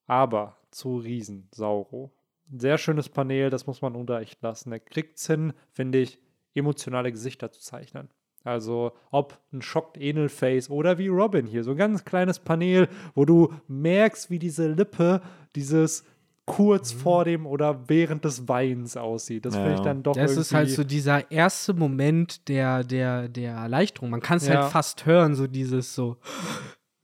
[0.06, 2.12] Aber zu Riesen, Sauro.
[2.56, 4.72] Sehr schönes Panel, das muss man unter echt lassen.
[4.72, 6.18] Er kriegt es hin, finde ich,
[6.54, 8.08] emotionale Gesichter zu zeichnen.
[8.44, 12.88] Also, ob ein Shocked Enel Face oder wie Robin hier, so ein ganz kleines Panel,
[13.14, 15.20] wo du merkst, wie diese Lippe
[15.54, 16.04] dieses
[16.48, 16.98] kurz Mhm.
[16.98, 19.44] vor dem oder während des Weins aussieht.
[19.44, 19.84] Das finde ich Ja.
[19.84, 20.40] dann doch Das irgendwie.
[20.40, 24.10] ist halt so dieser erste Moment der, der, der Erleichterung.
[24.10, 24.62] Man kann es Ja.
[24.62, 26.16] halt fast hören, so dieses so,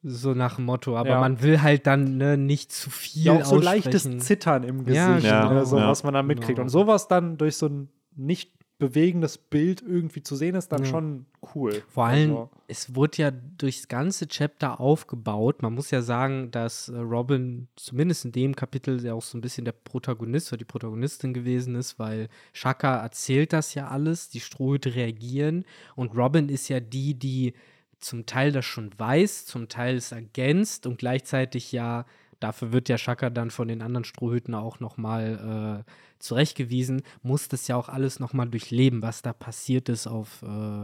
[0.03, 0.97] so nach dem Motto.
[0.97, 1.21] Aber Ja.
[1.21, 5.15] man will halt dann ne, nicht zu viel ja, auch so leichtes Zittern im Ja,
[5.17, 5.53] Gesicht, genau.
[5.53, 5.89] ne, so Ja.
[5.89, 6.57] was man dann mitkriegt.
[6.57, 6.63] Genau.
[6.63, 10.91] Und sowas dann durch so ein nicht bewegendes Bild irgendwie zu sehen, ist dann Ja.
[10.91, 11.83] schon cool.
[11.89, 15.63] Vor allem, Also, es wurde ja durchs ganze Chapter aufgebaut.
[15.63, 19.43] Man muss ja sagen, dass äh, Robin zumindest in dem Kapitel ja auch so ein
[19.43, 24.41] bisschen der Protagonist oder die Protagonistin gewesen ist, weil Shaka erzählt das ja alles, die
[24.41, 25.65] Strohhüte reagieren
[25.95, 27.55] und Robin ist ja die, die
[28.01, 32.05] zum Teil das schon weiß, zum Teil es ergänzt und gleichzeitig ja,
[32.45, 37.67] dafür wird ja Shaka dann von den anderen Strohhüten auch nochmal äh, zurechtgewiesen, muss das
[37.69, 40.83] ja auch alles nochmal durchleben, was da passiert ist auf, äh,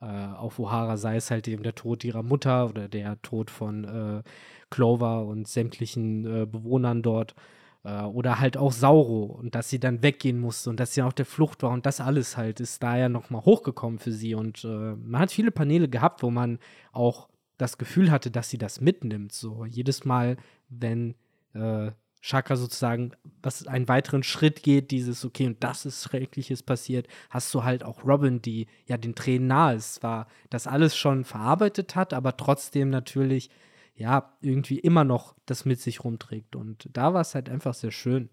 [0.00, 3.84] äh, auf O'Hara, sei es halt eben der Tod ihrer Mutter oder der Tod von
[3.84, 4.22] äh,
[4.70, 7.34] Clover und sämtlichen äh, Bewohnern dort.
[7.82, 11.14] Äh, oder halt auch Sauro und dass sie dann weggehen musste und dass sie auf
[11.14, 14.36] der Flucht war und das alles halt ist da ja nochmal hochgekommen für sie.
[14.36, 16.60] Und äh, man hat viele Paneele gehabt, wo man
[16.92, 17.28] auch
[17.58, 19.32] das Gefühl hatte, dass sie das mitnimmt.
[19.32, 20.36] So jedes Mal,
[20.68, 21.14] wenn
[21.54, 27.06] äh, Shaka sozusagen was einen weiteren Schritt geht, dieses, okay, und das ist Schreckliches passiert,
[27.28, 31.24] hast du halt auch Robin, die ja den Tränen nahe ist, zwar das alles schon
[31.24, 33.50] verarbeitet hat, aber trotzdem natürlich,
[33.94, 36.56] ja, irgendwie immer noch das mit sich rumträgt.
[36.56, 38.30] Und da war es halt einfach sehr schön,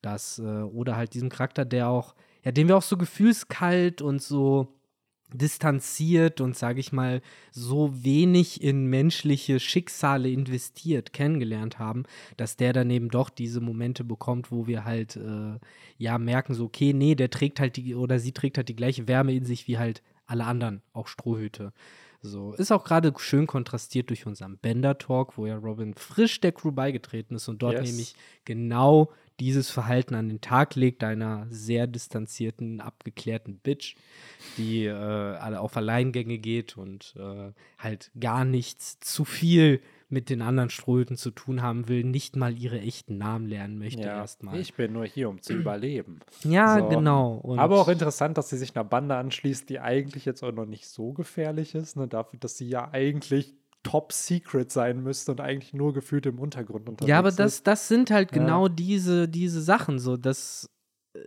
[0.00, 2.14] dass, äh, oder halt diesem Charakter, der auch,
[2.44, 4.74] ja, den wir auch so gefühlskalt und so
[5.32, 7.20] distanziert und, sage ich mal,
[7.50, 12.04] so wenig in menschliche Schicksale investiert kennengelernt haben,
[12.36, 15.58] dass der dann eben doch diese Momente bekommt, wo wir halt äh,
[15.98, 19.08] ja merken, so, okay, nee, der trägt halt die, oder sie trägt halt die gleiche
[19.08, 21.72] Wärme in sich wie halt alle anderen, auch Strohhüte.
[22.22, 26.72] So, ist auch gerade schön kontrastiert durch unseren Bender-Talk, wo ja Robin frisch der Crew
[26.72, 27.82] beigetreten ist und dort Yes.
[27.82, 28.14] nämlich
[28.46, 33.96] genau dieses Verhalten an den Tag legt, einer sehr distanzierten, abgeklärten Bitch,
[34.56, 40.42] die äh, alle auf Alleingänge geht und äh, halt gar nichts zu viel mit den
[40.42, 44.58] anderen Strohhüten zu tun haben will, nicht mal ihre echten Namen lernen möchte ja, erstmal.
[44.58, 46.20] Ich bin nur hier, um zu überleben.
[46.44, 46.88] Ja, so.
[46.88, 47.34] genau.
[47.34, 50.66] Und Aber auch interessant, dass sie sich einer Bande anschließt, die eigentlich jetzt auch noch
[50.66, 52.06] nicht so gefährlich ist, ne?
[52.06, 53.54] dafür, dass sie ja eigentlich
[53.84, 57.86] Top Secret sein müsste und eigentlich nur gefühlt im Untergrund unterwegs Ja, aber das, das
[57.86, 58.38] sind halt ja.
[58.38, 60.68] genau diese, diese Sachen, so dass
[61.14, 61.20] äh,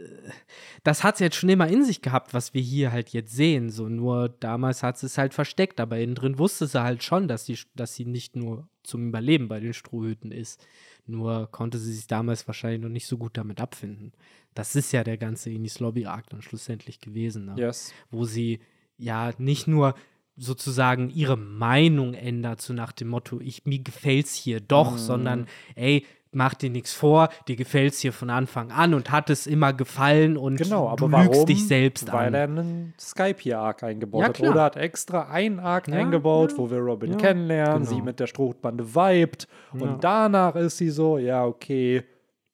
[0.83, 3.69] das hat es jetzt schon immer in sich gehabt, was wir hier halt jetzt sehen.
[3.69, 7.45] So, nur damals hat es halt versteckt, aber innen drin wusste sie halt schon, dass
[7.45, 10.65] sie, dass sie nicht nur zum Überleben bei den Strohhüten ist.
[11.05, 14.11] Nur konnte sie sich damals wahrscheinlich noch nicht so gut damit abfinden.
[14.53, 17.55] Das ist ja der ganze Inis Lobby-Arc dann schlussendlich gewesen, ne?
[17.57, 17.93] yes.
[18.09, 18.59] wo sie
[18.97, 19.95] ja nicht nur
[20.37, 24.97] sozusagen ihre Meinung ändert, so nach dem Motto, ich, mir gefällt's hier doch, mhm.
[24.97, 29.47] sondern ey, mach dir nichts vor, dir gefällt's hier von Anfang an und hat es
[29.47, 31.45] immer gefallen und genau, du lügst warum?
[31.45, 32.33] dich selbst Weil an.
[32.33, 34.39] er einen Skype-Arc eingebaut ja, hat.
[34.41, 36.57] Oder hat extra einen Arc ja, eingebaut, ja.
[36.57, 37.95] wo wir Robin kennenlernen, genau.
[37.95, 42.03] sie mit der Strohbande vibet und danach ist sie so, ja, okay,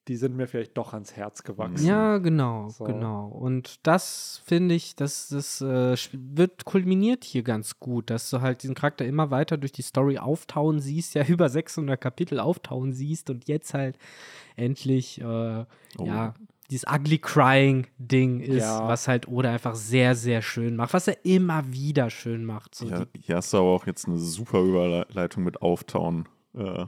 [0.08, 1.86] die sind mir vielleicht doch ans Herz gewachsen.
[1.86, 2.84] Ja, genau, so.
[2.84, 3.28] genau.
[3.28, 8.64] Und das finde ich, das, das äh, wird kulminiert hier ganz gut, dass du halt
[8.64, 13.30] diesen Charakter immer weiter durch die Story auftauen siehst, ja über 600 Kapitel auftauen siehst
[13.30, 13.98] und jetzt halt
[14.56, 15.66] endlich, äh, oh.
[16.06, 16.34] ja,
[16.70, 18.88] dieses Ugly Crying Ding ist, ja.
[18.88, 22.76] was halt Oda einfach sehr, sehr schön macht, was er immer wieder schön macht.
[22.76, 26.28] So ja, hier hast du aber auch jetzt eine super Überleitung mit Auftauen.
[26.56, 26.86] Äh,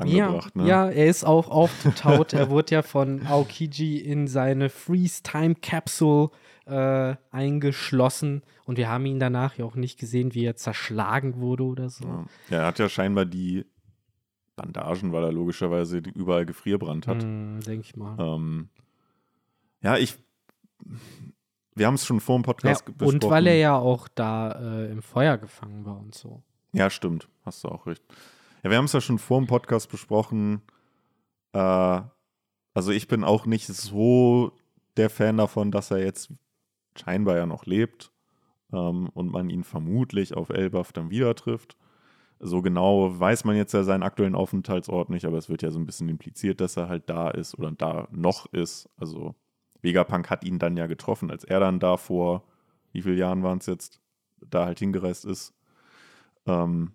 [0.00, 0.52] angebracht.
[0.54, 0.68] Ja, ne?
[0.68, 2.32] ja, er ist auch aufgetaut.
[2.32, 6.30] er wurde ja von Aokiji in seine Freeze Time Capsule
[6.66, 11.64] äh, eingeschlossen und wir haben ihn danach ja auch nicht gesehen, wie er zerschlagen wurde
[11.64, 12.04] oder so.
[12.04, 13.64] Ja, ja er hat ja scheinbar die
[14.56, 17.22] Bandagen, weil er logischerweise überall Gefrierbrand hat.
[17.22, 18.16] Mm, Denke ich mal.
[18.18, 18.68] Ähm,
[19.82, 20.18] ja, ich.
[21.74, 23.14] Wir haben es schon vor dem Podcast ja, besprochen.
[23.14, 26.42] Und weil er ja auch da äh, im Feuer gefangen war und so.
[26.72, 27.28] Ja, stimmt.
[27.44, 28.02] Hast du auch recht.
[28.62, 30.62] Ja, wir haben es ja schon vor dem Podcast besprochen.
[31.52, 32.00] Äh,
[32.74, 34.52] also ich bin auch nicht so
[34.96, 36.32] der Fan davon, dass er jetzt
[36.96, 38.10] scheinbar ja noch lebt
[38.72, 41.76] ähm, und man ihn vermutlich auf Elbaf dann wieder trifft.
[42.40, 45.78] So genau weiß man jetzt ja seinen aktuellen Aufenthaltsort nicht, aber es wird ja so
[45.78, 48.88] ein bisschen impliziert, dass er halt da ist oder da noch ist.
[48.96, 49.34] Also
[49.82, 52.44] Vegapunk hat ihn dann ja getroffen, als er dann da vor,
[52.92, 54.00] wie viele Jahren waren es jetzt,
[54.40, 55.54] da halt hingereist ist.
[56.46, 56.92] Ähm,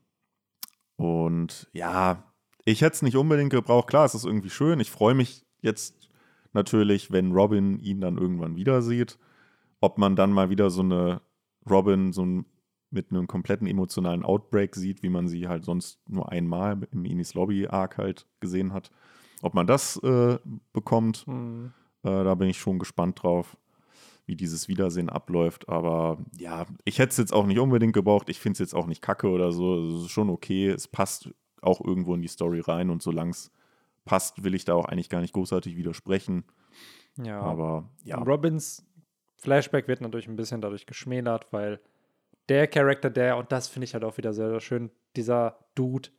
[0.95, 2.23] und ja,
[2.65, 3.87] ich hätte es nicht unbedingt gebraucht.
[3.87, 4.79] Klar, es ist irgendwie schön.
[4.79, 6.09] Ich freue mich jetzt
[6.53, 9.17] natürlich, wenn Robin ihn dann irgendwann wieder sieht.
[9.81, 11.21] Ob man dann mal wieder so eine
[11.69, 12.45] Robin so ein,
[12.89, 17.33] mit einem kompletten emotionalen Outbreak sieht, wie man sie halt sonst nur einmal im Inis
[17.33, 18.91] Lobby Arc halt gesehen hat.
[19.41, 20.37] Ob man das äh,
[20.71, 21.73] bekommt, mhm.
[22.03, 23.57] äh, da bin ich schon gespannt drauf
[24.25, 25.69] wie dieses Wiedersehen abläuft.
[25.69, 28.29] Aber ja, ich hätte es jetzt auch nicht unbedingt gebraucht.
[28.29, 29.87] Ich finde es jetzt auch nicht kacke oder so.
[29.87, 30.69] Es ist schon okay.
[30.69, 31.29] Es passt
[31.61, 33.51] auch irgendwo in die Story rein und solange es
[34.05, 36.43] passt, will ich da auch eigentlich gar nicht großartig widersprechen.
[37.17, 37.39] Ja.
[37.41, 38.17] Aber ja.
[38.17, 38.85] Und Robins
[39.37, 41.79] Flashback wird natürlich ein bisschen dadurch geschmälert, weil
[42.49, 46.09] der Charakter, der, und das finde ich halt auch wieder sehr, sehr schön, dieser Dude,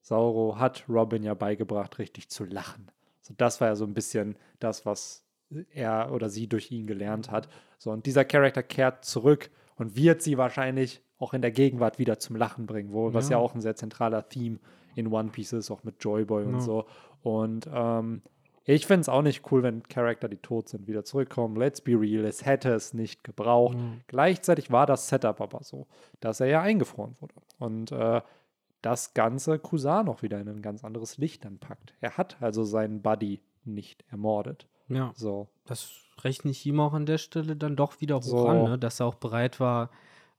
[0.00, 2.90] Sauro, hat Robin ja beigebracht, richtig zu lachen.
[3.20, 5.24] So, das war ja so ein bisschen das, was
[5.72, 7.48] er oder sie durch ihn gelernt hat.
[7.78, 12.18] So, und dieser Charakter kehrt zurück und wird sie wahrscheinlich auch in der Gegenwart wieder
[12.18, 13.14] zum Lachen bringen, wo, ja.
[13.14, 14.58] was ja auch ein sehr zentraler Theme
[14.94, 16.48] in One Piece ist, auch mit Joyboy ja.
[16.48, 16.84] und so.
[17.22, 18.22] Und ähm,
[18.64, 21.56] ich finde es auch nicht cool, wenn Charakter, die tot sind, wieder zurückkommen.
[21.56, 23.76] Let's be real, es hätte es nicht gebraucht.
[23.76, 24.00] Mhm.
[24.06, 25.86] Gleichzeitig war das Setup aber so,
[26.20, 27.34] dass er ja eingefroren wurde.
[27.58, 28.20] Und äh,
[28.82, 31.94] das ganze Cousin noch wieder in ein ganz anderes Licht dann packt.
[32.00, 34.68] Er hat also seinen Buddy nicht ermordet.
[34.94, 35.12] Ja.
[35.16, 35.48] So.
[35.64, 35.90] Das
[36.20, 38.48] rechne ich ihm auch an der Stelle dann doch wieder hoch so.
[38.48, 38.78] an, ne?
[38.78, 39.90] dass er auch bereit war,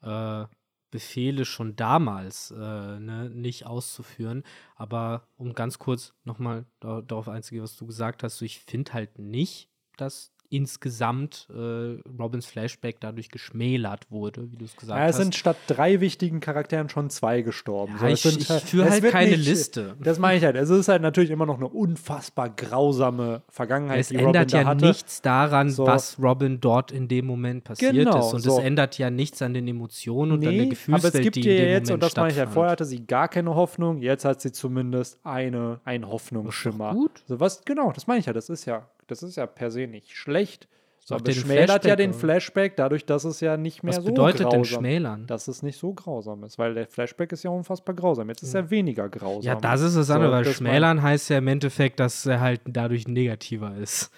[0.02, 0.46] äh,
[0.92, 2.56] Befehle schon damals äh,
[3.00, 4.44] ne, nicht auszuführen.
[4.76, 9.18] Aber um ganz kurz nochmal darauf einzugehen, was du gesagt hast, so ich finde halt
[9.18, 15.16] nicht, dass insgesamt äh, Robins Flashback dadurch geschmälert wurde, wie du es gesagt ja, es
[15.16, 15.20] hast.
[15.20, 17.94] Es sind statt drei wichtigen Charakteren schon zwei gestorben.
[17.94, 19.96] Ja, so, ich, ich, ich führe halt keine nicht, Liste.
[20.00, 20.56] Das meine ich halt.
[20.56, 24.66] Es ist halt natürlich immer noch eine unfassbar grausame Vergangenheit, es die Robin ändert ja
[24.66, 24.86] hatte.
[24.86, 25.88] nichts daran, so.
[25.88, 28.34] was Robin dort in dem Moment passiert genau, ist.
[28.36, 28.60] Und so.
[28.60, 31.36] es ändert ja nichts an den Emotionen und nee, an der Gefühlswelt, aber es gibt
[31.38, 34.24] die ihr jetzt, und das meine ich ja, vorher hatte sie gar keine Hoffnung, jetzt
[34.24, 36.94] hat sie zumindest eine, einen Hoffnungsschimmer.
[36.94, 37.24] Gut.
[37.26, 39.88] So was, genau, das meine ich ja, das ist ja das ist ja per se
[39.88, 40.68] nicht schlecht.
[41.06, 44.10] So, aber es schmälert ja den Flashback dadurch, dass es ja nicht mehr Was so
[44.10, 45.28] bedeutet grausam denn schmälern?
[45.28, 48.30] Dass es nicht so grausam ist, weil der Flashback ist ja unfassbar grausam.
[48.30, 49.42] Jetzt ist er weniger grausam.
[49.42, 52.62] Ja, das ist das andere, So, weil schmälern heißt ja im Endeffekt, dass er halt
[52.66, 54.12] dadurch negativer ist.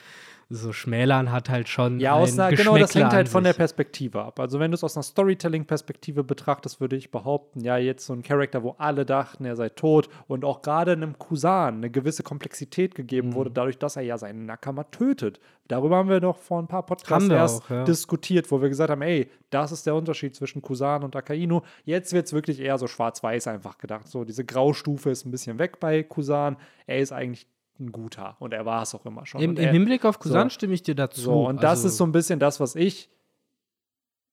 [0.50, 3.54] So schmälern hat halt schon Ja, aus ein einer, genau, das hängt halt von der.
[3.54, 4.40] Perspektive ab.
[4.40, 8.22] Also wenn du es aus einer Storytelling-Perspektive betrachtest, würde ich behaupten, ja, jetzt so ein
[8.22, 12.96] Charakter, wo alle dachten, er sei tot und auch gerade einem Kusan eine gewisse Komplexität
[12.96, 13.34] gegeben Mhm.
[13.34, 15.40] wurde, dadurch, dass er ja seinen Nakama tötet.
[15.68, 17.84] Darüber haben wir doch vor ein paar Podcasts erst auch, ja.
[17.86, 21.62] diskutiert, wo wir gesagt haben, ey, das ist der Unterschied zwischen Kusan und Akainu.
[21.86, 24.08] Jetzt wird es wirklich eher so schwarz-weiß einfach gedacht.
[24.08, 26.58] So, diese Graustufe ist ein bisschen weg bei Kusan.
[26.86, 27.48] Er ist eigentlich
[27.80, 29.42] ein guter und er war es auch immer schon.
[29.42, 30.54] Im, Im er, Hinblick auf Kusan so.
[30.54, 31.22] stimme ich dir dazu.
[31.22, 33.10] so, und das Also, ist so ein bisschen das, was ich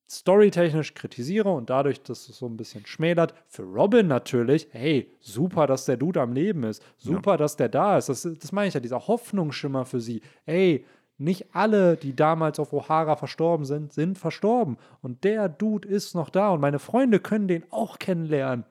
[0.09, 3.35] storytechnisch kritisiere und dadurch, dass es so ein bisschen schmälert.
[3.49, 6.83] Für Robin natürlich, hey, super, dass der Dude am Leben ist.
[6.99, 8.11] Super, dass der da ist.
[8.11, 10.21] Das, das meine ich ja, dieser Hoffnungsschimmer für sie.
[10.45, 10.85] Ey,
[11.17, 14.77] nicht alle, die damals auf O'Hara verstorben sind, sind verstorben.
[15.01, 18.67] Und der Dude ist noch da und meine Freunde können den auch kennenlernen.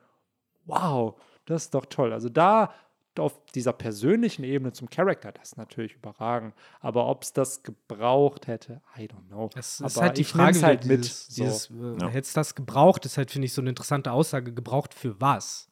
[0.66, 1.16] Wow,
[1.46, 2.14] das ist doch toll.
[2.14, 2.72] Also da
[3.20, 6.54] auf dieser persönlichen Ebene zum Charakter, das ist natürlich überragend.
[6.80, 9.50] Aber ob es das gebraucht hätte, I don't know.
[9.56, 11.00] Es ist Aber halt die ich Frage, halt mit.
[11.04, 11.44] dieses, so.
[11.44, 12.08] dieses äh, Ja.
[12.10, 14.54] hättest das gebraucht, ist halt, finde ich, so eine interessante Aussage.
[14.54, 15.68] Gebraucht für was?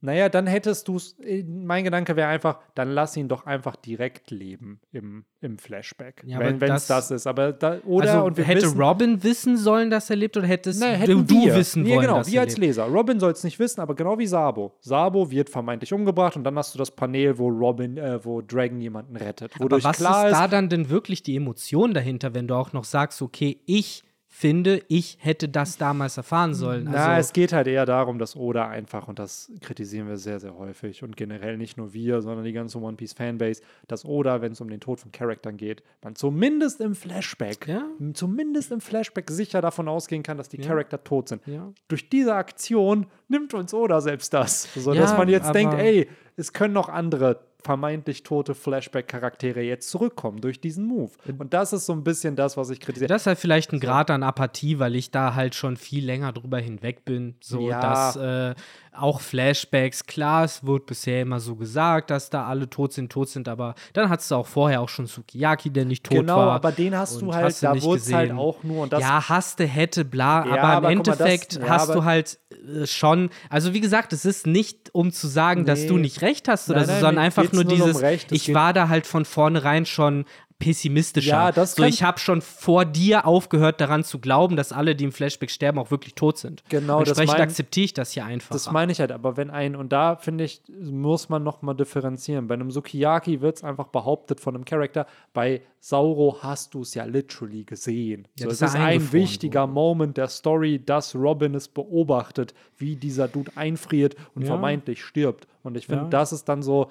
[0.00, 1.16] Naja, dann hättest du es,
[1.46, 6.22] mein Gedanke wäre einfach, dann lass ihn doch einfach direkt leben im, im Flashback.
[6.26, 7.26] Ja, wenn aber es das- das ist.
[7.26, 10.46] Aber da, oder also und wir hätte wissen, Robin wissen sollen, dass er lebt, oder
[10.46, 11.54] hättest Nein, du, wir.
[11.56, 12.66] wissen nee, wollen, genau, dass wir er als lebt?
[12.66, 12.84] Leser.
[12.86, 14.74] Robin soll es nicht wissen, aber genau wie Sabo.
[14.80, 18.80] Sabo wird vermeintlich umgebracht und dann hast du das Panel, wo Robin, äh, wo Dragon
[18.80, 19.52] jemanden rettet.
[19.54, 22.72] Aber Wodurch was klar ist, da dann denn wirklich die Emotion dahinter, wenn du auch
[22.72, 24.04] noch sagst, okay, ich
[24.38, 26.88] finde, ich hätte das damals erfahren sollen?
[26.88, 30.40] Also, Na, es geht halt eher darum, dass Oda einfach, und das kritisieren wir sehr,
[30.40, 34.42] sehr häufig und generell nicht nur wir, sondern die ganze One Piece Fanbase, dass Oda,
[34.42, 37.86] wenn es um den Tod von Charaktern geht, man zumindest im Flashback, Ja.
[38.12, 41.40] zumindest im Flashback sicher davon ausgehen kann, dass die Charakter tot sind.
[41.46, 41.72] Ja.
[41.88, 46.10] Durch diese Aktion nimmt uns Oda selbst das, so Ja, dass man jetzt denkt, ey,
[46.36, 51.10] es können noch andere vermeintlich tote Flashback-Charaktere jetzt zurückkommen durch diesen Move.
[51.38, 53.08] Und das ist so ein bisschen das, was ich kritisiere.
[53.08, 56.32] Das ist halt vielleicht ein Grad an Apathie, weil ich da halt schon viel länger
[56.32, 57.34] drüber hinweg bin.
[57.40, 57.80] So, Ja.
[57.80, 58.54] dass äh,
[58.98, 63.28] auch Flashbacks, klar, es wurde bisher immer so gesagt, dass da alle tot sind, tot
[63.28, 66.52] sind, aber dann hattest du auch vorher auch schon Sukiyaki, der nicht tot genau, war.
[66.52, 68.38] aber den hast du halt, hast du da nicht wurde es halt gesehen.
[68.38, 71.20] auch nur und das ja, hasste, hätte, bla, Ja, aber aber im guck mal, das-
[71.20, 75.26] Endeffekt ja, hast du halt äh, schon, also wie gesagt, es ist nicht, um zu
[75.28, 75.88] sagen, dass Nee.
[75.88, 78.00] du nicht recht hast oder Nein, so, nein, sondern mir einfach nur nur um dieses,
[78.02, 78.32] Recht.
[78.32, 80.24] Ich war da halt von vornherein schon
[80.58, 81.28] pessimistischer.
[81.30, 85.04] Ja, das so, ich habe schon vor dir aufgehört, daran zu glauben, dass alle, die
[85.04, 86.62] im Flashback sterben, auch wirklich tot sind.
[86.68, 88.54] Genau, das Entsprechend akzeptiere ich das hier einfach.
[88.54, 92.46] Das meine ich halt, aber wenn ein, und da finde ich, muss man nochmal differenzieren.
[92.48, 96.94] Bei einem Sukiyaki wird es einfach behauptet von einem Charakter, bei Sauro hast du es
[96.94, 98.26] ja literally gesehen.
[98.38, 103.28] Ja, so, das ist ein wichtiger Moment der Story, dass Robin es beobachtet, wie dieser
[103.28, 104.48] Dude einfriert und Ja.
[104.48, 105.46] vermeintlich stirbt.
[105.62, 106.08] Und ich finde, Ja.
[106.10, 106.90] das ist dann so,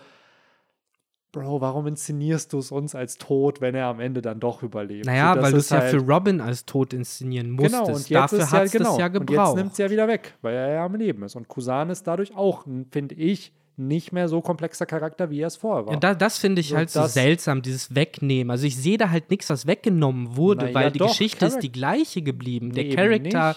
[1.36, 5.06] Bro, warum inszenierst du es uns als tot, wenn er am Ende dann doch überlebt?
[5.06, 7.74] naja, So, weil du es ja halt- für Robin als tot inszenieren musstest.
[7.74, 8.90] Genau, und jetzt Dafür hat ja, es genau.
[8.92, 9.56] das ja Und jetzt gebraucht.
[9.58, 11.36] nimmt es ja wieder weg, weil er ja am Leben ist.
[11.36, 15.58] Und Kusan ist dadurch auch, finde ich, nicht mehr so komplexer Charakter, wie er es
[15.58, 15.94] vorher war.
[15.94, 18.52] Ja, da, das finde ich So, halt so seltsam, dieses Wegnehmen.
[18.52, 21.56] Also ich sehe da halt nichts, was weggenommen wurde, ja, weil die doch, Geschichte ist
[21.58, 22.72] Charac- die gleiche geblieben.
[22.74, 23.56] Der Nee, eben Charakter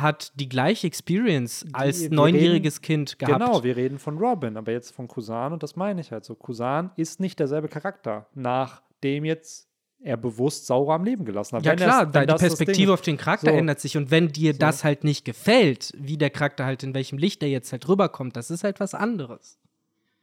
[0.00, 3.38] hat die gleiche Experience als wir neunjähriges Kind gehabt.
[3.44, 6.34] Genau, wir reden von Robin, aber jetzt von Kusan und das meine ich halt so.
[6.34, 9.67] Kusan ist nicht derselbe Charakter, nachdem jetzt
[10.00, 11.64] er bewusst Sauer am Leben gelassen hat.
[11.64, 13.56] Ja Wenn klar, die das Ding Perspektive auf den Charakter So.
[13.56, 17.18] ändert sich und wenn dir das halt nicht gefällt, wie der Charakter halt in welchem
[17.18, 19.58] Licht er jetzt halt rüberkommt, das ist halt was anderes.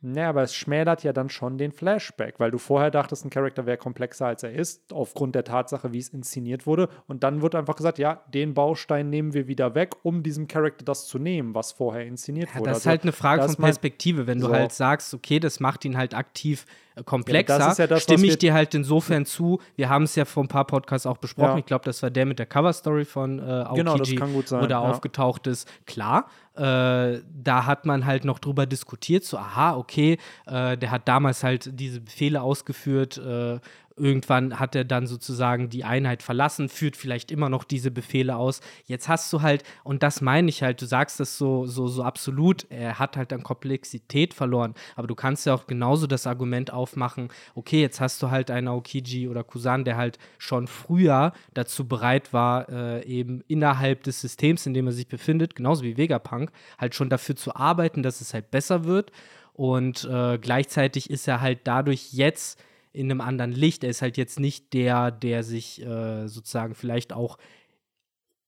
[0.01, 3.65] Ja, aber es schmälert ja dann schon den Flashback, weil du vorher dachtest, ein Charakter
[3.65, 6.89] wäre komplexer als er ist, aufgrund der Tatsache, wie es inszeniert wurde.
[7.07, 10.85] Und dann wird einfach gesagt, ja, den Baustein nehmen wir wieder weg, um diesem Charakter
[10.85, 12.69] das zu nehmen, was vorher inszeniert Ja, wurde.
[12.69, 14.27] das ist Also, halt eine Frage von Perspektive.
[14.27, 14.53] Wenn du So.
[14.53, 16.65] halt sagst, okay, das macht ihn halt aktiv
[17.03, 19.59] komplexer, ist ja das, stimme ich dir halt insofern zu.
[19.75, 21.51] Wir haben es ja vor ein paar Podcasts auch besprochen.
[21.51, 21.57] Ja.
[21.57, 24.47] Ich glaube, das war der mit der Cover-Story von äh, Aokiji, Genau, das kann gut
[24.47, 24.79] sein, wo ja.
[24.79, 25.67] aufgetaucht ist.
[25.85, 31.07] Klar, äh, da hat man halt noch drüber diskutiert, so, aha, okay, äh, der hat
[31.07, 33.59] damals halt diese Befehle ausgeführt, äh,
[33.97, 38.59] Irgendwann hat er dann sozusagen die Einheit verlassen, führt vielleicht immer noch diese Befehle aus.
[38.85, 42.03] Jetzt hast du halt, und das meine ich halt, du sagst das so, so, so
[42.03, 44.73] absolut, er hat halt an Komplexität verloren.
[44.97, 48.67] Aber du kannst ja auch genauso das Argument aufmachen, okay, jetzt hast du halt einen
[48.67, 54.65] Aokiji oder Kusan, der halt schon früher dazu bereit war, äh, eben innerhalb des Systems,
[54.65, 58.33] in dem er sich befindet, genauso wie Vegapunk, halt schon dafür zu arbeiten, dass es
[58.33, 59.11] halt besser wird.
[59.53, 62.59] Und äh, gleichzeitig ist er halt dadurch jetzt
[62.95, 63.83] in einem anderen Licht.
[63.83, 67.37] Er ist halt jetzt nicht der, der sich äh, sozusagen vielleicht auch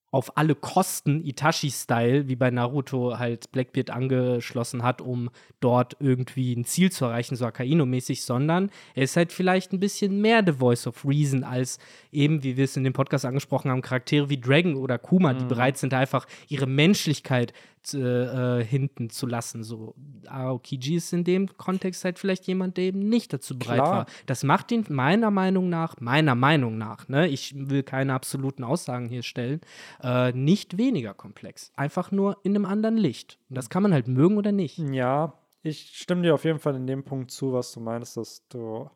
[0.10, 5.30] auf alle Kosten Itachi-Style, wie bei Naruto halt Blackbeard angeschlossen hat, um
[5.60, 10.22] dort irgendwie ein Ziel zu erreichen, so Akaino-mäßig, sondern er ist halt vielleicht ein bisschen
[10.22, 11.78] mehr The Voice of Reason als
[12.12, 15.44] eben, wie wir es in dem Podcast angesprochen haben, Charaktere wie Dragon oder Kuma, die
[15.44, 15.50] mhm.
[15.50, 17.52] bereit sind, einfach ihre Menschlichkeit
[17.94, 19.64] äh, hinten zu lassen.
[19.64, 19.96] So,
[20.28, 23.92] Aokiji ist in dem Kontext halt vielleicht jemand, der eben nicht dazu bereit Klar.
[23.92, 24.06] war.
[24.26, 29.08] Das macht ihn meiner Meinung nach, meiner Meinung nach, ne, ich will keine absoluten Aussagen
[29.08, 29.62] hier stellen,
[30.02, 31.72] äh, nicht weniger komplex.
[31.76, 33.38] Einfach nur in einem anderen Licht.
[33.50, 34.78] Und das kann man halt mögen oder nicht.
[34.78, 35.34] Ja,
[35.64, 38.90] ich stimme dir auf jeden Fall in dem Punkt zu, was du meinst, dass du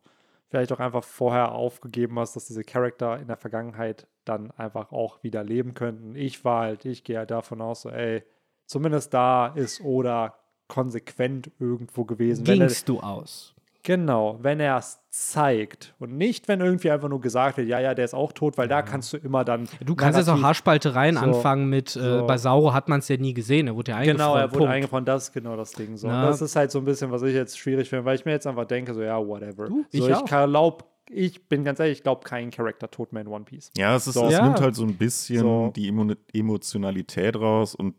[0.50, 5.24] vielleicht auch einfach vorher aufgegeben hast, dass diese Charakter in der Vergangenheit dann einfach auch
[5.24, 6.16] wieder leben könnten.
[6.16, 8.24] Ich war halt, ich gehe halt davon aus, so, ey,
[8.72, 10.34] zumindest da ist Oda
[10.68, 12.46] konsequent irgendwo gewesen.
[12.46, 13.54] Gingst er, du aus?
[13.84, 17.96] Genau, wenn er es zeigt und nicht, wenn irgendwie einfach nur gesagt wird, ja, ja,
[17.96, 18.78] der ist auch tot, weil ja.
[18.78, 19.68] da kannst du immer dann.
[19.84, 22.28] Du kannst jetzt auch Haarspaltereien so, anfangen mit, äh, so.
[22.28, 24.18] bei Sauro hat man es ja nie gesehen, er wurde ja eingefroren.
[24.18, 24.74] Genau, er wurde Punkt.
[24.74, 25.98] eingefroren, das ist genau das Ding.
[25.98, 26.08] So.
[26.08, 28.48] Das ist halt so ein bisschen, was ich jetzt schwierig finde, weil ich mir jetzt
[28.48, 29.68] einfach denke, so, ja, whatever.
[29.68, 33.24] Du, ich, so, ich glaube, ich bin ganz ehrlich, ich glaube kein Charakter tot mehr
[33.24, 33.72] in One Piece.
[33.76, 34.28] Ja, es, ist, so.
[34.28, 34.46] es ja.
[34.46, 35.74] nimmt halt so ein bisschen so.
[35.76, 35.92] die
[36.34, 37.96] Emotionalität raus und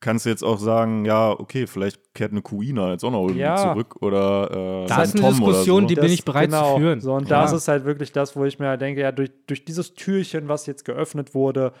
[0.00, 3.40] kannst du jetzt auch sagen, ja, okay, vielleicht kehrt eine Kuina jetzt auch noch irgendwie
[3.40, 3.56] ja.
[3.56, 5.88] zurück oder äh, Das ist eine Tom Diskussion, so.
[5.88, 7.00] die das, bin ich bereit genau, zu führen.
[7.00, 7.42] So, und ja.
[7.42, 10.48] das ist halt wirklich das, wo ich mir halt denke, ja, durch, durch dieses Türchen,
[10.48, 11.72] was jetzt geöffnet wurde,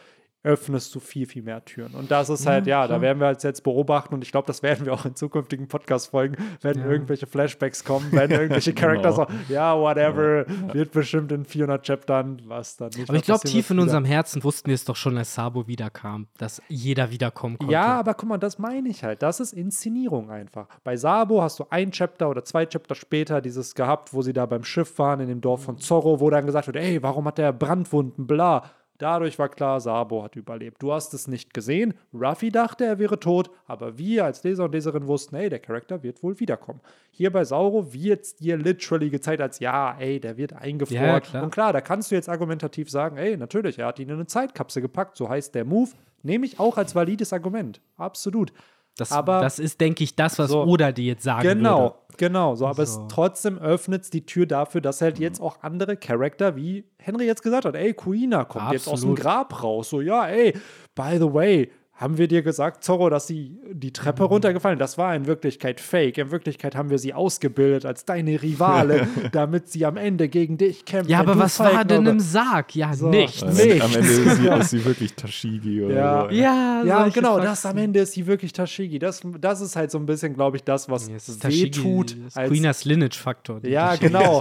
[0.44, 1.94] öffnest du viel, viel mehr Türen.
[1.94, 4.46] Und das ist halt, ja, ja da werden wir als jetzt beobachten und ich glaube,
[4.46, 6.86] das werden wir auch in zukünftigen Podcast-Folgen, wenn ja.
[6.86, 9.16] irgendwelche Flashbacks kommen, wenn irgendwelche Charakter genau.
[9.16, 10.74] sagen, ja, whatever, ja.
[10.74, 13.08] wird bestimmt in 400 Chaptern, was dann nicht.
[13.08, 16.28] Aber ich glaube, tief in unserem Herzen wussten wir es doch schon, als Sabo wiederkam,
[16.38, 17.72] dass jeder wiederkommen konnte.
[17.72, 19.22] Ja, aber guck mal, das meine ich halt.
[19.22, 20.68] Das ist Inszenierung einfach.
[20.84, 24.46] Bei Sabo hast du ein Chapter oder zwei Chapter später dieses gehabt, wo sie da
[24.46, 27.38] beim Schiff waren, in dem Dorf von Zorro, wo dann gesagt wird, ey, warum hat
[27.38, 28.62] der Brandwunden, bla.
[28.98, 30.82] Dadurch war klar, Sabo hat überlebt.
[30.82, 31.94] Du hast es nicht gesehen.
[32.12, 36.02] Ruffy dachte, er wäre tot, aber wir als Leser und Leserin wussten, ey, der Charakter
[36.02, 36.80] wird wohl wiederkommen.
[37.12, 41.04] Hier bei Sauro wird dir literally gezeigt als, ja, ey, der wird eingefroren.
[41.04, 41.42] Ja, klar.
[41.44, 44.26] Und klar, da kannst du jetzt argumentativ sagen, ey, natürlich, er hat ihn in eine
[44.26, 45.90] Zeitkapsel gepackt, so heißt der Move.
[46.24, 47.80] Nehme ich auch als valides Argument.
[47.96, 48.52] Absolut.
[48.98, 51.94] Das, aber, das ist, denke ich, das, was so, Oda dir jetzt sagen genau, würde.
[52.16, 53.02] Genau, so, aber so.
[53.02, 57.24] es trotzdem öffnet es die Tür dafür, dass halt jetzt auch andere Charakter, wie Henry
[57.24, 58.72] jetzt gesagt hat, ey, Kuina kommt Absolut.
[58.72, 59.88] jetzt aus dem Grab raus.
[59.90, 60.52] So, ja, ey,
[60.96, 64.28] by the way, haben wir dir gesagt, Zorro, dass sie die Treppe mhm.
[64.28, 64.78] runtergefallen?
[64.78, 66.18] Das war in Wirklichkeit fake.
[66.18, 70.84] In Wirklichkeit haben wir sie ausgebildet als deine Rivale, damit sie am Ende gegen dich
[70.84, 71.10] kämpfen.
[71.10, 72.76] Ja, aber was war denn im Sarg?
[72.76, 73.08] Ja, so.
[73.08, 73.42] nichts.
[73.42, 73.84] Am, nichts.
[73.84, 76.22] am Ende ist sie, ist sie, wirklich Tashigi oder ja.
[76.22, 76.36] so.
[76.36, 77.44] Ja, ja genau, Faxen.
[77.44, 79.00] das am Ende ist sie wirklich Tashigi.
[79.00, 81.16] Das, das ist halt so ein bisschen, glaube ich, das, was ja,
[81.50, 82.14] wehtut.
[82.32, 83.64] Queeners Lineage-Faktor.
[83.64, 84.40] Ja, genau.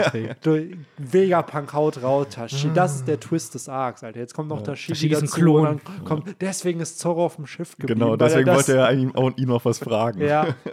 [0.99, 2.71] Vegapunk haut raus, Tashigi.
[2.75, 4.19] Das ist der Twist des Arcs, Alter.
[4.19, 4.65] Jetzt kommt noch ja.
[4.65, 5.25] Tashigi, Tashigi dazu.
[5.25, 5.81] Ist ein Klon.
[6.05, 7.99] Kommt, deswegen ist Zorro auf dem Schiff geblieben.
[7.99, 10.21] Genau, deswegen er wollte er ihm, auch, ihm noch was fragen.
[10.21, 10.55] Ja.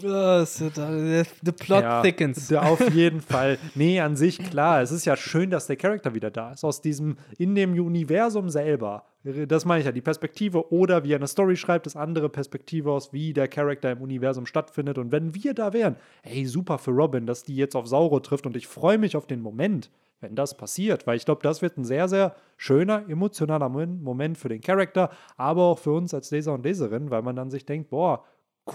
[0.00, 2.52] The plot ja, thickens.
[2.52, 3.58] Auf jeden Fall.
[3.74, 4.82] Nee, an sich klar.
[4.82, 6.64] Es ist ja schön, dass der Charakter wieder da ist.
[6.64, 9.04] Aus diesem, in dem Universum selber.
[9.24, 12.92] Das meine ich ja, die Perspektive oder wie er eine Story schreibt, ist andere Perspektive
[12.92, 14.98] aus, wie der Charakter im Universum stattfindet.
[14.98, 18.44] Und wenn wir da wären, ey, super für Robin, dass die jetzt auf Sauro trifft
[18.44, 19.90] und ich freue mich auf den Moment
[20.24, 24.48] wenn das passiert, weil ich glaube, das wird ein sehr, sehr schöner, emotionaler Moment für
[24.48, 27.90] den Charakter, aber auch für uns als Leser und Leserin, weil man dann sich denkt,
[27.90, 28.24] boah,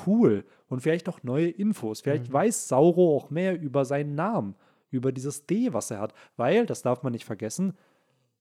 [0.06, 2.02] cool und vielleicht auch neue Infos.
[2.02, 2.34] Vielleicht mhm.
[2.34, 4.56] weiß Sauro auch mehr über seinen Namen,
[4.92, 7.76] über dieses D, was er hat, weil, das darf man nicht vergessen,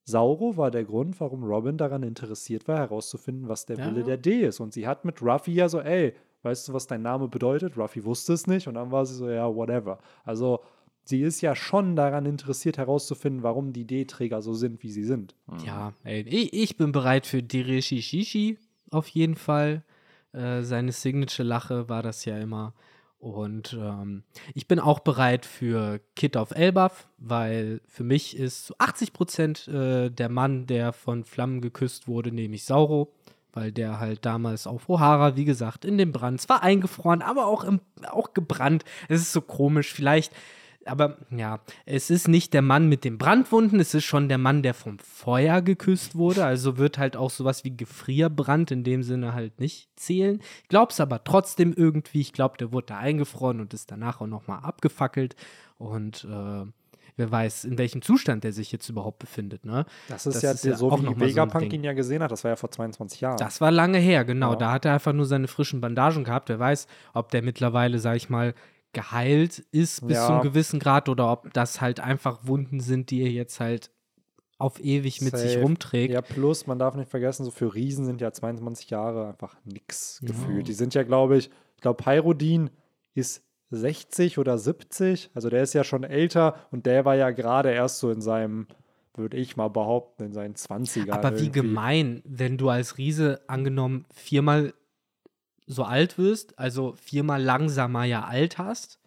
[0.08, 3.86] Sauro war der Grund, warum Robin daran interessiert war, herauszufinden, was der ja.
[3.86, 4.58] Wille der D ist.
[4.58, 7.76] Und sie hat mit Ruffy ja so, ey, weißt du, was dein Name bedeutet?
[7.76, 9.98] Ruffy wusste es nicht und dann war sie so, ja, whatever.
[10.24, 10.60] Also
[11.04, 15.34] sie ist ja schon daran interessiert herauszufinden, warum die D-Träger so sind, wie sie sind.
[15.46, 15.58] Mhm.
[15.66, 18.56] Ja, ey, ich bin bereit für Direshi Shishi
[18.90, 19.84] auf jeden Fall.
[20.32, 22.72] Äh, seine Signature-Lache war das ja immer.
[23.18, 24.22] Und ähm,
[24.54, 29.68] ich bin auch bereit für Kid auf Elbaf, weil für mich ist zu 80 Prozent
[29.68, 33.12] äh, der Mann, der von Flammen geküsst wurde, nämlich Sauro,
[33.52, 37.64] weil der halt damals auf O'Hara, wie gesagt, in dem Brand, zwar eingefroren, aber auch,
[37.64, 38.84] im, auch gebrannt.
[39.08, 39.92] Es ist so komisch.
[39.92, 40.32] Vielleicht
[40.88, 44.62] aber ja, es ist nicht der Mann mit den Brandwunden, es ist schon der Mann,
[44.62, 46.44] der vom Feuer geküsst wurde.
[46.44, 50.40] Also wird halt auch sowas wie Gefrierbrand in dem Sinne halt nicht zählen.
[50.62, 52.20] Ich glaube es aber trotzdem irgendwie.
[52.20, 55.36] Ich glaube, der wurde da eingefroren und ist danach auch nochmal abgefackelt.
[55.78, 56.64] Und äh,
[57.18, 59.66] wer weiß, in welchem Zustand der sich jetzt überhaupt befindet.
[59.66, 59.84] Ne?
[60.08, 62.30] Das ist das ja, ist ja so, wie Vegapunk so ihn ja gesehen hat.
[62.30, 63.36] Das war ja vor 22 Jahren.
[63.36, 64.52] Das war lange her, genau.
[64.52, 64.56] Ja.
[64.56, 66.48] Da hat er einfach nur seine frischen Bandagen gehabt.
[66.48, 68.54] Wer weiß, ob der mittlerweile, sag ich mal,
[68.92, 70.26] geheilt ist bis ja.
[70.26, 73.90] zu einem gewissen Grad oder ob das halt einfach Wunden sind, die er jetzt halt
[74.58, 75.48] auf ewig mit Safe.
[75.48, 76.12] sich rumträgt.
[76.12, 80.20] Ja, plus, man darf nicht vergessen, so für Riesen sind ja 22 Jahre einfach nix
[80.22, 80.58] gefühlt.
[80.58, 80.64] Ja.
[80.64, 82.70] Die sind ja, glaube ich, ich glaube, Pyrodin
[83.14, 87.70] ist 60 oder 70, also der ist ja schon älter und der war ja gerade
[87.70, 88.66] erst so in seinem,
[89.14, 91.10] würde ich mal behaupten, in seinen 20ern.
[91.10, 91.50] Aber wie irgendwie.
[91.60, 94.74] gemein, wenn du als Riese angenommen viermal
[95.68, 98.98] so alt wirst, also viermal langsamer ja alt hast.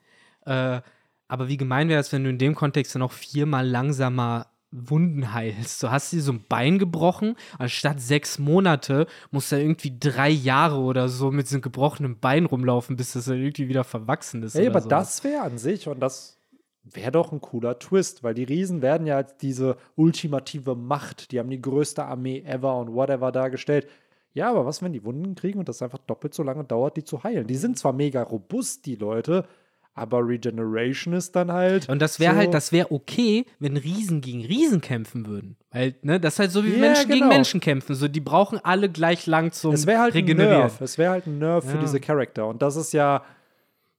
[0.46, 0.82] Äh,
[1.28, 5.34] aber wie gemein wäre es, wenn du in dem Kontext dann auch viermal langsamer Wunden
[5.34, 5.84] heilst.
[5.84, 10.78] Du hast dir so ein Bein gebrochen, anstatt sechs Monate musst du irgendwie drei Jahre
[10.78, 14.56] oder so mit so einem gebrochenen Bein rumlaufen, bis das dann irgendwie wieder verwachsen ist.
[14.56, 14.88] Ey, aber so.
[14.88, 16.38] das wäre an sich, und das
[16.84, 21.40] wäre doch ein cooler Twist, weil die Riesen werden ja als diese ultimative Macht, die
[21.40, 23.88] haben die größte Armee ever und whatever dargestellt.
[24.34, 27.04] Ja, aber was, wenn die Wunden kriegen und das einfach doppelt so lange dauert, die
[27.04, 27.48] zu heilen?
[27.48, 29.46] Die sind zwar mega robust, die Leute,
[29.94, 31.90] aber Regeneration ist dann halt.
[31.90, 35.58] Und das wäre so halt, das wäre okay, wenn Riesen gegen Riesen kämpfen würden.
[35.72, 37.16] Weil, ne, das ist halt so wie yeah, Menschen genau.
[37.16, 37.96] gegen Menschen kämpfen.
[37.96, 40.54] So, die brauchen alle gleich lang zum es halt Regenerieren.
[40.54, 40.82] Ein Nerv.
[40.82, 41.72] Es wäre halt ein Nerv ja.
[41.72, 42.48] für diese Charakter.
[42.48, 43.26] Und das ist ja,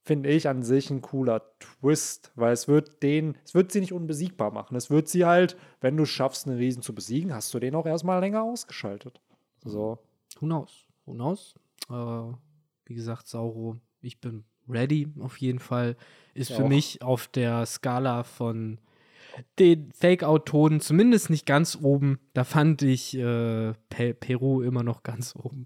[0.03, 3.93] finde ich, an sich ein cooler Twist, weil es wird den, es wird sie nicht
[3.93, 4.77] unbesiegbar machen.
[4.77, 7.87] Es wird sie halt, wenn du schaffst, einen Riesen zu besiegen, hast du den auch
[7.87, 9.21] erstmal länger ausgeschaltet.
[9.63, 9.99] So.
[10.43, 10.87] Who knows?
[11.07, 11.55] Who knows?
[11.89, 12.35] Äh,
[12.87, 15.97] wie gesagt, Sauro, ich bin ready auf jeden Fall.
[16.35, 16.69] Ist ja für auch.
[16.69, 18.79] mich auf der Skala von
[19.59, 22.19] den Fake-Out-Tonen zumindest nicht ganz oben.
[22.35, 25.65] Da fand ich äh, Pe Peru immer noch ganz oben.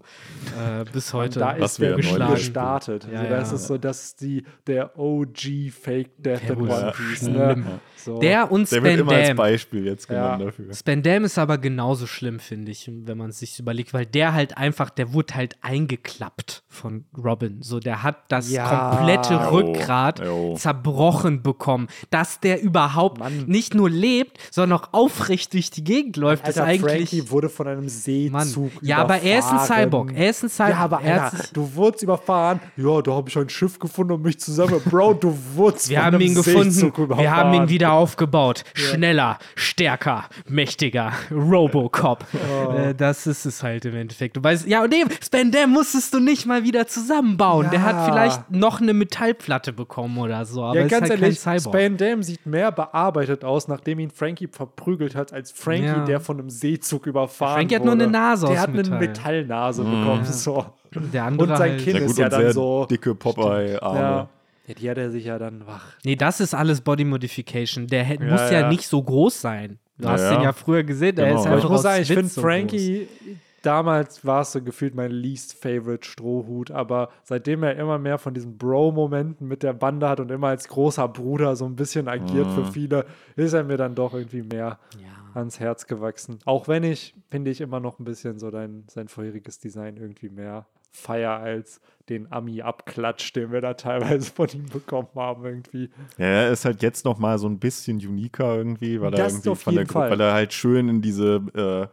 [0.59, 1.39] Äh, bis heute.
[1.39, 2.33] da ist der geschlagen.
[2.33, 3.07] gestartet.
[3.11, 3.55] Ja, also das ja.
[3.55, 7.21] ist so, dass die der OG Fake Death Peru in One Piece.
[7.23, 7.79] Ne?
[7.95, 8.19] So.
[8.19, 8.83] Der und Spandam.
[8.83, 10.45] Der wird immer als Beispiel jetzt genommen ja.
[10.45, 10.73] dafür.
[10.73, 14.57] Spandam ist aber genauso schlimm, finde ich, wenn man es sich überlegt, weil der halt
[14.57, 17.61] einfach, der wurde halt eingeklappt von Robin.
[17.61, 20.55] So, der hat das komplette Rückgrat oh.
[20.55, 21.87] zerbrochen bekommen.
[22.09, 23.45] Dass der überhaupt Mann.
[23.47, 27.09] nicht nicht nur lebt, sondern auch aufrecht durch die Gegend läuft, Alter, ist eigentlich.
[27.09, 28.71] Frankie wurde von einem Seezug Mann.
[28.81, 30.11] Ja, aber er ist ein Cyborg.
[30.15, 30.69] Er ist ein Cyborg.
[30.69, 32.59] Ja, aber Alter, du wurdest überfahren.
[32.77, 34.79] Ja, da habe ich ein Schiff gefunden und mich zusammen.
[34.85, 36.87] Bro, du wurdest Wir von haben einem ihn gefunden.
[36.87, 37.19] Überfahren.
[37.19, 38.63] Wir haben ihn wieder aufgebaut.
[38.75, 38.83] Ja.
[38.83, 41.13] Schneller, stärker, mächtiger.
[41.31, 42.25] Robocop.
[42.47, 42.71] Oh.
[42.71, 44.37] Äh, das ist es halt im Endeffekt.
[44.37, 47.65] Du weißt, ja, nee, Spandam musstest du nicht mal wieder zusammenbauen.
[47.65, 47.71] Ja.
[47.71, 50.63] Der hat vielleicht noch eine Metallplatte bekommen oder so.
[50.63, 55.33] Aber ja, ganz halt ehrlich, Spandam sieht mehr bearbeitet aus, nachdem ihn Frankie verprügelt hat,
[55.33, 56.05] als Frankie, ja.
[56.05, 58.93] der von einem Seezug überfahren Frankie hat nur eine Nase Der hat Metall.
[58.93, 59.99] eine Metallnase mhm.
[59.99, 60.25] bekommen.
[60.25, 60.65] So.
[60.93, 61.83] Der andere und sein halt.
[61.83, 62.85] Kind ist ja dann so.
[62.85, 63.99] Dicke Popeye-Arme.
[63.99, 64.29] Ja.
[64.67, 65.95] Ja, die hat er sich ja dann wach.
[66.03, 67.87] Nee, das ist alles Body Modification.
[67.87, 69.79] Der ja, muss ja, ja, nicht so groß sein.
[69.97, 71.39] Du hast den ja früher gesehen, der genau.
[71.39, 75.11] ist einfach Ich muss sagen, ich finde Frankie, groß damals war es so gefühlt mein
[75.11, 80.19] least favorite Strohhut, aber seitdem er immer mehr von diesen Bro-Momenten mit der Bande hat
[80.19, 82.51] und immer als großer Bruder so ein bisschen agiert mhm.
[82.53, 83.05] für viele,
[83.35, 85.35] ist er mir dann doch irgendwie mehr ja.
[85.35, 86.39] ans Herz gewachsen.
[86.45, 90.29] Auch wenn ich, finde ich, immer noch ein bisschen so dein, sein vorheriges Design irgendwie
[90.29, 95.89] mehr feier als den Ami-Abklatsch, den wir da teilweise von ihm bekommen haben irgendwie.
[96.17, 99.39] Ja, er ist halt jetzt noch mal so ein bisschen uniker irgendwie, weil das er
[99.39, 101.87] irgendwie von der Gruppe, weil er halt schön in diese äh,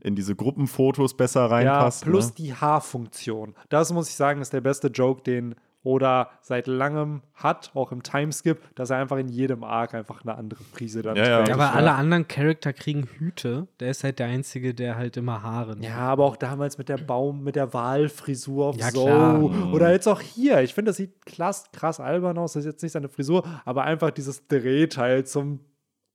[0.00, 2.04] in diese Gruppenfotos besser reinpasst.
[2.04, 2.34] Ja, plus ne?
[2.38, 3.54] die Haarfunktion.
[3.68, 5.54] Das muss ich sagen, ist der beste Joke, den
[5.84, 10.36] Oda seit langem hat, auch im Timeskip, dass er einfach in jedem Arc einfach eine
[10.36, 11.48] andere Prise dann ja, trägt.
[11.48, 13.68] Ja, aber alle anderen Charakter kriegen Hüte.
[13.78, 15.76] Der ist halt der Einzige, der halt immer Haare.
[15.80, 19.04] Ja, aber auch damals mit der Baum, mit der Wahlfrisur auf ja, so.
[19.04, 19.72] Klar.
[19.72, 20.60] Oder jetzt auch hier.
[20.62, 22.54] Ich finde, das sieht krass, krass albern aus.
[22.54, 25.60] Das ist jetzt nicht seine Frisur, aber einfach dieses Drehteil zum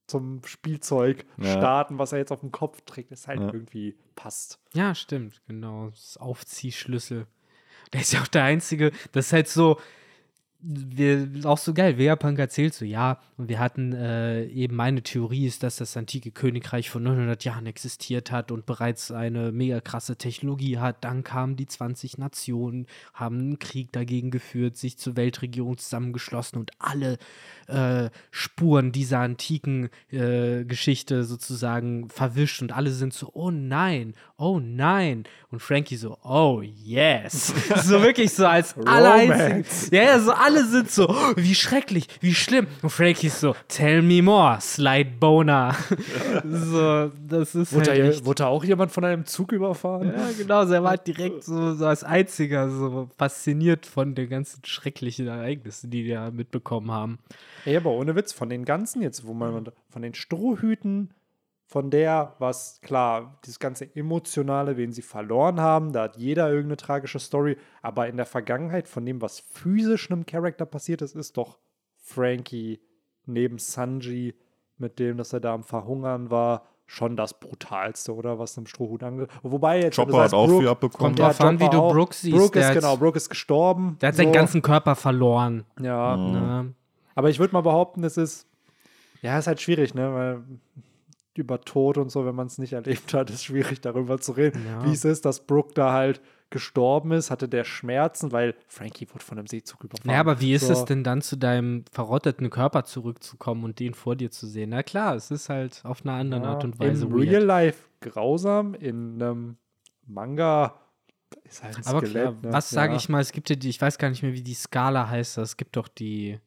[0.06, 1.52] zum Spielzeug ja.
[1.52, 3.52] starten, was er jetzt auf dem Kopf trägt, ist halt ja.
[3.52, 4.58] irgendwie passt.
[4.74, 5.90] Ja, stimmt, genau.
[5.90, 7.26] Das Aufziehschlüssel.
[7.92, 9.78] Der ist ja auch der Einzige, das ist halt so,
[10.66, 15.46] wir, auch so geil, Vegapunk erzählt so, ja, und wir hatten äh, eben meine Theorie
[15.46, 20.16] ist, dass das antike Königreich vor 900 Jahren existiert hat und bereits eine mega krasse
[20.16, 21.04] Technologie hat.
[21.04, 26.70] Dann kamen die 20 Nationen, haben einen Krieg dagegen geführt, sich zur Weltregierung zusammengeschlossen und
[26.78, 27.18] alle
[27.66, 34.58] äh, Spuren dieser antiken äh, Geschichte sozusagen verwischt und alle sind so, oh nein, oh
[34.60, 35.24] nein.
[35.50, 37.52] Und Frankie so, oh yes.
[37.84, 39.24] so wirklich so als aller
[39.90, 42.66] Ja, ja, so alle sind so, oh, wie schrecklich, wie schlimm.
[42.82, 45.76] Und Frankie ist so, tell me more, Slide Boner.
[46.44, 50.08] so, das ist wurde, halt da, wurde da auch jemand von einem Zug überfahren?
[50.08, 54.64] Ja, genau, er war halt direkt so, so als einziger so fasziniert von den ganzen
[54.64, 57.18] schrecklichen Ereignissen, die die da mitbekommen haben.
[57.64, 61.10] Ey, aber ohne Witz, von den ganzen jetzt, wo man von den Strohhüten
[61.66, 66.76] von der, was klar, dieses ganze Emotionale, wen sie verloren haben, da hat jeder irgendeine
[66.76, 71.36] tragische Story, aber in der Vergangenheit von dem, was physisch einem Charakter passiert ist, ist
[71.36, 71.58] doch
[71.96, 72.80] Frankie
[73.26, 74.34] neben Sanji,
[74.76, 79.02] mit dem, dass er da am Verhungern war, schon das brutalste, oder was einem Strohhut
[79.02, 79.28] angeht.
[79.42, 81.14] Wobei jetzt Chopper hat auch viel abbekommen.
[81.14, 82.36] Kommt drauf an, wie du Brooke siehst.
[82.36, 83.96] Brooke ist, genau, Brooke ist gestorben.
[84.00, 84.22] Der hat so.
[84.22, 85.64] seinen ganzen Körper verloren.
[85.80, 86.16] Ja.
[86.16, 86.32] Mhm.
[86.32, 86.74] Ne?
[87.14, 88.46] Aber ich würde mal behaupten, es ist,
[89.22, 90.42] ja, ist halt schwierig, ne, weil
[91.38, 94.64] über Tod und so, wenn man es nicht erlebt hat, ist schwierig darüber zu reden,
[94.66, 94.84] ja.
[94.84, 96.20] wie es ist, dass Brooke da halt
[96.50, 100.10] gestorben ist, hatte der Schmerzen, weil Frankie wurde von einem Seezug überfahren.
[100.10, 100.72] Ja, aber wie ist so.
[100.72, 104.70] es denn dann zu deinem verrotteten Körper zurückzukommen und den vor dir zu sehen?
[104.70, 107.06] Na klar, es ist halt auf eine andere ja, Art und Weise.
[107.06, 109.56] Im Real Life grausam, in einem
[110.06, 110.78] Manga
[111.42, 112.12] ist halt ein aber Skelett.
[112.12, 112.52] Klar, ne?
[112.52, 114.54] was sage ich mal, es gibt ja die, ich weiß gar nicht mehr, wie die
[114.54, 116.38] Skala heißt, es gibt doch die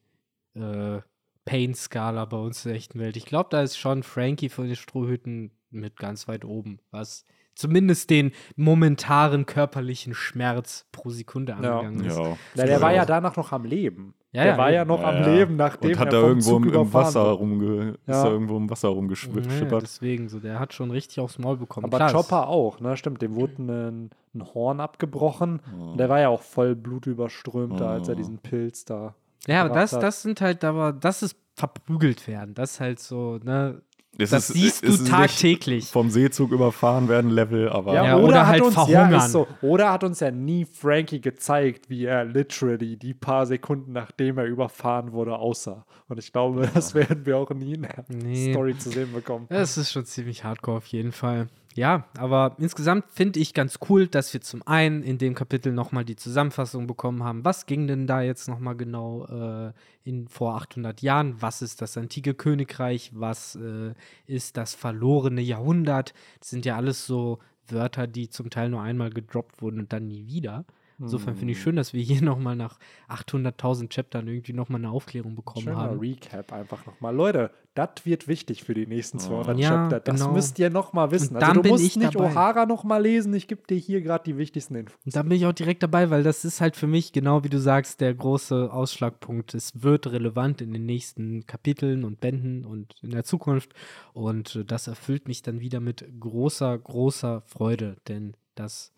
[0.54, 1.00] äh,
[1.48, 3.16] Pain-Skala bei uns in der echten Welt.
[3.16, 8.10] Ich glaube, da ist schon Frankie von den Strohhüten mit ganz weit oben, was zumindest
[8.10, 12.10] den momentaren körperlichen Schmerz pro Sekunde angegangen ja.
[12.10, 12.18] ist.
[12.18, 12.36] Ja.
[12.54, 14.14] Na, der war ja danach noch am Leben.
[14.32, 17.22] Ja, der war ja noch am Leben, nachdem Und hat er irgendwo im, im Wasser
[17.22, 19.72] rumge ist er irgendwo im Wasser rumgeschippert.
[19.72, 21.86] Ja, deswegen so, der hat schon richtig aufs Maul bekommen.
[21.86, 22.98] Aber Klar, Chopper auch, ne?
[22.98, 25.62] Stimmt, dem wurde ein, ein Horn abgebrochen.
[25.74, 25.96] Oh.
[25.96, 29.14] der war ja auch voll blutüberströmt, da, als er diesen Pilz da
[29.46, 32.54] ja, aber das, das sind halt, aber das ist verprügelt werden.
[32.54, 33.82] Das ist halt so, ne?
[34.20, 35.86] Es das ist, siehst du tagtäglich.
[35.86, 37.94] Vom Seezug überfahren werden Level, aber.
[37.94, 39.12] Ja, ja oder, oder halt uns, verhungern.
[39.12, 43.92] Ja, so, oder hat uns ja nie Frankie gezeigt, wie er literally die paar Sekunden
[43.92, 45.86] nachdem er überfahren wurde aussah.
[46.08, 48.50] Und ich glaube, das werden wir auch nie in der nee.
[48.50, 49.46] Story zu sehen bekommen.
[49.50, 51.46] Es ist schon ziemlich hardcore auf jeden Fall
[51.78, 56.04] ja, aber insgesamt finde ich ganz cool, dass wir zum einen in dem Kapitel nochmal
[56.04, 57.44] die Zusammenfassung bekommen haben.
[57.44, 59.72] Was ging denn da jetzt nochmal genau äh,
[60.02, 61.40] in, vor 800 Jahren?
[61.40, 63.12] Was ist das antike Königreich?
[63.14, 63.94] Was äh,
[64.26, 66.14] ist das verlorene Jahrhundert?
[66.40, 67.38] Das sind ja alles so
[67.68, 70.64] Wörter, die zum Teil nur einmal gedroppt wurden und dann nie wieder.
[71.00, 71.62] Insofern finde ich hm.
[71.62, 75.98] schön, dass wir hier nochmal nach 800.000 Chaptern irgendwie nochmal eine Aufklärung bekommen Schöner haben.
[75.98, 77.14] Recap einfach nochmal.
[77.14, 80.00] Leute, das wird wichtig für die nächsten 200 ja, Chapter.
[80.00, 80.32] Das genau.
[80.32, 81.36] müsst ihr nochmal wissen.
[81.36, 82.32] Und also du musst nicht dabei.
[82.32, 83.32] O'Hara nochmal lesen.
[83.34, 84.98] Ich gebe dir hier gerade die wichtigsten Infos.
[85.04, 87.48] Und dann bin ich auch direkt dabei, weil das ist halt für mich, genau wie
[87.48, 89.54] du sagst, der große Ausschlagpunkt.
[89.54, 93.72] Es wird relevant in den nächsten Kapiteln und Bänden und in der Zukunft.
[94.12, 97.96] Und das erfüllt mich dann wieder mit großer, großer Freude.
[98.08, 98.92] Denn das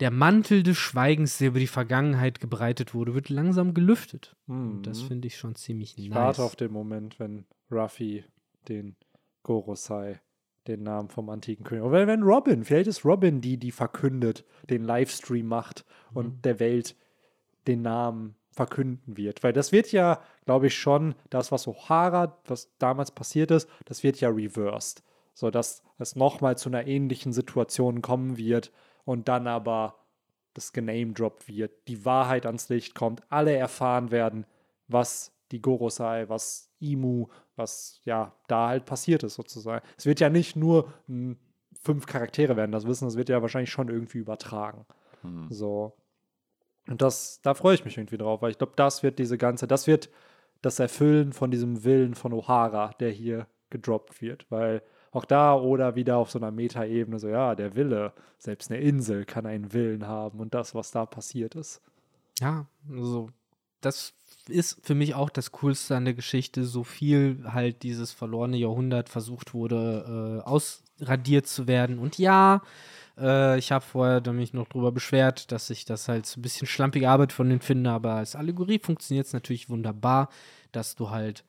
[0.00, 4.36] der Mantel des Schweigens, der über die Vergangenheit gebreitet wurde, wird langsam gelüftet.
[4.46, 4.82] Mhm.
[4.82, 6.06] das finde ich schon ziemlich ich nice.
[6.06, 8.24] Ich warte auf den Moment, wenn Ruffy
[8.68, 8.96] den
[9.42, 10.20] Gorosei,
[10.66, 14.84] den Namen vom antiken König, oder wenn Robin, vielleicht ist Robin die, die verkündet, den
[14.84, 16.42] Livestream macht und mhm.
[16.42, 16.96] der Welt
[17.66, 19.42] den Namen verkünden wird.
[19.42, 24.02] Weil das wird ja, glaube ich, schon das, was O'Hara, was damals passiert ist, das
[24.02, 25.02] wird ja reversed.
[25.34, 28.72] So dass es nochmal zu einer ähnlichen Situation kommen wird,
[29.08, 29.94] und dann aber
[30.52, 34.44] das genamedroppt wird, die Wahrheit ans Licht kommt, alle erfahren werden,
[34.86, 39.82] was die Gorosei, was Imu, was ja da halt passiert ist sozusagen.
[39.96, 41.38] Es wird ja nicht nur m,
[41.80, 44.84] fünf Charaktere werden das wissen, das wird ja wahrscheinlich schon irgendwie übertragen.
[45.22, 45.46] Mhm.
[45.48, 45.96] So.
[46.86, 49.66] Und das, da freue ich mich irgendwie drauf, weil ich glaube, das wird diese ganze,
[49.66, 50.10] das wird
[50.60, 54.82] das Erfüllen von diesem Willen von O'Hara, der hier gedroppt wird, weil
[55.12, 59.24] auch da oder wieder auf so einer Metaebene, so ja, der Wille, selbst eine Insel
[59.24, 61.80] kann einen Willen haben und das, was da passiert ist.
[62.40, 63.30] Ja, also
[63.80, 64.14] das
[64.48, 69.08] ist für mich auch das Coolste an der Geschichte, so viel halt dieses verlorene Jahrhundert
[69.08, 71.98] versucht wurde, äh, ausradiert zu werden.
[71.98, 72.62] Und ja,
[73.18, 76.66] äh, ich habe vorher mich noch drüber beschwert, dass ich das halt so ein bisschen
[76.66, 80.28] schlampige Arbeit von denen finde, aber als Allegorie funktioniert es natürlich wunderbar,
[80.72, 81.44] dass du halt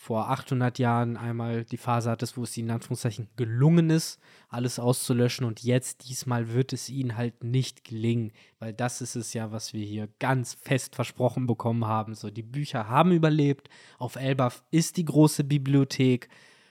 [0.00, 4.18] vor 800 Jahren einmal die Phase hattest, wo es ihnen in Anführungszeichen gelungen ist,
[4.48, 9.34] alles auszulöschen und jetzt diesmal wird es ihnen halt nicht gelingen, weil das ist es
[9.34, 12.14] ja, was wir hier ganz fest versprochen bekommen haben.
[12.14, 13.68] So, die Bücher haben überlebt,
[13.98, 16.30] auf Elbaf ist die große Bibliothek.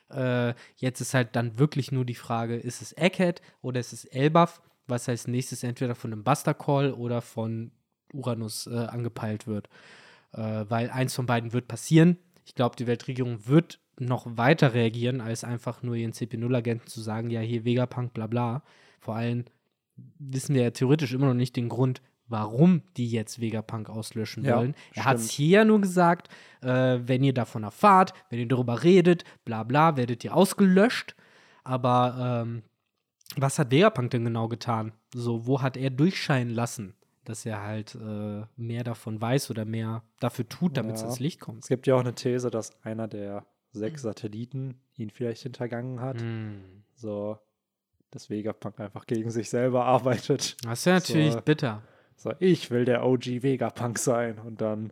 [0.09, 4.05] Äh, jetzt ist halt dann wirklich nur die Frage, ist es Eckhead oder ist es
[4.05, 7.69] Elbaf, was als nächstes entweder von einem Buster Call oder von
[8.11, 9.69] Uranus äh, angepeilt wird.
[10.31, 12.17] Äh, weil eins von beiden wird passieren
[12.49, 17.29] ich glaube, die Weltregierung wird noch weiter reagieren, als einfach nur ihren CP0-Agenten zu sagen,
[17.29, 18.63] ja, hier Vegapunk, bla bla.
[18.99, 19.45] Vor allem
[20.17, 24.57] wissen wir ja theoretisch immer noch nicht den Grund, warum die jetzt Vegapunk auslöschen ja,
[24.57, 24.73] wollen.
[24.95, 26.29] Er hat es hier ja nur gesagt,
[26.61, 31.15] äh, wenn ihr davon erfahrt, wenn ihr darüber redet, bla bla, werdet ihr ausgelöscht.
[31.63, 32.63] Aber ähm,
[33.35, 34.93] was hat Vegapunk denn genau getan?
[35.13, 36.95] So, wo hat er durchscheinen lassen?
[37.29, 41.07] Dass er halt äh, mehr davon weiß oder mehr dafür tut, damit es ja.
[41.07, 41.61] ins Licht kommt.
[41.61, 46.19] Es gibt ja auch eine These, dass einer der sechs Satelliten ihn vielleicht hintergangen hat.
[46.21, 46.63] Hm.
[46.95, 47.37] So,
[48.09, 50.57] dass Vegapunk einfach gegen sich selber arbeitet.
[50.65, 51.41] Das ist ja natürlich So.
[51.41, 51.83] bitter.
[52.15, 54.91] So, ich will der OG Vegapunk sein und dann.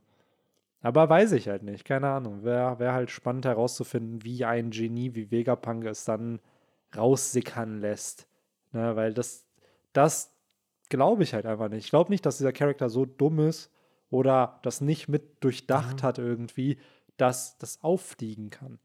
[0.82, 2.44] Aber weiß ich halt nicht, keine Ahnung.
[2.44, 6.40] Wäre wär halt spannend herauszufinden, wie ein Genie wie Vegapunk es dann
[6.96, 8.28] raussickern lässt.
[8.74, 9.48] Ne, weil das,
[9.92, 10.37] das
[10.90, 11.86] glaube ich halt einfach nicht.
[11.86, 13.72] Ich glaube nicht, dass dieser Charakter so dumm ist
[14.10, 16.78] oder das nicht mit durchdacht hat irgendwie,
[17.18, 18.80] dass das auffliegen kann.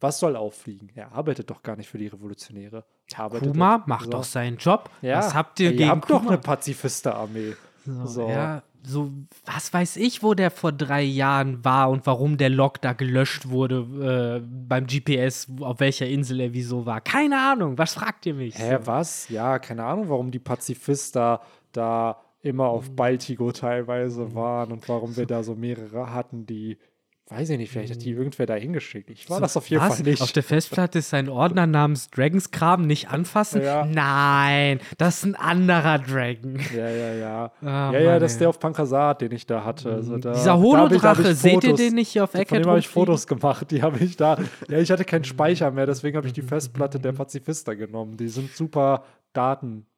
[0.00, 0.90] Was soll auffliegen?
[0.94, 2.84] Er arbeitet doch gar nicht für die Revolutionäre.
[3.14, 4.10] Kuma doch- macht so.
[4.10, 4.90] doch seinen Job.
[5.00, 6.30] Ja, Was habt ihr ihr gegen habt doch Kuma?
[6.32, 7.54] eine Pazifister-Armee.
[7.84, 8.28] So, So.
[8.28, 9.10] Ja, so,
[9.44, 13.48] was weiß ich, wo der vor drei Jahren war und warum der Log da gelöscht
[13.48, 17.00] wurde äh, beim GPS, auf welcher Insel er wieso war.
[17.00, 18.58] Keine Ahnung, was fragt ihr mich?
[18.58, 18.86] Hä, So.
[18.86, 19.28] was?
[19.28, 21.40] Ja, keine Ahnung, warum die Pazifister
[21.72, 22.96] da immer auf Mhm.
[22.96, 26.76] Baltigo teilweise waren und warum wir da so mehrere hatten, die,
[27.32, 29.10] weiß ich nicht, vielleicht hat die irgendwer da hingeschickt.
[29.10, 29.96] Ich war das auf jeden was?
[29.96, 30.22] Fall nicht.
[30.22, 33.62] Auf der Festplatte ist ein Ordner namens Dragons Kram nicht anfassen?
[33.62, 33.84] Ja.
[33.84, 36.58] Nein, das ist ein anderer Dragon.
[36.76, 37.52] ja, ja, ja.
[37.62, 39.92] Ah, ja, ja, das ist der auf Pankasat, den ich da hatte.
[39.92, 42.68] Also da, Dieser da hab Holodrache, seht ihr den nicht hier auf Von Eckert dem
[42.68, 42.88] habe ich?
[42.88, 44.38] Fotos gemacht, die habe ich da.
[44.68, 48.16] Ja, ich hatte keinen Speicher mehr, deswegen habe ich die Festplatte der Pazifister genommen.
[48.16, 49.04] Die sind super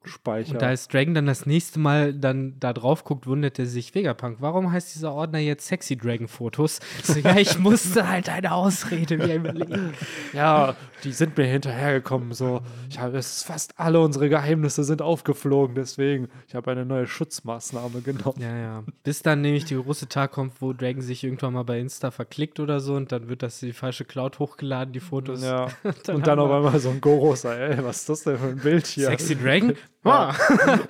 [0.04, 0.52] Datenspeicher.
[0.52, 3.94] Und da ist Dragon dann das nächste Mal dann da drauf guckt, wundert er sich,
[3.94, 6.80] Vegapunk, warum heißt dieser Ordner jetzt Sexy Dragon Fotos?
[7.02, 9.94] So, ja, ich musste halt eine Ausrede mir überlegen.
[10.32, 12.32] Ja, die sind mir hinterhergekommen.
[12.32, 15.74] So, ich habe es fast alle unsere Geheimnisse sind aufgeflogen.
[15.74, 18.40] Deswegen, ich habe eine neue Schutzmaßnahme genommen.
[18.40, 18.84] Ja, ja.
[19.02, 22.60] Bis dann nämlich der große Tag kommt, wo Dragon sich irgendwann mal bei Insta verklickt
[22.60, 25.42] oder so und dann wird das in die falsche Cloud hochgeladen, die Fotos.
[25.42, 25.68] Ja.
[26.04, 28.58] Dann Und dann auf einmal so ein Gorosa, ey, was ist das denn für ein
[28.58, 29.06] Bild hier?
[29.06, 29.74] Sexy Dragon?
[30.04, 30.28] Ja.
[30.30, 30.34] Ah.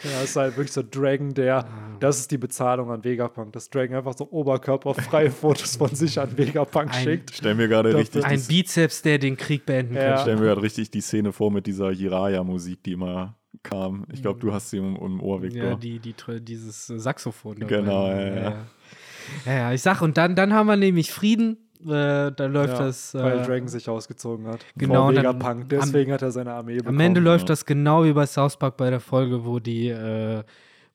[0.03, 1.66] Ja, ist halt wirklich so Dragon, der,
[2.01, 6.36] das ist die Bezahlung an Vegapunk, dass Dragon einfach so oberkörperfreie Fotos von sich an
[6.36, 7.31] Vegapunk Ein- schickt.
[7.35, 10.15] Stell mir gerade richtig, Ein Bizeps, der den Krieg beenden Ja.
[10.15, 10.19] kann.
[10.23, 14.07] stell mir gerade richtig die Szene vor mit dieser Jiraya-Musik, die immer kam.
[14.12, 15.62] Ich glaube, du hast sie im, im Ohr, Victor.
[15.70, 17.57] Ja, die, die, dieses Saxophon.
[17.61, 17.77] dabei.
[17.77, 18.35] Genau, ja, ja.
[18.36, 18.57] ja.
[19.47, 21.64] Ja, ja, ich sag, und dann, dann haben wir nämlich Frieden.
[21.85, 23.15] Äh, da läuft Ja, das.
[23.15, 24.65] weil Äh, Dragon sich ausgezogen hat.
[24.77, 25.62] genau, Vor Vegapunk.
[25.62, 26.97] am- Deswegen hat er seine Armee bekommen.
[26.97, 27.48] Am Ende läuft ja.
[27.48, 30.43] das genau wie bei South Park bei der Folge, wo die, äh,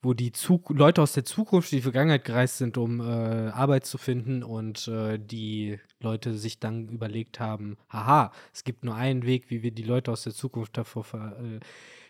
[0.01, 3.03] wo die Zuk Leute aus der Zukunft in die Vergangenheit gereist sind, um äh,
[3.49, 8.95] Arbeit zu finden und äh, die Leute sich dann überlegt haben, haha, es gibt nur
[8.95, 11.59] einen Weg, wie wir die Leute aus der Zukunft davor ver äh,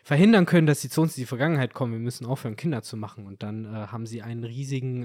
[0.04, 1.92] verhindern können, dass sie zu uns in die Vergangenheit kommen.
[1.94, 3.26] Wir müssen aufhören, Kinder zu machen.
[3.28, 5.04] Und dann haben sie einen riesigen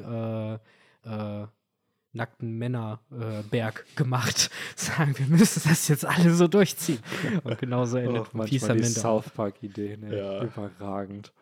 [2.14, 4.50] nackten Männerberg gemacht.
[4.76, 7.00] Sagen, wir müssen das jetzt alle so durchziehen.
[7.42, 8.88] Und genauso endet Och, Peace am Ende.
[8.88, 10.10] South Park-Ideen.
[10.10, 10.42] Ja.
[10.42, 11.32] Überragend.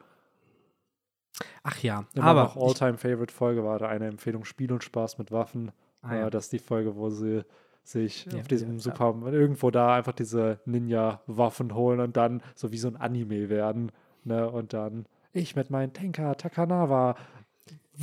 [1.63, 5.73] Ach ja, Immer aber noch All-Time-Favorite-Folge war da eine Empfehlung Spiel und Spaß mit Waffen.
[6.03, 6.27] Ah, ja.
[6.27, 7.45] Äh, Das ist die Folge, wo sie
[7.85, 8.81] sich Ja, auf diesem ja, ja.
[8.81, 13.93] Super, irgendwo da einfach diese Ninja-Waffen holen und dann so wie so ein Anime werden.
[14.25, 14.49] Ne?
[14.49, 17.17] Und dann ich mit meinem Tenka Takanawa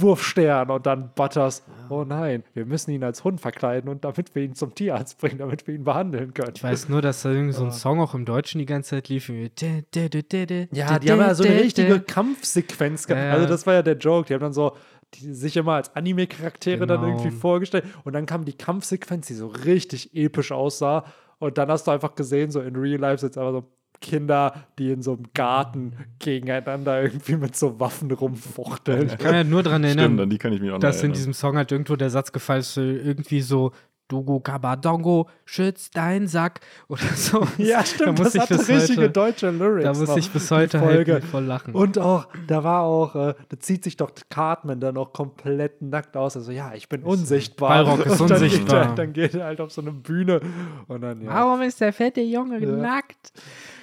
[0.01, 1.63] Wurfstern und dann Butters.
[1.89, 5.39] Oh nein, wir müssen ihn als Hund verkleiden und damit wir ihn zum Tierarzt bringen,
[5.39, 6.53] damit wir ihn behandeln können.
[6.55, 7.71] ich weiß nur, dass da irgendwie so ein.
[7.71, 9.29] Song auch im Deutschen die ganze Zeit lief.
[9.29, 11.99] Ja, die haben ja so eine richtige.
[11.99, 13.21] Kampfsequenz gehabt.
[13.21, 13.33] Ja, ja.
[13.33, 14.27] Also das war ja der Joke.
[14.27, 14.75] Die haben dann so
[15.15, 17.13] die sich immer als Anime-Charaktere dann Genau.
[17.17, 17.85] irgendwie vorgestellt.
[18.03, 21.05] Und dann kam die Kampfsequenz, die so richtig episch aussah.
[21.39, 23.71] Und dann hast du einfach gesehen, so in Real Life es einfach so
[24.01, 29.07] Kinder, die in so einem Garten gegeneinander irgendwie mit so Waffen rumfuchteln.
[29.07, 30.97] Ich kann mich nur daran Stimmt, erinnern, an die kann ich mich auch noch dass
[30.97, 31.15] in erinnern.
[31.15, 33.71] diesem Song halt irgendwo der Satz gefallen ist, so irgendwie so
[34.09, 36.59] Dogo Kabadongo, schütz deinen Sack
[36.89, 37.47] oder so.
[37.57, 39.83] Ja, Da stimmt, muss das ich hatte bis richtige heute- deutsche Lyrics.
[39.85, 41.73] Da muss ich bis heute halt voll lachen.
[41.73, 46.17] Und auch, da war auch, äh, da zieht sich doch Cartman dann auch komplett nackt
[46.17, 46.35] aus.
[46.35, 47.69] Also, ja, ich bin unsichtbar.
[47.85, 48.81] Balrog ist und dann unsichtbar.
[48.81, 50.41] Geht er, dann geht er halt auf so eine Bühne
[50.87, 51.29] und dann, ja.
[51.33, 52.71] Warum ist der fette Junge Ja.
[52.71, 53.31] nackt?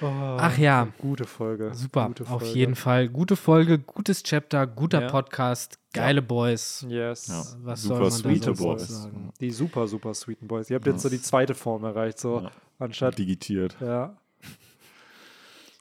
[0.01, 0.05] Oh,
[0.37, 0.87] Ach ja.
[0.99, 1.71] Gute Folge.
[1.73, 2.45] Super, Gute auf Folge.
[2.47, 3.07] jeden Fall.
[3.07, 5.07] Gute Folge, gutes Chapter, guter Ja.
[5.07, 6.85] Podcast, geile Boys.
[6.87, 7.27] Yes.
[7.27, 7.43] Ja.
[7.63, 8.87] Was Super soll man da Boys.
[8.87, 9.31] sagen?
[9.39, 10.69] Die super, super sweeten Boys.
[10.69, 12.51] Ihr habt jetzt so die zweite Form erreicht, so Ja.
[12.79, 13.17] anstatt.
[13.17, 13.77] Digitiert.
[13.81, 14.17] Ja.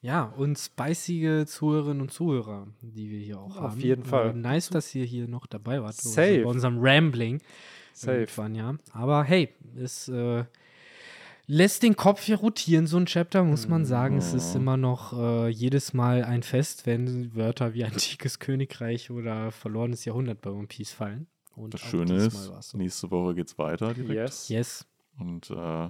[0.02, 3.80] Ja, und spicige Zuhörerinnen und Zuhörer, die wir hier auch Auf haben.
[3.80, 4.30] jeden Fall.
[4.30, 5.94] Äh, nice, dass ihr hier noch dabei wart.
[5.94, 6.42] Safe.
[6.42, 7.40] Bei unserem Rambling.
[7.92, 8.20] Safe.
[8.20, 8.74] Irgendwann, ja.
[8.92, 10.44] Aber hey, es äh,
[11.47, 14.18] lässt den Kopf hier rotieren, so ein Chapter, muss man sagen.
[14.18, 19.51] Es ist immer noch äh, jedes Mal ein Fest, wenn Wörter wie antikes Königreich oder
[19.52, 21.27] verlorenes Jahrhundert bei One Piece fallen.
[21.55, 22.77] Und Das Schöne ist, so.
[22.77, 24.14] nächste Woche geht's weiter direkt.
[24.14, 24.48] Yes.
[24.48, 24.86] Yes.
[25.18, 25.89] Und äh,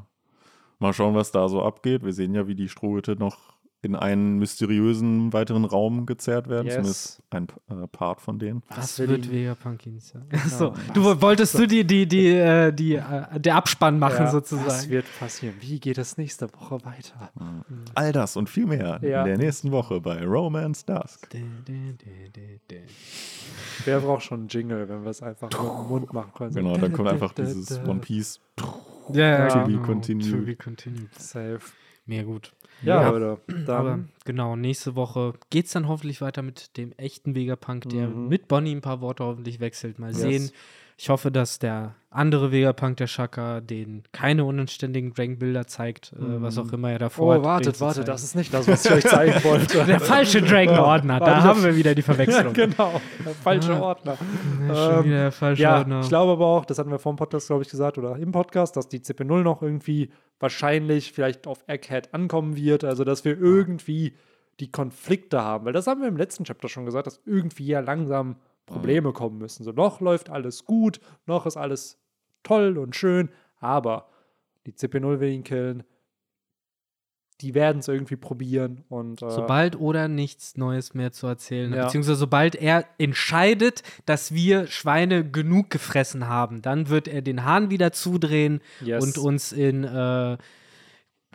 [0.79, 2.05] mal schauen, was da so abgeht.
[2.05, 3.57] Wir sehen ja, wie die Strohhütte noch
[3.87, 6.67] in einen mysteriösen weiteren Raum gezerrt werden.
[6.67, 6.75] Yes.
[6.75, 8.63] Zumindest ein äh, Part von denen.
[8.69, 10.27] Was will wird Vegapunk ihn sagen?
[10.29, 10.45] Genau.
[10.49, 14.33] So, du wolltest du die, die, die, äh, die, äh, der Abspann machen Ja, Was
[14.33, 14.91] sozusagen.
[14.91, 15.55] wird passieren?
[15.61, 17.31] Wie geht es nächste Woche weiter?
[17.95, 19.21] All das und viel mehr Ja.
[19.23, 21.31] in der nächsten Woche bei Romance Dusk.
[21.31, 22.83] Dä, dä, dä.
[23.85, 26.55] Wer braucht schon einen Jingle, wenn wir es einfach mit dem Mund machen können?
[26.55, 27.79] Genau, dann kommt einfach dieses.
[27.87, 28.41] One Piece.
[29.13, 29.83] Ja, ja, To be genau.
[29.87, 30.31] continued.
[30.33, 31.15] To be continued.
[31.19, 31.61] Safe.
[32.07, 32.53] Mehr gut.
[32.83, 33.09] Ja, Ja.
[33.09, 38.09] Aber Dann genau, nächste Woche geht es dann hoffentlich weiter mit dem echten Vegapunk, der
[38.09, 38.29] Mhm.
[38.29, 39.99] mit Bonnie ein paar Worte hoffentlich wechselt.
[39.99, 40.19] Mal Yes.
[40.21, 40.51] sehen.
[40.99, 46.57] Ich hoffe, dass der andere Vegapunk, der Shaka, den keine unanständigen Dragon-Bilder zeigt, äh, was
[46.57, 47.41] auch immer er davor hat.
[47.41, 49.85] Oh, wartet, wartet, das ist nicht das, was ich euch zeigen wollte.
[49.85, 51.21] der falsche Dragon-Ordner.
[51.21, 52.53] Da haben wir wieder die Verwechslung.
[52.55, 53.81] genau, der falsche Ah.
[53.81, 54.17] Ordner.
[54.69, 56.01] Ja, Ähm, wieder der falsche Ja, Ordner.
[56.01, 58.33] ich glaube aber auch, das hatten wir vor dem Podcast, glaube ich, gesagt, oder im
[58.33, 60.11] Podcast, dass die CP0 noch irgendwie
[60.41, 62.85] wahrscheinlich vielleicht auf Egghead ankommen wird.
[62.85, 64.15] Also, dass wir irgendwie
[64.61, 65.67] die Konflikte haben.
[65.67, 68.37] Weil das haben wir im letzten Chapter schon gesagt, dass irgendwie ja langsam
[68.67, 69.65] Probleme kommen müssen.
[69.65, 71.99] So, noch läuft alles gut, noch ist alles
[72.43, 74.09] toll und schön, aber
[74.67, 75.85] die CP0 will ihn killen.
[77.43, 81.85] Die werden es irgendwie probieren und äh, Sobald oder nichts Neues mehr zu erzählen Ja.
[81.85, 87.69] beziehungsweise sobald er entscheidet, dass wir Schweine genug gefressen haben, dann wird er den Hahn
[87.69, 89.05] wieder zudrehen Yes.
[89.05, 90.39] und uns in äh,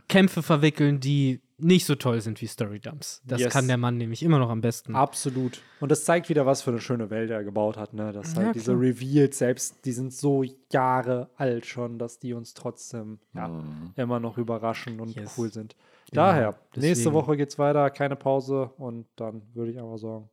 [0.10, 3.22] Kämpfe verwickeln, die nicht so toll sind wie Story Dumps.
[3.26, 3.54] Das Yes.
[3.54, 4.96] kann der Mann nämlich immer noch am besten.
[4.96, 5.62] Absolut.
[5.80, 7.94] Und das zeigt wieder, was für eine schöne Welt er gebaut hat.
[7.94, 8.12] Ne?
[8.12, 8.74] Dass halt Ja, diese.
[8.74, 13.94] Reveals, selbst die sind so Jahre alt schon, dass die uns trotzdem ja, Mhm.
[13.96, 15.36] immer noch überraschen und Yes.
[15.38, 15.76] cool sind.
[16.10, 17.14] Genau, Daher, nächste deswegen.
[17.14, 20.30] Woche geht's weiter, keine Pause und dann würde ich aber sagen,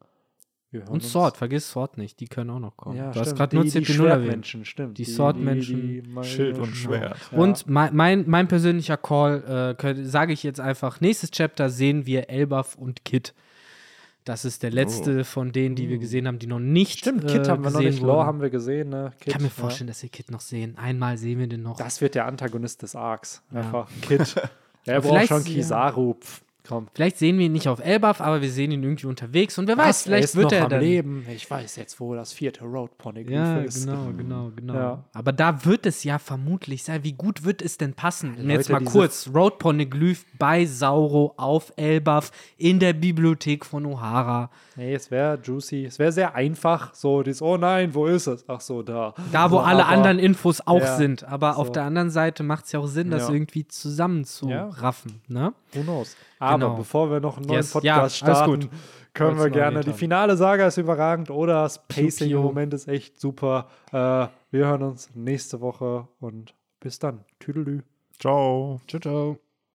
[0.73, 1.11] Und uns.
[1.13, 2.97] Sword, vergiss Sword nicht, die können auch noch kommen.
[2.97, 3.39] Ja, du hast stimmt.
[3.39, 4.25] gerade nur die, die CP0 erwähnt.
[4.25, 4.99] Schwertmenschen, stimmt.
[4.99, 6.75] Die Swordmenschen, meine- Schild und.
[6.75, 7.17] Schwert.
[7.33, 7.39] Ja.
[7.39, 12.29] Und mein, mein, mein persönlicher Call, äh, sage ich jetzt einfach, nächstes Chapter sehen wir
[12.29, 13.35] Elbaf und Kit.
[14.25, 16.99] Das ist der letzte von denen, die wir gesehen haben, die noch nicht Oh.
[16.99, 18.91] Stimmt, äh, Kit haben wir noch gesehen nicht, Lore haben wir gesehen.
[18.91, 19.13] Ne?
[19.19, 19.55] Ich Kid, kann mir ja.
[19.55, 20.77] vorstellen, dass wir Kit noch sehen.
[20.77, 21.79] Einmal sehen wir den noch.
[21.79, 23.43] Das wird der Antagonist des Arcs.
[23.53, 23.61] Ja.
[23.61, 24.35] Einfach Kit.
[24.85, 25.53] Er braucht Vielleicht- schon ja.
[25.55, 26.17] Kizaru.
[26.69, 26.87] Komm.
[26.95, 29.57] Vielleicht sehen wir ihn nicht auf Elbaf, aber wir sehen ihn irgendwie unterwegs.
[29.57, 30.03] Und wer weiß, Was?
[30.03, 30.81] vielleicht ist wird er am dann.
[30.83, 31.25] Leben.
[31.35, 33.87] Ich weiß jetzt, wo das vierte Road Poneglyph Ja, ist.
[33.87, 34.75] genau, genau, genau.
[34.75, 35.05] Ja.
[35.15, 37.03] Aber da wird es ja vermutlich sein.
[37.05, 38.37] Wie gut wird es denn passen?
[38.37, 43.87] Und jetzt Leute, mal kurz: Road Poneglyph bei Sauro auf Elbaf in der Bibliothek von
[43.87, 44.51] O'Hara.
[44.77, 45.87] Nee, es wäre juicy.
[45.87, 46.95] Es wäre sehr einfach.
[46.95, 48.45] So, dieses, oh nein, wo ist es?
[48.47, 49.15] Ach so, da.
[49.33, 51.25] Da, wo so, alle aber- anderen Infos auch Ja, sind.
[51.25, 51.73] Aber auf so.
[51.73, 55.21] der anderen Seite macht es ja auch Sinn, das irgendwie zusammenzuraffen.
[55.29, 55.53] Ne?
[55.73, 56.15] Who knows?
[56.39, 56.77] Aber Genau.
[56.77, 58.71] bevor wir noch einen neuen Yes, Podcast ja, starten, gut.
[59.15, 59.81] können Wollt's wir gerne.
[59.81, 62.43] Die finale Saga ist überragend oder das Pacing im.
[62.43, 63.69] Moment ist echt super.
[63.91, 63.95] Äh,
[64.51, 67.25] wir hören uns nächste Woche und bis dann.
[67.41, 67.83] Tüdelü.
[68.19, 68.81] Ciao.
[68.87, 69.48] Ciao, ciao.